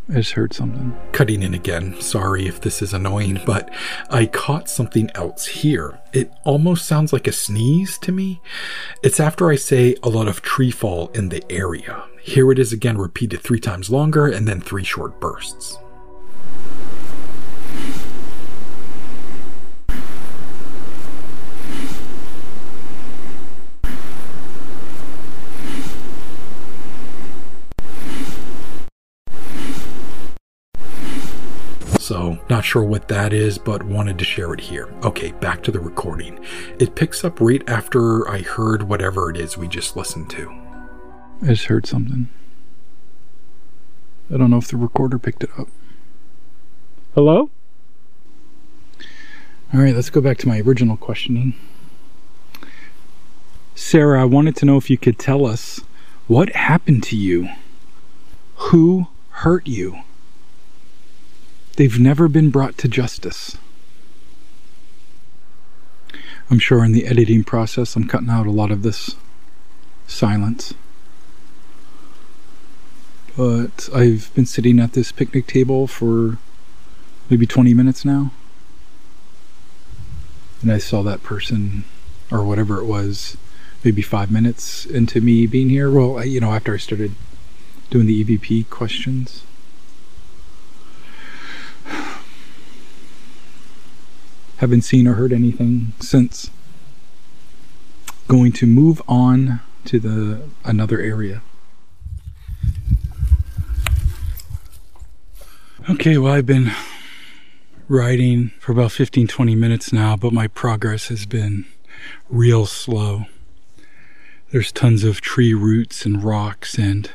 I 0.09 0.15
just 0.15 0.33
heard 0.33 0.55
something. 0.55 0.97
Cutting 1.13 1.43
in 1.43 1.55
again, 1.55 2.01
sorry 2.01 2.47
if 2.47 2.61
this 2.61 2.81
is 2.81 2.93
annoying, 2.93 3.41
but 3.45 3.73
I 4.11 4.27
caught 4.27 4.69
something 4.69 5.11
else 5.15 5.47
here. 5.47 5.99
It 6.13 6.33
almost 6.45 6.87
sounds 6.87 7.13
like 7.13 7.27
a 7.27 7.33
sneeze 7.33 7.99
to 7.99 8.13
me. 8.13 8.41
It's 9.03 9.21
after 9.21 9.51
I 9.51 9.57
say 9.57 9.97
a 10.03 10.09
lot 10.09 10.29
of 10.29 10.43
tree 10.43 10.71
fall 10.71 11.09
in 11.09 11.29
the 11.29 11.45
area. 11.51 12.05
Here 12.23 12.51
it 12.51 12.59
is 12.59 12.73
again, 12.73 12.99
repeated 12.99 13.41
three 13.41 13.61
times 13.61 13.91
longer 13.91 14.27
and 14.27 14.47
then 14.47 14.61
three 14.61 14.85
short 14.85 15.21
bursts. 15.21 15.79
So, 32.07 32.39
not 32.49 32.65
sure 32.65 32.85
what 32.85 33.09
that 33.09 33.33
is, 33.33 33.59
but 33.59 33.83
wanted 33.83 34.17
to 34.21 34.25
share 34.25 34.55
it 34.55 34.61
here. 34.61 34.95
Okay, 35.03 35.33
back 35.33 35.65
to 35.65 35.73
the 35.73 35.81
recording. 35.81 36.39
It 36.79 36.95
picks 36.95 37.25
up 37.25 37.41
right 37.41 37.69
after 37.69 38.29
I 38.31 38.43
heard 38.43 38.85
whatever 38.85 39.29
it 39.29 39.37
is 39.37 39.59
we 39.59 39.67
just 39.67 39.97
listened 39.97 40.31
to. 40.31 40.57
I 41.43 41.47
just 41.47 41.65
heard 41.65 41.85
something. 41.85 42.29
I 44.33 44.37
don't 44.37 44.53
know 44.53 44.59
if 44.59 44.69
the 44.69 44.77
recorder 44.77 45.19
picked 45.19 45.43
it 45.43 45.51
up. 45.59 45.67
Hello? 47.17 47.51
All 49.75 49.81
right, 49.81 49.93
let's 49.93 50.11
go 50.11 50.21
back 50.21 50.39
to 50.39 50.47
my 50.47 50.61
original 50.61 50.97
questioning. 50.97 51.55
Sarah, 53.75 54.23
I 54.23 54.27
wanted 54.27 54.55
to 54.59 54.65
know 54.65 54.77
if 54.77 54.91
you 54.91 54.97
could 54.97 55.19
tell 55.19 55.45
us 55.45 55.81
what 56.29 56.51
happened 56.51 57.03
to 57.03 57.17
you? 57.17 57.49
Who 58.55 59.09
hurt 59.31 59.67
you? 59.67 60.03
They've 61.77 61.99
never 61.99 62.27
been 62.27 62.51
brought 62.51 62.79
to 62.79 62.89
justice. 62.89 63.59
I'm 66.51 66.59
sure 66.59 66.85
in 66.85 66.93
the 66.93 67.07
editing 67.07 67.45
process, 67.45 67.97
I'm 67.97 68.07
cutting 68.07 68.31
out 68.31 68.47
a 68.47 68.51
lot 68.51 68.71
of 68.71 68.83
this 68.83 69.17
silence. 70.07 70.73
But 73.37 73.91
I've 73.95 74.31
been 74.35 74.47
sitting 74.47 74.81
at 74.81 74.95
this 74.95 75.13
picnic 75.13 75.47
table 75.47 75.87
for 75.87 76.39
maybe 77.29 77.47
20 77.47 77.75
minutes 77.75 78.05
now. 78.05 78.31
And 80.63 80.73
I 80.73 80.79
saw 80.79 81.03
that 81.03 81.23
person, 81.23 81.85
or 82.31 82.43
whatever 82.43 82.79
it 82.79 82.87
was, 82.87 83.37
maybe 83.85 84.01
five 84.01 84.31
minutes 84.31 84.87
into 84.87 85.21
me 85.21 85.47
being 85.47 85.69
here. 85.69 85.91
Well, 85.91 86.19
I, 86.19 86.23
you 86.23 86.41
know, 86.41 86.53
after 86.53 86.73
I 86.73 86.79
started 86.79 87.15
doing 87.91 88.07
the 88.07 88.25
EVP 88.25 88.71
questions. 88.71 89.43
Haven't 94.59 94.83
seen 94.83 95.07
or 95.07 95.15
heard 95.15 95.33
anything 95.33 95.93
since. 96.01 96.51
Going 98.29 98.53
to 98.53 98.67
move 98.67 99.03
on 99.07 99.61
to 99.85 100.01
the 100.01 100.43
another 100.65 101.01
area. 101.01 101.43
Okay, 105.89 106.19
well, 106.19 106.33
I've 106.33 106.47
been 106.47 106.73
riding 107.89 108.51
for 108.59 108.73
about 108.73 108.91
15 108.91 109.29
20 109.29 109.55
minutes 109.55 109.93
now, 109.93 110.17
but 110.17 110.33
my 110.33 110.49
progress 110.49 111.09
has 111.09 111.27
been 111.27 111.65
real 112.29 112.67
slow. 112.67 113.27
There's 114.51 114.73
tons 114.73 115.05
of 115.05 115.21
tree 115.21 115.55
roots 115.55 116.05
and 116.05 116.25
rocks, 116.25 116.79
and 116.79 117.11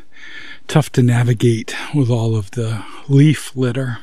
tough 0.68 0.92
to 0.94 1.04
navigate 1.04 1.76
with 1.94 2.10
all 2.10 2.36
of 2.36 2.52
the 2.52 2.86
leaf 3.10 3.56
litter. 3.56 4.00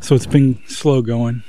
So 0.00 0.14
it's 0.14 0.26
been 0.26 0.60
slow 0.66 1.02
going. 1.02 1.42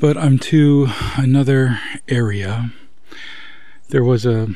But 0.00 0.16
I'm 0.16 0.38
to 0.40 0.88
another 1.16 1.80
area. 2.08 2.70
There 3.88 4.04
was 4.04 4.26
a 4.26 4.48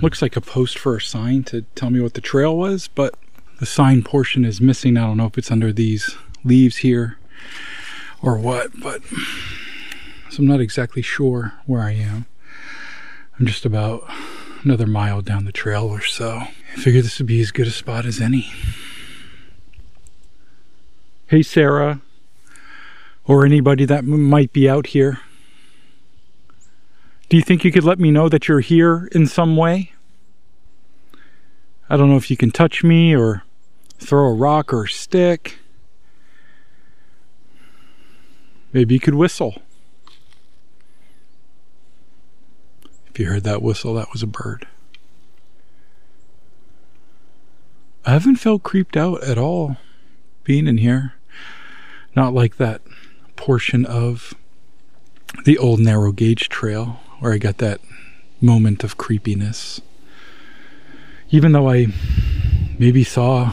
looks 0.00 0.20
like 0.20 0.36
a 0.36 0.40
post 0.40 0.78
for 0.78 0.96
a 0.96 1.00
sign 1.00 1.42
to 1.44 1.62
tell 1.74 1.90
me 1.90 2.00
what 2.00 2.14
the 2.14 2.20
trail 2.20 2.56
was, 2.56 2.88
but 2.88 3.14
the 3.58 3.66
sign 3.66 4.02
portion 4.02 4.44
is 4.44 4.60
missing. 4.60 4.96
I 4.96 5.06
don't 5.06 5.16
know 5.16 5.26
if 5.26 5.38
it's 5.38 5.50
under 5.50 5.72
these 5.72 6.16
leaves 6.44 6.78
here 6.78 7.18
or 8.22 8.36
what, 8.36 8.78
but 8.80 9.02
so 10.30 10.38
I'm 10.38 10.46
not 10.46 10.60
exactly 10.60 11.02
sure 11.02 11.54
where 11.64 11.82
I 11.82 11.92
am. 11.92 12.26
I'm 13.38 13.46
just 13.46 13.64
about 13.64 14.04
another 14.64 14.86
mile 14.86 15.22
down 15.22 15.44
the 15.44 15.52
trail 15.52 15.84
or 15.84 16.02
so. 16.02 16.42
I 16.72 16.76
figure 16.76 17.02
this 17.02 17.18
would 17.18 17.26
be 17.26 17.40
as 17.40 17.50
good 17.50 17.66
a 17.66 17.70
spot 17.70 18.04
as 18.04 18.20
any. 18.20 18.52
Hey, 21.28 21.42
Sarah, 21.42 22.00
or 23.26 23.44
anybody 23.44 23.84
that 23.84 24.04
might 24.04 24.52
be 24.52 24.68
out 24.68 24.88
here. 24.88 25.20
Do 27.28 27.36
you 27.36 27.42
think 27.42 27.64
you 27.64 27.72
could 27.72 27.84
let 27.84 27.98
me 27.98 28.10
know 28.10 28.28
that 28.28 28.46
you're 28.46 28.60
here 28.60 29.08
in 29.12 29.26
some 29.26 29.56
way? 29.56 29.92
I 31.88 31.96
don't 31.96 32.08
know 32.08 32.16
if 32.16 32.30
you 32.30 32.36
can 32.36 32.50
touch 32.50 32.84
me 32.84 33.14
or 33.16 33.42
throw 33.98 34.26
a 34.26 34.34
rock 34.34 34.72
or 34.72 34.84
a 34.84 34.88
stick. 34.88 35.58
Maybe 38.72 38.94
you 38.94 39.00
could 39.00 39.14
whistle. 39.14 39.62
If 43.08 43.18
you 43.18 43.26
heard 43.26 43.44
that 43.44 43.62
whistle, 43.62 43.94
that 43.94 44.12
was 44.12 44.22
a 44.22 44.26
bird. 44.26 44.66
I 48.04 48.10
haven't 48.10 48.36
felt 48.36 48.62
creeped 48.62 48.96
out 48.96 49.24
at 49.24 49.38
all 49.38 49.78
being 50.44 50.68
in 50.68 50.78
here. 50.78 51.14
Not 52.14 52.34
like 52.34 52.56
that 52.56 52.82
portion 53.36 53.84
of 53.84 54.34
the 55.44 55.58
old 55.58 55.80
narrow 55.80 56.12
gauge 56.12 56.48
trail 56.48 57.00
where 57.20 57.32
I 57.32 57.38
got 57.38 57.58
that 57.58 57.80
moment 58.40 58.84
of 58.84 58.96
creepiness. 58.96 59.80
Even 61.30 61.52
though 61.52 61.68
I 61.68 61.88
maybe 62.78 63.04
saw 63.04 63.52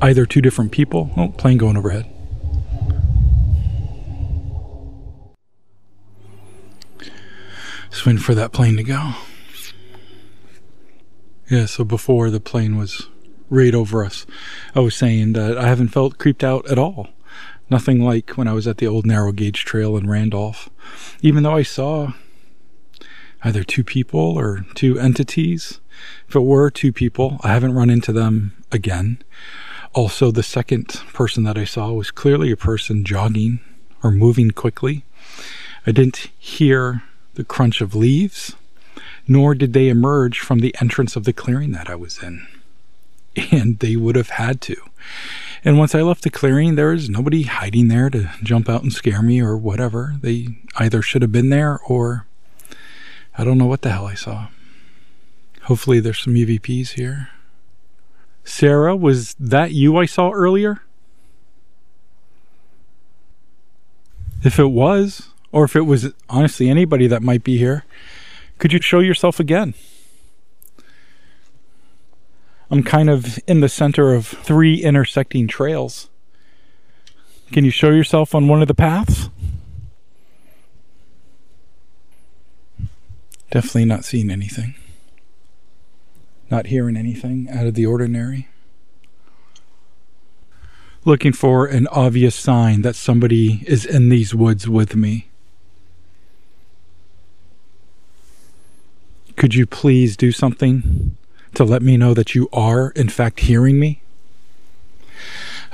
either 0.00 0.26
two 0.26 0.42
different 0.42 0.72
people. 0.72 1.10
Oh, 1.16 1.28
plane 1.28 1.58
going 1.58 1.76
overhead. 1.76 2.06
Just 7.90 8.06
waiting 8.06 8.20
for 8.20 8.34
that 8.34 8.52
plane 8.52 8.76
to 8.76 8.82
go. 8.82 9.12
Yeah, 11.50 11.66
so 11.66 11.84
before 11.84 12.30
the 12.30 12.40
plane 12.40 12.76
was 12.76 13.08
right 13.50 13.74
over 13.74 14.04
us, 14.04 14.26
I 14.74 14.80
was 14.80 14.94
saying 14.94 15.34
that 15.34 15.56
I 15.56 15.68
haven't 15.68 15.88
felt 15.88 16.18
creeped 16.18 16.42
out 16.42 16.68
at 16.70 16.78
all. 16.78 17.08
Nothing 17.70 18.02
like 18.02 18.30
when 18.32 18.46
I 18.46 18.52
was 18.52 18.66
at 18.66 18.78
the 18.78 18.86
old 18.86 19.06
narrow 19.06 19.32
gauge 19.32 19.64
trail 19.64 19.96
in 19.96 20.08
Randolph. 20.08 20.68
Even 21.22 21.42
though 21.42 21.56
I 21.56 21.62
saw, 21.62 22.12
either 23.44 23.62
two 23.62 23.84
people 23.84 24.38
or 24.38 24.64
two 24.74 24.98
entities. 24.98 25.80
If 26.28 26.34
it 26.34 26.40
were 26.40 26.70
two 26.70 26.92
people, 26.92 27.38
I 27.42 27.48
haven't 27.52 27.74
run 27.74 27.90
into 27.90 28.12
them 28.12 28.54
again. 28.72 29.22
Also, 29.92 30.30
the 30.30 30.42
second 30.42 30.88
person 31.12 31.44
that 31.44 31.58
I 31.58 31.64
saw 31.64 31.92
was 31.92 32.10
clearly 32.10 32.50
a 32.50 32.56
person 32.56 33.04
jogging 33.04 33.60
or 34.02 34.10
moving 34.10 34.50
quickly. 34.50 35.04
I 35.86 35.92
didn't 35.92 36.30
hear 36.38 37.02
the 37.34 37.44
crunch 37.44 37.80
of 37.80 37.94
leaves, 37.94 38.56
nor 39.28 39.54
did 39.54 39.72
they 39.72 39.88
emerge 39.88 40.40
from 40.40 40.60
the 40.60 40.74
entrance 40.80 41.14
of 41.14 41.24
the 41.24 41.32
clearing 41.32 41.72
that 41.72 41.90
I 41.90 41.94
was 41.94 42.22
in. 42.22 42.46
And 43.50 43.80
they 43.80 43.96
would 43.96 44.14
have 44.14 44.30
had 44.30 44.60
to. 44.62 44.76
And 45.64 45.78
once 45.78 45.94
I 45.94 46.02
left 46.02 46.22
the 46.22 46.30
clearing, 46.30 46.74
there 46.74 46.90
was 46.90 47.08
nobody 47.08 47.44
hiding 47.44 47.88
there 47.88 48.10
to 48.10 48.30
jump 48.42 48.68
out 48.68 48.82
and 48.82 48.92
scare 48.92 49.22
me 49.22 49.40
or 49.40 49.56
whatever. 49.56 50.16
They 50.20 50.58
either 50.76 51.00
should 51.00 51.22
have 51.22 51.32
been 51.32 51.48
there 51.48 51.80
or 51.86 52.26
I 53.38 53.44
don't 53.44 53.56
know 53.56 53.66
what 53.66 53.80
the 53.80 53.90
hell 53.90 54.06
I 54.06 54.14
saw. 54.14 54.48
Hopefully, 55.62 56.00
there's 56.00 56.22
some 56.22 56.34
EVPs 56.34 56.90
here. 56.90 57.30
Sarah, 58.44 58.94
was 58.94 59.34
that 59.40 59.72
you 59.72 59.96
I 59.96 60.04
saw 60.04 60.30
earlier? 60.30 60.82
If 64.44 64.58
it 64.58 64.66
was, 64.66 65.30
or 65.50 65.64
if 65.64 65.74
it 65.74 65.82
was 65.82 66.12
honestly 66.28 66.68
anybody 66.68 67.06
that 67.06 67.22
might 67.22 67.42
be 67.42 67.56
here, 67.56 67.86
could 68.58 68.74
you 68.74 68.82
show 68.82 69.00
yourself 69.00 69.40
again? 69.40 69.72
I'm 72.70 72.82
kind 72.82 73.10
of 73.10 73.38
in 73.46 73.60
the 73.60 73.68
center 73.68 74.14
of 74.14 74.26
three 74.26 74.82
intersecting 74.82 75.46
trails. 75.46 76.08
Can 77.52 77.64
you 77.64 77.70
show 77.70 77.90
yourself 77.90 78.34
on 78.34 78.48
one 78.48 78.62
of 78.62 78.68
the 78.68 78.74
paths? 78.74 79.28
Definitely 83.50 83.84
not 83.84 84.04
seeing 84.04 84.30
anything. 84.30 84.74
Not 86.50 86.66
hearing 86.66 86.96
anything 86.96 87.48
out 87.50 87.66
of 87.66 87.74
the 87.74 87.86
ordinary. 87.86 88.48
Looking 91.04 91.32
for 91.32 91.66
an 91.66 91.86
obvious 91.88 92.34
sign 92.34 92.82
that 92.82 92.96
somebody 92.96 93.62
is 93.66 93.84
in 93.84 94.08
these 94.08 94.34
woods 94.34 94.68
with 94.68 94.96
me. 94.96 95.28
Could 99.36 99.54
you 99.54 99.66
please 99.66 100.16
do 100.16 100.32
something 100.32 101.16
to 101.56 101.64
let 101.64 101.82
me 101.82 101.96
know 101.96 102.14
that 102.14 102.34
you 102.34 102.48
are, 102.52 102.90
in 102.90 103.08
fact, 103.08 103.40
hearing 103.40 103.78
me? 103.78 104.02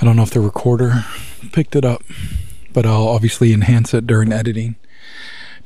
I 0.00 0.04
don't 0.04 0.16
know 0.16 0.22
if 0.22 0.30
the 0.30 0.40
recorder 0.40 1.04
picked 1.52 1.76
it 1.76 1.84
up, 1.84 2.02
but 2.72 2.86
I'll 2.86 3.08
obviously 3.08 3.52
enhance 3.52 3.92
it 3.92 4.06
during 4.06 4.32
editing 4.32 4.76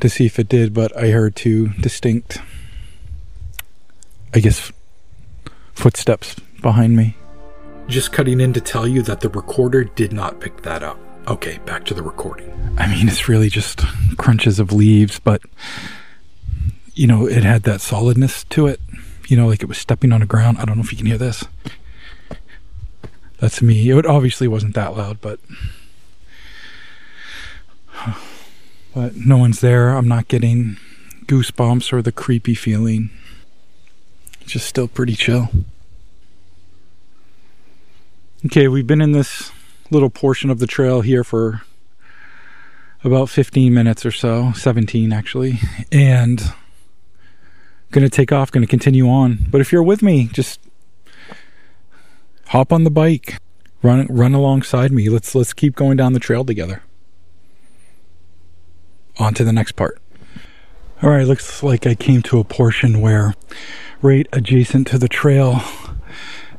to 0.00 0.08
see 0.08 0.26
if 0.26 0.38
it 0.38 0.48
did. 0.48 0.74
But 0.74 0.96
I 0.96 1.10
heard 1.10 1.36
two 1.36 1.68
distinct, 1.80 2.38
I 4.34 4.40
guess, 4.40 4.72
footsteps 5.74 6.36
behind 6.60 6.96
me. 6.96 7.16
Just 7.86 8.12
cutting 8.12 8.40
in 8.40 8.52
to 8.54 8.60
tell 8.60 8.88
you 8.88 9.02
that 9.02 9.20
the 9.20 9.28
recorder 9.28 9.84
did 9.84 10.12
not 10.12 10.40
pick 10.40 10.62
that 10.62 10.82
up. 10.82 10.98
Okay, 11.28 11.58
back 11.64 11.84
to 11.86 11.94
the 11.94 12.02
recording. 12.02 12.52
I 12.76 12.86
mean, 12.86 13.08
it's 13.08 13.28
really 13.28 13.48
just 13.48 13.80
crunches 14.16 14.58
of 14.58 14.72
leaves, 14.72 15.20
but 15.20 15.42
you 16.94 17.06
know, 17.06 17.26
it 17.26 17.44
had 17.44 17.62
that 17.64 17.80
solidness 17.80 18.44
to 18.44 18.66
it. 18.66 18.80
You 19.26 19.36
know, 19.36 19.46
like 19.46 19.62
it 19.62 19.68
was 19.68 19.78
stepping 19.78 20.12
on 20.12 20.20
the 20.20 20.26
ground. 20.26 20.58
I 20.58 20.64
don't 20.64 20.76
know 20.76 20.82
if 20.82 20.92
you 20.92 20.98
can 20.98 21.06
hear 21.06 21.18
this. 21.18 21.44
That's 23.38 23.60
me. 23.60 23.90
It 23.90 24.06
obviously 24.06 24.48
wasn't 24.48 24.74
that 24.74 24.96
loud, 24.96 25.20
but 25.20 25.40
but 28.94 29.16
no 29.16 29.36
one's 29.36 29.60
there. 29.60 29.90
I'm 29.90 30.08
not 30.08 30.28
getting 30.28 30.76
goosebumps 31.26 31.92
or 31.92 32.02
the 32.02 32.12
creepy 32.12 32.54
feeling. 32.54 33.10
Just 34.46 34.66
still 34.66 34.88
pretty 34.88 35.14
chill. 35.14 35.48
Okay, 38.46 38.68
we've 38.68 38.86
been 38.86 39.00
in 39.00 39.12
this 39.12 39.50
little 39.90 40.10
portion 40.10 40.50
of 40.50 40.58
the 40.58 40.66
trail 40.66 41.00
here 41.00 41.24
for 41.24 41.62
about 43.02 43.30
15 43.30 43.72
minutes 43.72 44.04
or 44.04 44.10
so, 44.10 44.52
17 44.52 45.12
actually, 45.12 45.60
and 45.90 46.52
going 47.94 48.04
to 48.04 48.10
take 48.10 48.32
off, 48.32 48.50
going 48.50 48.66
to 48.66 48.70
continue 48.70 49.08
on. 49.08 49.46
But 49.50 49.60
if 49.60 49.72
you're 49.72 49.82
with 49.82 50.02
me, 50.02 50.28
just 50.32 50.60
hop 52.48 52.72
on 52.72 52.84
the 52.84 52.90
bike, 52.90 53.38
run 53.82 54.06
run 54.10 54.34
alongside 54.34 54.92
me. 54.92 55.08
Let's 55.08 55.34
let's 55.34 55.52
keep 55.52 55.76
going 55.76 55.96
down 55.96 56.12
the 56.12 56.20
trail 56.20 56.44
together. 56.44 56.82
On 59.18 59.32
to 59.34 59.44
the 59.44 59.52
next 59.52 59.72
part. 59.72 60.00
All 61.02 61.10
right, 61.10 61.26
looks 61.26 61.62
like 61.62 61.86
I 61.86 61.94
came 61.94 62.20
to 62.22 62.40
a 62.40 62.44
portion 62.44 63.00
where 63.00 63.34
right 64.02 64.26
adjacent 64.32 64.88
to 64.88 64.98
the 64.98 65.08
trail 65.08 65.62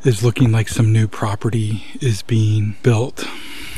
is 0.03 0.23
looking 0.23 0.51
like 0.51 0.69
some 0.69 0.93
new 0.93 1.07
property 1.07 1.83
is 1.99 2.21
being 2.21 2.77
built. 2.81 3.27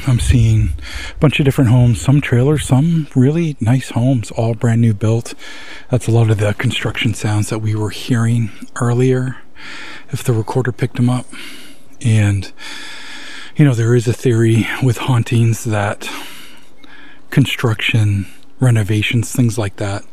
I'm 0.08 0.20
seeing 0.22 0.70
a 1.14 1.18
bunch 1.20 1.40
of 1.40 1.46
different 1.46 1.70
homes, 1.70 2.00
some 2.00 2.22
trailers, 2.22 2.66
some 2.66 3.08
really 3.14 3.58
nice 3.60 3.90
homes, 3.90 4.32
all 4.32 4.54
brand 4.54 4.80
new 4.80 4.94
built. 4.94 5.34
That's 5.92 6.08
a 6.08 6.12
lot 6.12 6.30
of 6.30 6.38
the 6.38 6.54
construction 6.54 7.14
sounds 7.14 7.50
that 7.50 7.60
we 7.60 7.76
were 7.76 7.90
hearing 7.90 8.50
earlier, 8.78 9.38
if 10.12 10.24
the 10.24 10.32
recorder 10.32 10.72
picked 10.72 10.96
them 10.96 11.10
up. 11.10 11.26
And, 12.02 12.52
you 13.58 13.66
know, 13.66 13.74
there 13.74 13.96
is 13.96 14.08
a 14.08 14.14
theory 14.14 14.66
with 14.82 14.98
hauntings 14.98 15.66
that 15.66 16.10
construction, 17.30 18.28
renovations, 18.62 19.34
things 19.34 19.58
like 19.58 19.76
that 19.76 20.06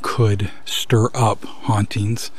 could 0.00 0.50
stir 0.64 1.08
up 1.12 1.44
hauntings 1.44 2.30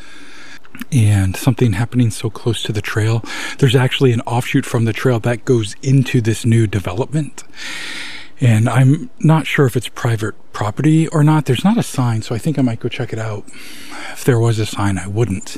and 0.92 1.36
something 1.36 1.74
happening 1.74 2.12
so 2.12 2.30
close 2.30 2.64
to 2.64 2.72
the 2.72 2.82
trail. 2.82 3.24
There's 3.60 3.76
actually 3.76 4.12
an 4.12 4.22
offshoot 4.22 4.66
from 4.66 4.86
the 4.86 4.94
trail 4.94 5.20
that 5.22 5.46
goes 5.46 5.76
into 5.82 6.22
this 6.22 6.46
new 6.46 6.68
development. 6.68 7.44
And 8.40 8.68
I'm 8.68 9.12
not 9.20 9.46
sure 9.46 9.68
if 9.68 9.78
it's 9.78 9.88
private 9.88 10.34
property 10.52 11.08
or 11.08 11.24
not. 11.24 11.46
There's 11.46 11.64
not 11.64 11.78
a 11.78 11.84
sign, 11.84 12.24
so 12.24 12.34
I 12.34 12.40
think 12.40 12.58
I 12.58 12.64
might 12.64 12.80
go 12.80 12.90
check 12.90 13.14
it 13.14 13.20
out. 13.20 13.46
If 14.14 14.24
there 14.26 14.40
was 14.40 14.58
a 14.58 14.66
sign, 14.66 14.98
I 14.98 15.08
wouldn't. 15.08 15.58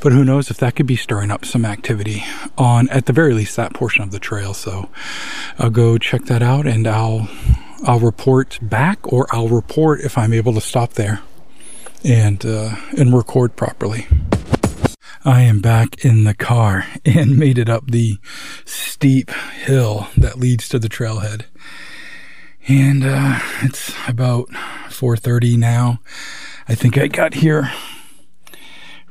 But 0.00 0.12
who 0.12 0.24
knows 0.24 0.50
if 0.50 0.56
that 0.56 0.74
could 0.74 0.86
be 0.86 0.96
stirring 0.96 1.30
up 1.30 1.44
some 1.44 1.64
activity 1.64 2.24
on, 2.58 2.88
at 2.88 3.06
the 3.06 3.12
very 3.12 3.34
least, 3.34 3.54
that 3.54 3.72
portion 3.72 4.02
of 4.02 4.10
the 4.10 4.18
trail. 4.18 4.52
So 4.52 4.88
I'll 5.60 5.70
go 5.70 5.96
check 5.96 6.24
that 6.24 6.42
out 6.42 6.66
and 6.66 6.88
I'll, 6.88 7.28
I'll 7.84 8.00
report 8.00 8.58
back 8.60 9.12
or 9.12 9.28
I'll 9.30 9.48
report 9.48 10.00
if 10.00 10.18
I'm 10.18 10.32
able 10.32 10.54
to 10.54 10.60
stop 10.60 10.94
there 10.94 11.20
and 12.04 12.44
uh, 12.44 12.76
and 12.96 13.14
record 13.14 13.56
properly. 13.56 14.06
I 15.24 15.42
am 15.42 15.60
back 15.60 16.04
in 16.04 16.24
the 16.24 16.34
car 16.34 16.86
and 17.04 17.38
made 17.38 17.58
it 17.58 17.68
up 17.68 17.90
the 17.90 18.18
steep 18.64 19.30
hill 19.30 20.08
that 20.16 20.38
leads 20.38 20.68
to 20.70 20.78
the 20.78 20.88
trailhead. 20.88 21.44
And 22.68 23.04
uh, 23.04 23.40
it's 23.62 23.92
about 24.08 24.48
4:30 24.88 25.58
now. 25.58 26.00
I 26.68 26.74
think 26.74 26.96
I 26.96 27.08
got 27.08 27.34
here 27.34 27.70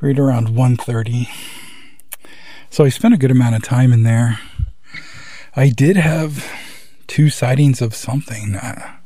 right 0.00 0.18
around 0.18 0.48
1:30. 0.48 1.28
So 2.70 2.84
I 2.84 2.88
spent 2.88 3.14
a 3.14 3.18
good 3.18 3.30
amount 3.30 3.56
of 3.56 3.62
time 3.62 3.92
in 3.92 4.02
there. 4.02 4.38
I 5.54 5.68
did 5.68 5.96
have 5.96 6.50
two 7.06 7.28
sightings 7.28 7.82
of 7.82 7.94
something. 7.94 8.54
Uh, 8.54 8.96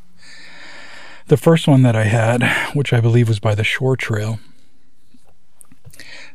the 1.29 1.37
first 1.37 1.67
one 1.67 1.83
that 1.83 1.97
I 1.97 2.05
had, 2.05 2.75
which 2.75 2.93
I 2.93 3.01
believe 3.01 3.29
was 3.29 3.41
by 3.41 3.55
the 3.55 3.65
shore 3.65 3.97
trail, 3.97 4.39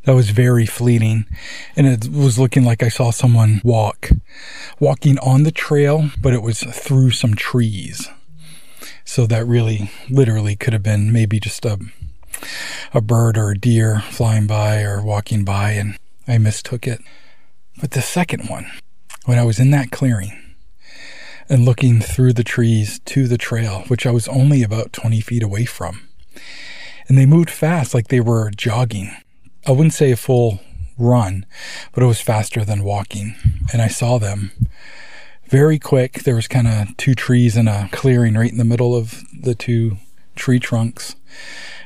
that 0.03 0.15
was 0.15 0.31
very 0.31 0.65
fleeting. 0.65 1.25
And 1.75 1.87
it 1.87 2.09
was 2.09 2.39
looking 2.39 2.65
like 2.65 2.83
I 2.83 2.89
saw 2.89 3.11
someone 3.11 3.61
walk, 3.63 4.09
walking 4.79 5.17
on 5.19 5.43
the 5.43 5.51
trail, 5.51 6.09
but 6.19 6.33
it 6.33 6.41
was 6.41 6.61
through 6.61 7.11
some 7.11 7.35
trees. 7.35 8.09
So 9.05 9.25
that 9.27 9.45
really, 9.45 9.91
literally 10.09 10.55
could 10.55 10.73
have 10.73 10.83
been 10.83 11.11
maybe 11.11 11.39
just 11.39 11.65
a, 11.65 11.79
a 12.93 13.01
bird 13.01 13.37
or 13.37 13.51
a 13.51 13.57
deer 13.57 14.01
flying 14.09 14.47
by 14.47 14.81
or 14.81 15.01
walking 15.03 15.43
by, 15.43 15.71
and 15.71 15.97
I 16.27 16.37
mistook 16.37 16.87
it. 16.87 17.01
But 17.79 17.91
the 17.91 18.01
second 18.01 18.49
one, 18.49 18.71
when 19.25 19.37
I 19.37 19.43
was 19.43 19.59
in 19.59 19.71
that 19.71 19.91
clearing, 19.91 20.50
and 21.49 21.65
looking 21.65 21.99
through 21.99 22.33
the 22.33 22.43
trees 22.43 22.99
to 23.05 23.27
the 23.27 23.37
trail, 23.37 23.83
which 23.87 24.05
I 24.05 24.11
was 24.11 24.27
only 24.27 24.63
about 24.63 24.93
20 24.93 25.21
feet 25.21 25.43
away 25.43 25.65
from. 25.65 26.07
And 27.07 27.17
they 27.17 27.25
moved 27.25 27.49
fast 27.49 27.93
like 27.93 28.07
they 28.07 28.21
were 28.21 28.51
jogging. 28.51 29.11
I 29.67 29.71
wouldn't 29.71 29.93
say 29.93 30.11
a 30.11 30.17
full 30.17 30.59
run, 30.97 31.45
but 31.93 32.03
it 32.03 32.07
was 32.07 32.21
faster 32.21 32.63
than 32.63 32.83
walking. 32.83 33.35
And 33.73 33.81
I 33.81 33.87
saw 33.87 34.17
them 34.17 34.51
very 35.49 35.79
quick. 35.79 36.23
There 36.23 36.35
was 36.35 36.47
kind 36.47 36.67
of 36.67 36.95
two 36.97 37.13
trees 37.13 37.57
in 37.57 37.67
a 37.67 37.89
clearing 37.91 38.35
right 38.35 38.51
in 38.51 38.57
the 38.57 38.63
middle 38.63 38.95
of 38.95 39.23
the 39.37 39.55
two 39.55 39.97
tree 40.35 40.59
trunks. 40.59 41.15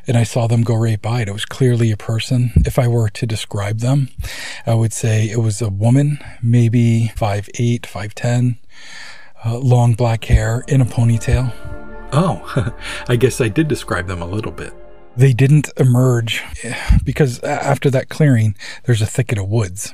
And 0.08 0.16
I 0.16 0.24
saw 0.24 0.46
them 0.46 0.62
go 0.62 0.76
right 0.76 1.02
by 1.02 1.22
it. 1.22 1.28
It 1.28 1.34
was 1.34 1.46
clearly 1.46 1.92
a 1.92 1.98
person. 1.98 2.52
If 2.58 2.78
I 2.78 2.88
were 2.88 3.10
to 3.10 3.26
describe 3.26 3.80
them, 3.80 4.10
I 4.68 4.76
would 4.76 4.94
say 4.94 5.28
it 5.28 5.40
was 5.40 5.62
a 5.62 5.70
woman, 5.70 6.20
maybe 6.44 7.12
5'8, 7.16 7.82
5'10, 7.82 8.58
uh, 9.46 9.58
long 9.60 9.94
black 9.94 10.26
hair 10.26 10.64
in 10.68 10.82
a 10.82 10.86
ponytail. 10.86 11.54
Oh, 12.12 12.74
I 13.08 13.16
guess 13.16 13.42
I 13.42 13.48
did 13.48 13.68
describe 13.68 14.08
them 14.08 14.22
a 14.22 14.28
little 14.28 14.52
bit. 14.52 14.74
They 15.18 15.34
didn't 15.34 15.70
emerge 15.78 16.44
because 17.04 17.40
after 17.44 17.90
that 17.90 18.10
clearing, 18.10 18.56
there's 18.84 19.02
a 19.02 19.06
thicket 19.06 19.38
of 19.38 19.48
woods. 19.48 19.94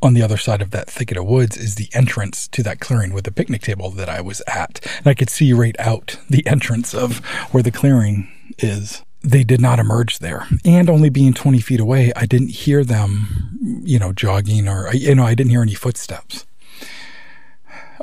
On 0.00 0.14
the 0.14 0.22
other 0.22 0.36
side 0.36 0.62
of 0.62 0.70
that 0.70 0.90
thicket 0.90 1.16
of 1.16 1.26
woods 1.26 1.56
is 1.56 1.76
the 1.76 1.88
entrance 1.92 2.48
to 2.48 2.62
that 2.64 2.80
clearing 2.80 3.12
with 3.12 3.24
the 3.24 3.30
picnic 3.30 3.62
table 3.62 3.90
that 3.90 4.08
I 4.08 4.20
was 4.20 4.42
at. 4.48 4.84
And 4.98 5.06
I 5.06 5.14
could 5.14 5.30
see 5.30 5.52
right 5.52 5.76
out 5.78 6.16
the 6.28 6.44
entrance 6.46 6.94
of 6.94 7.18
where 7.52 7.62
the 7.62 7.70
clearing 7.70 8.28
is. 8.58 9.02
They 9.20 9.44
did 9.44 9.60
not 9.60 9.78
emerge 9.78 10.18
there. 10.18 10.48
And 10.64 10.90
only 10.90 11.08
being 11.08 11.32
20 11.32 11.60
feet 11.60 11.78
away, 11.78 12.12
I 12.16 12.26
didn't 12.26 12.48
hear 12.50 12.82
them, 12.82 13.82
you 13.84 14.00
know, 14.00 14.12
jogging 14.12 14.66
or, 14.66 14.92
you 14.92 15.14
know, 15.14 15.24
I 15.24 15.34
didn't 15.34 15.50
hear 15.50 15.62
any 15.62 15.74
footsteps. 15.74 16.44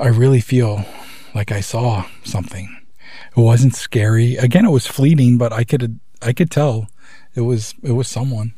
I 0.00 0.08
really 0.08 0.40
feel 0.40 0.84
like 1.34 1.52
I 1.52 1.60
saw 1.60 2.06
something. 2.24 2.74
It 3.36 3.40
wasn't 3.40 3.74
scary. 3.74 4.36
Again, 4.36 4.64
it 4.64 4.70
was 4.70 4.86
fleeting, 4.86 5.36
but 5.36 5.52
I 5.52 5.62
could, 5.62 6.00
I 6.22 6.32
could 6.32 6.50
tell 6.50 6.88
it 7.34 7.42
was, 7.42 7.74
it 7.82 7.92
was 7.92 8.08
someone. 8.08 8.54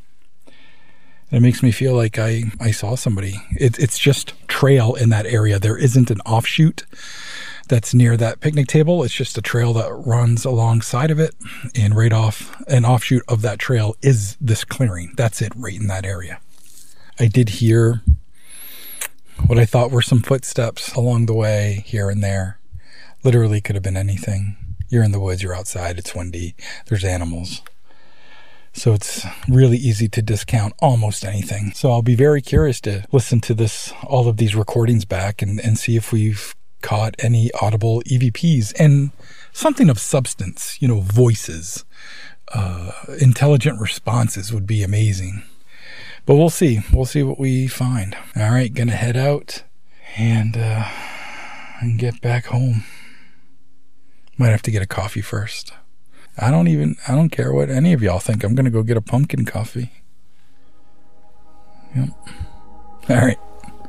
It 1.33 1.41
makes 1.41 1.63
me 1.63 1.73
feel 1.73 1.95
like 1.95 2.19
I, 2.19 2.45
I 2.61 2.71
saw 2.71 2.95
somebody. 2.95 3.35
It, 3.53 3.79
it's 3.79 3.99
just 3.99 4.35
trail 4.49 4.95
in 4.95 5.09
that 5.09 5.27
area. 5.27 5.59
There 5.59 5.79
isn't 5.79 6.11
an 6.11 6.21
offshoot 6.21 6.85
that's 7.69 7.93
near 7.93 8.17
that 8.19 8.41
picnic 8.41 8.69
table. 8.69 9.03
It's 9.03 9.15
just 9.15 9.39
a 9.39 9.43
trail 9.43 9.73
that 9.73 9.93
runs 9.93 10.45
alongside 10.45 11.11
of 11.11 11.19
it. 11.19 11.35
And 11.75 11.97
right 11.97 12.13
off 12.13 12.55
an 12.69 12.85
offshoot 12.85 13.23
of 13.29 13.43
that 13.43 13.59
trail 13.59 13.97
is 14.01 14.37
this 14.41 14.63
clearing. 14.63 15.15
That's 15.17 15.43
it, 15.43 15.53
right 15.57 15.81
in 15.81 15.89
that 15.89 16.05
area. 16.05 16.39
I 17.19 17.27
did 17.27 17.49
hear 17.49 18.03
what 19.47 19.59
I 19.59 19.65
thought 19.65 19.91
were 19.91 20.03
some 20.03 20.21
footsteps 20.21 20.95
along 20.95 21.27
the 21.27 21.35
way 21.35 21.83
here 21.87 22.09
and 22.11 22.23
there. 22.23 22.59
Literally 23.25 23.61
could 23.61 23.77
have 23.77 23.83
been 23.83 23.97
anything. 23.97 24.57
You're 24.89 25.05
in 25.05 25.13
the 25.13 25.21
woods, 25.21 25.43
you're 25.43 25.55
outside, 25.55 25.99
it's 25.99 26.15
windy, 26.15 26.55
there's 26.87 27.05
animals. 27.05 27.63
So 28.75 28.95
it's 28.95 29.27
really 29.49 29.77
easy 29.77 30.09
to 30.09 30.23
discount 30.23 30.75
almost 30.81 31.25
anything. 31.25 31.73
So 31.73 31.91
I'll 31.91 32.03
be 32.03 32.15
very 32.15 32.41
curious 32.41 32.81
to 32.83 33.07
listen 33.13 33.41
to 33.43 33.55
this, 33.55 33.93
all 34.05 34.29
of 34.29 34.39
these 34.39 34.55
recordings 34.55 35.05
back 35.05 35.43
and, 35.43 35.61
and 35.61 35.79
see 35.79 35.97
if 35.97 36.13
we've 36.13 36.55
caught 36.81 37.15
any 37.19 37.51
audible 37.61 38.03
EVPs 38.03 38.73
and 38.79 39.13
something 39.53 39.89
of 39.89 39.99
substance, 39.99 40.81
you 40.81 40.89
know, 40.89 41.01
voices, 41.01 41.85
uh, 42.55 42.93
intelligent 43.21 43.81
responses 43.81 44.53
would 44.53 44.67
be 44.67 44.83
amazing. 44.83 45.43
But 46.25 46.37
we'll 46.37 46.51
see. 46.51 46.81
We'll 46.93 47.05
see 47.05 47.23
what 47.23 47.39
we 47.39 47.67
find. 47.67 48.17
All 48.37 48.51
right, 48.51 48.73
gonna 48.73 48.93
head 48.93 49.17
out 49.17 49.65
and, 50.17 50.57
uh, 50.57 50.85
and 51.81 51.99
get 51.99 52.21
back 52.21 52.47
home. 52.47 52.85
Might 54.39 54.51
have 54.51 54.63
to 54.63 54.71
get 54.71 54.83
a 54.83 54.87
coffee 54.87 55.21
first. 55.21 55.73
I 56.39 56.51
don't 56.51 56.69
even, 56.69 56.97
I 57.09 57.15
don't 57.15 57.29
care 57.29 57.53
what 57.53 57.71
any 57.71 57.93
of 57.93 58.03
y'all 58.03 58.19
think. 58.19 58.45
I'm 58.45 58.55
to 58.65 58.71
go 58.71 58.83
get 58.83 58.97
a 58.97 59.03
pumpkin 59.03 59.45
coffee. 59.45 59.91
Yep. 61.95 62.09
All 63.11 63.17
right. 63.17 63.39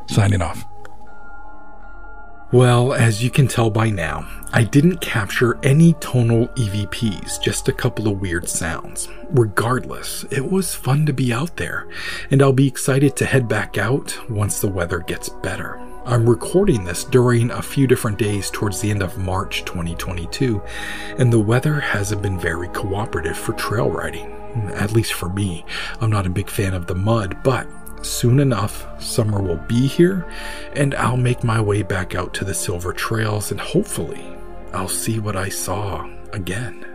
Signing 0.08 0.42
off. 0.42 0.66
Well, 2.54 2.94
as 2.94 3.24
you 3.24 3.32
can 3.32 3.48
tell 3.48 3.72
by 3.72 3.90
now, 3.90 4.30
I 4.54 4.64
didn't 4.64 5.02
capture 5.02 5.58
any 5.64 5.94
tonal 5.94 6.50
EVPs, 6.50 7.42
just 7.42 7.68
a 7.68 7.74
couple 7.74 8.08
of 8.08 8.22
weird 8.22 8.48
sounds. 8.48 9.10
Regardless, 9.32 10.24
it 10.26 10.52
was 10.52 10.76
fun 10.76 11.08
to 11.08 11.14
be 11.14 11.34
out 11.34 11.58
there, 11.58 11.88
and 12.30 12.44
I'll 12.44 12.54
be 12.54 12.68
excited 12.68 13.16
to 13.16 13.26
head 13.26 13.48
back 13.48 13.80
out 13.80 14.16
once 14.30 14.62
the 14.62 14.68
weather 14.68 15.00
gets 15.00 15.30
better. 15.30 15.80
I'm 16.06 16.30
recording 16.30 16.84
this 16.84 17.06
during 17.06 17.50
a 17.50 17.60
few 17.60 17.88
different 17.88 18.20
days 18.20 18.52
towards 18.52 18.82
the 18.82 18.92
end 18.92 19.02
of 19.02 19.18
March 19.18 19.66
2022, 19.66 20.62
and 21.18 21.34
the 21.34 21.40
weather 21.40 21.80
hasn't 21.80 22.22
been 22.22 22.38
very 22.38 22.68
cooperative 22.68 23.36
for 23.36 23.54
trail 23.54 23.90
riding, 23.90 24.30
at 24.76 24.92
least 24.92 25.14
for 25.14 25.30
me. 25.30 25.66
I'm 26.02 26.12
not 26.12 26.28
a 26.28 26.30
big 26.30 26.52
fan 26.52 26.76
of 26.76 26.86
the 26.86 26.94
mud, 26.94 27.42
but 27.42 27.68
soon 28.04 28.40
enough, 28.40 29.02
summer 29.02 29.42
will 29.42 29.64
be 29.68 29.88
here, 29.88 30.26
and 30.76 30.94
I'll 30.96 31.18
make 31.18 31.44
my 31.44 31.60
way 31.60 31.82
back 31.82 32.16
out 32.16 32.34
to 32.36 32.46
the 32.46 32.54
Silver 32.54 32.94
Trails, 32.94 33.52
and 33.52 33.60
hopefully, 33.60 34.24
I'll 34.74 34.88
see 34.88 35.20
what 35.20 35.36
I 35.36 35.50
saw 35.50 36.10
again. 36.32 36.86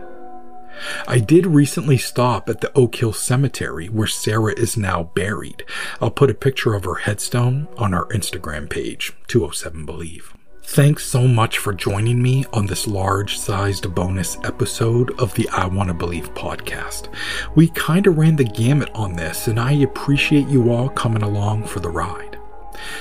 I 1.07 1.19
did 1.19 1.45
recently 1.45 1.97
stop 1.97 2.49
at 2.49 2.61
the 2.61 2.71
Oak 2.77 2.95
Hill 2.95 3.13
Cemetery 3.13 3.87
where 3.87 4.07
Sarah 4.07 4.53
is 4.53 4.77
now 4.77 5.03
buried. 5.15 5.65
I'll 6.01 6.11
put 6.11 6.29
a 6.29 6.33
picture 6.35 6.73
of 6.73 6.85
her 6.85 6.95
headstone 6.95 7.67
on 7.77 7.93
our 7.93 8.05
Instagram 8.07 8.69
page, 8.69 9.13
207 9.27 9.85
Believe. 9.85 10.33
Thanks 10.73 11.07
so 11.07 11.27
much 11.27 11.57
for 11.57 11.73
joining 11.73 12.21
me 12.21 12.45
on 12.53 12.67
this 12.67 12.85
large 12.85 13.39
sized 13.39 13.95
bonus 13.95 14.37
episode 14.43 15.19
of 15.19 15.33
the 15.33 15.49
I 15.49 15.65
Want 15.65 15.87
to 15.87 15.95
Believe 15.95 16.31
podcast. 16.35 17.07
We 17.55 17.69
kind 17.69 18.05
of 18.05 18.19
ran 18.19 18.35
the 18.35 18.43
gamut 18.43 18.91
on 18.93 19.13
this, 19.13 19.47
and 19.47 19.59
I 19.59 19.71
appreciate 19.71 20.47
you 20.47 20.71
all 20.71 20.87
coming 20.89 21.23
along 21.23 21.65
for 21.65 21.79
the 21.79 21.89
ride. 21.89 22.37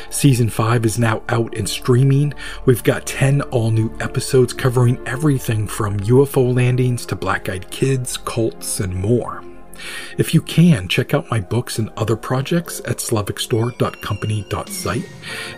Season 0.09 0.49
5 0.49 0.87
is 0.87 0.99
now 0.99 1.23
out 1.29 1.55
and 1.59 1.69
streaming. 1.69 2.33
We've 2.65 2.83
got 2.83 3.07
10 3.07 3.43
all 3.43 3.71
new 3.71 3.95
episodes 4.01 4.55
covering 4.55 4.99
everything 5.07 5.69
from 5.69 6.01
UFO 6.01 6.55
landings 6.55 7.05
to 7.05 7.17
black 7.17 7.51
eyed 7.51 7.71
kids, 7.71 8.17
cults, 8.17 8.81
and 8.81 8.95
more. 8.95 9.45
If 10.19 10.35
you 10.35 10.43
can, 10.43 10.89
check 10.89 11.15
out 11.15 11.31
my 11.31 11.41
books 11.41 11.79
and 11.79 11.91
other 11.97 12.17
projects 12.17 12.81
at 12.81 12.99
slevikstore.company.site. 12.99 15.09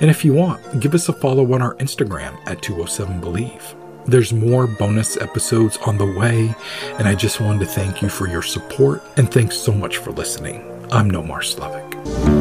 And 0.00 0.10
if 0.10 0.24
you 0.24 0.32
want, 0.32 0.80
give 0.80 0.94
us 0.94 1.08
a 1.08 1.12
follow 1.12 1.52
on 1.52 1.62
our 1.62 1.74
Instagram 1.76 2.38
at 2.46 2.62
207believe. 2.62 3.74
There's 4.06 4.32
more 4.32 4.66
bonus 4.66 5.16
episodes 5.18 5.76
on 5.78 5.98
the 5.98 6.06
way, 6.06 6.54
and 6.98 7.06
I 7.06 7.14
just 7.14 7.40
wanted 7.40 7.60
to 7.60 7.66
thank 7.66 8.02
you 8.02 8.08
for 8.08 8.28
your 8.28 8.42
support 8.42 9.02
and 9.16 9.30
thanks 9.30 9.56
so 9.56 9.72
much 9.72 9.98
for 9.98 10.10
listening. 10.10 10.62
I'm 10.90 11.10
Nomar 11.10 11.42
Slevik. 11.42 12.39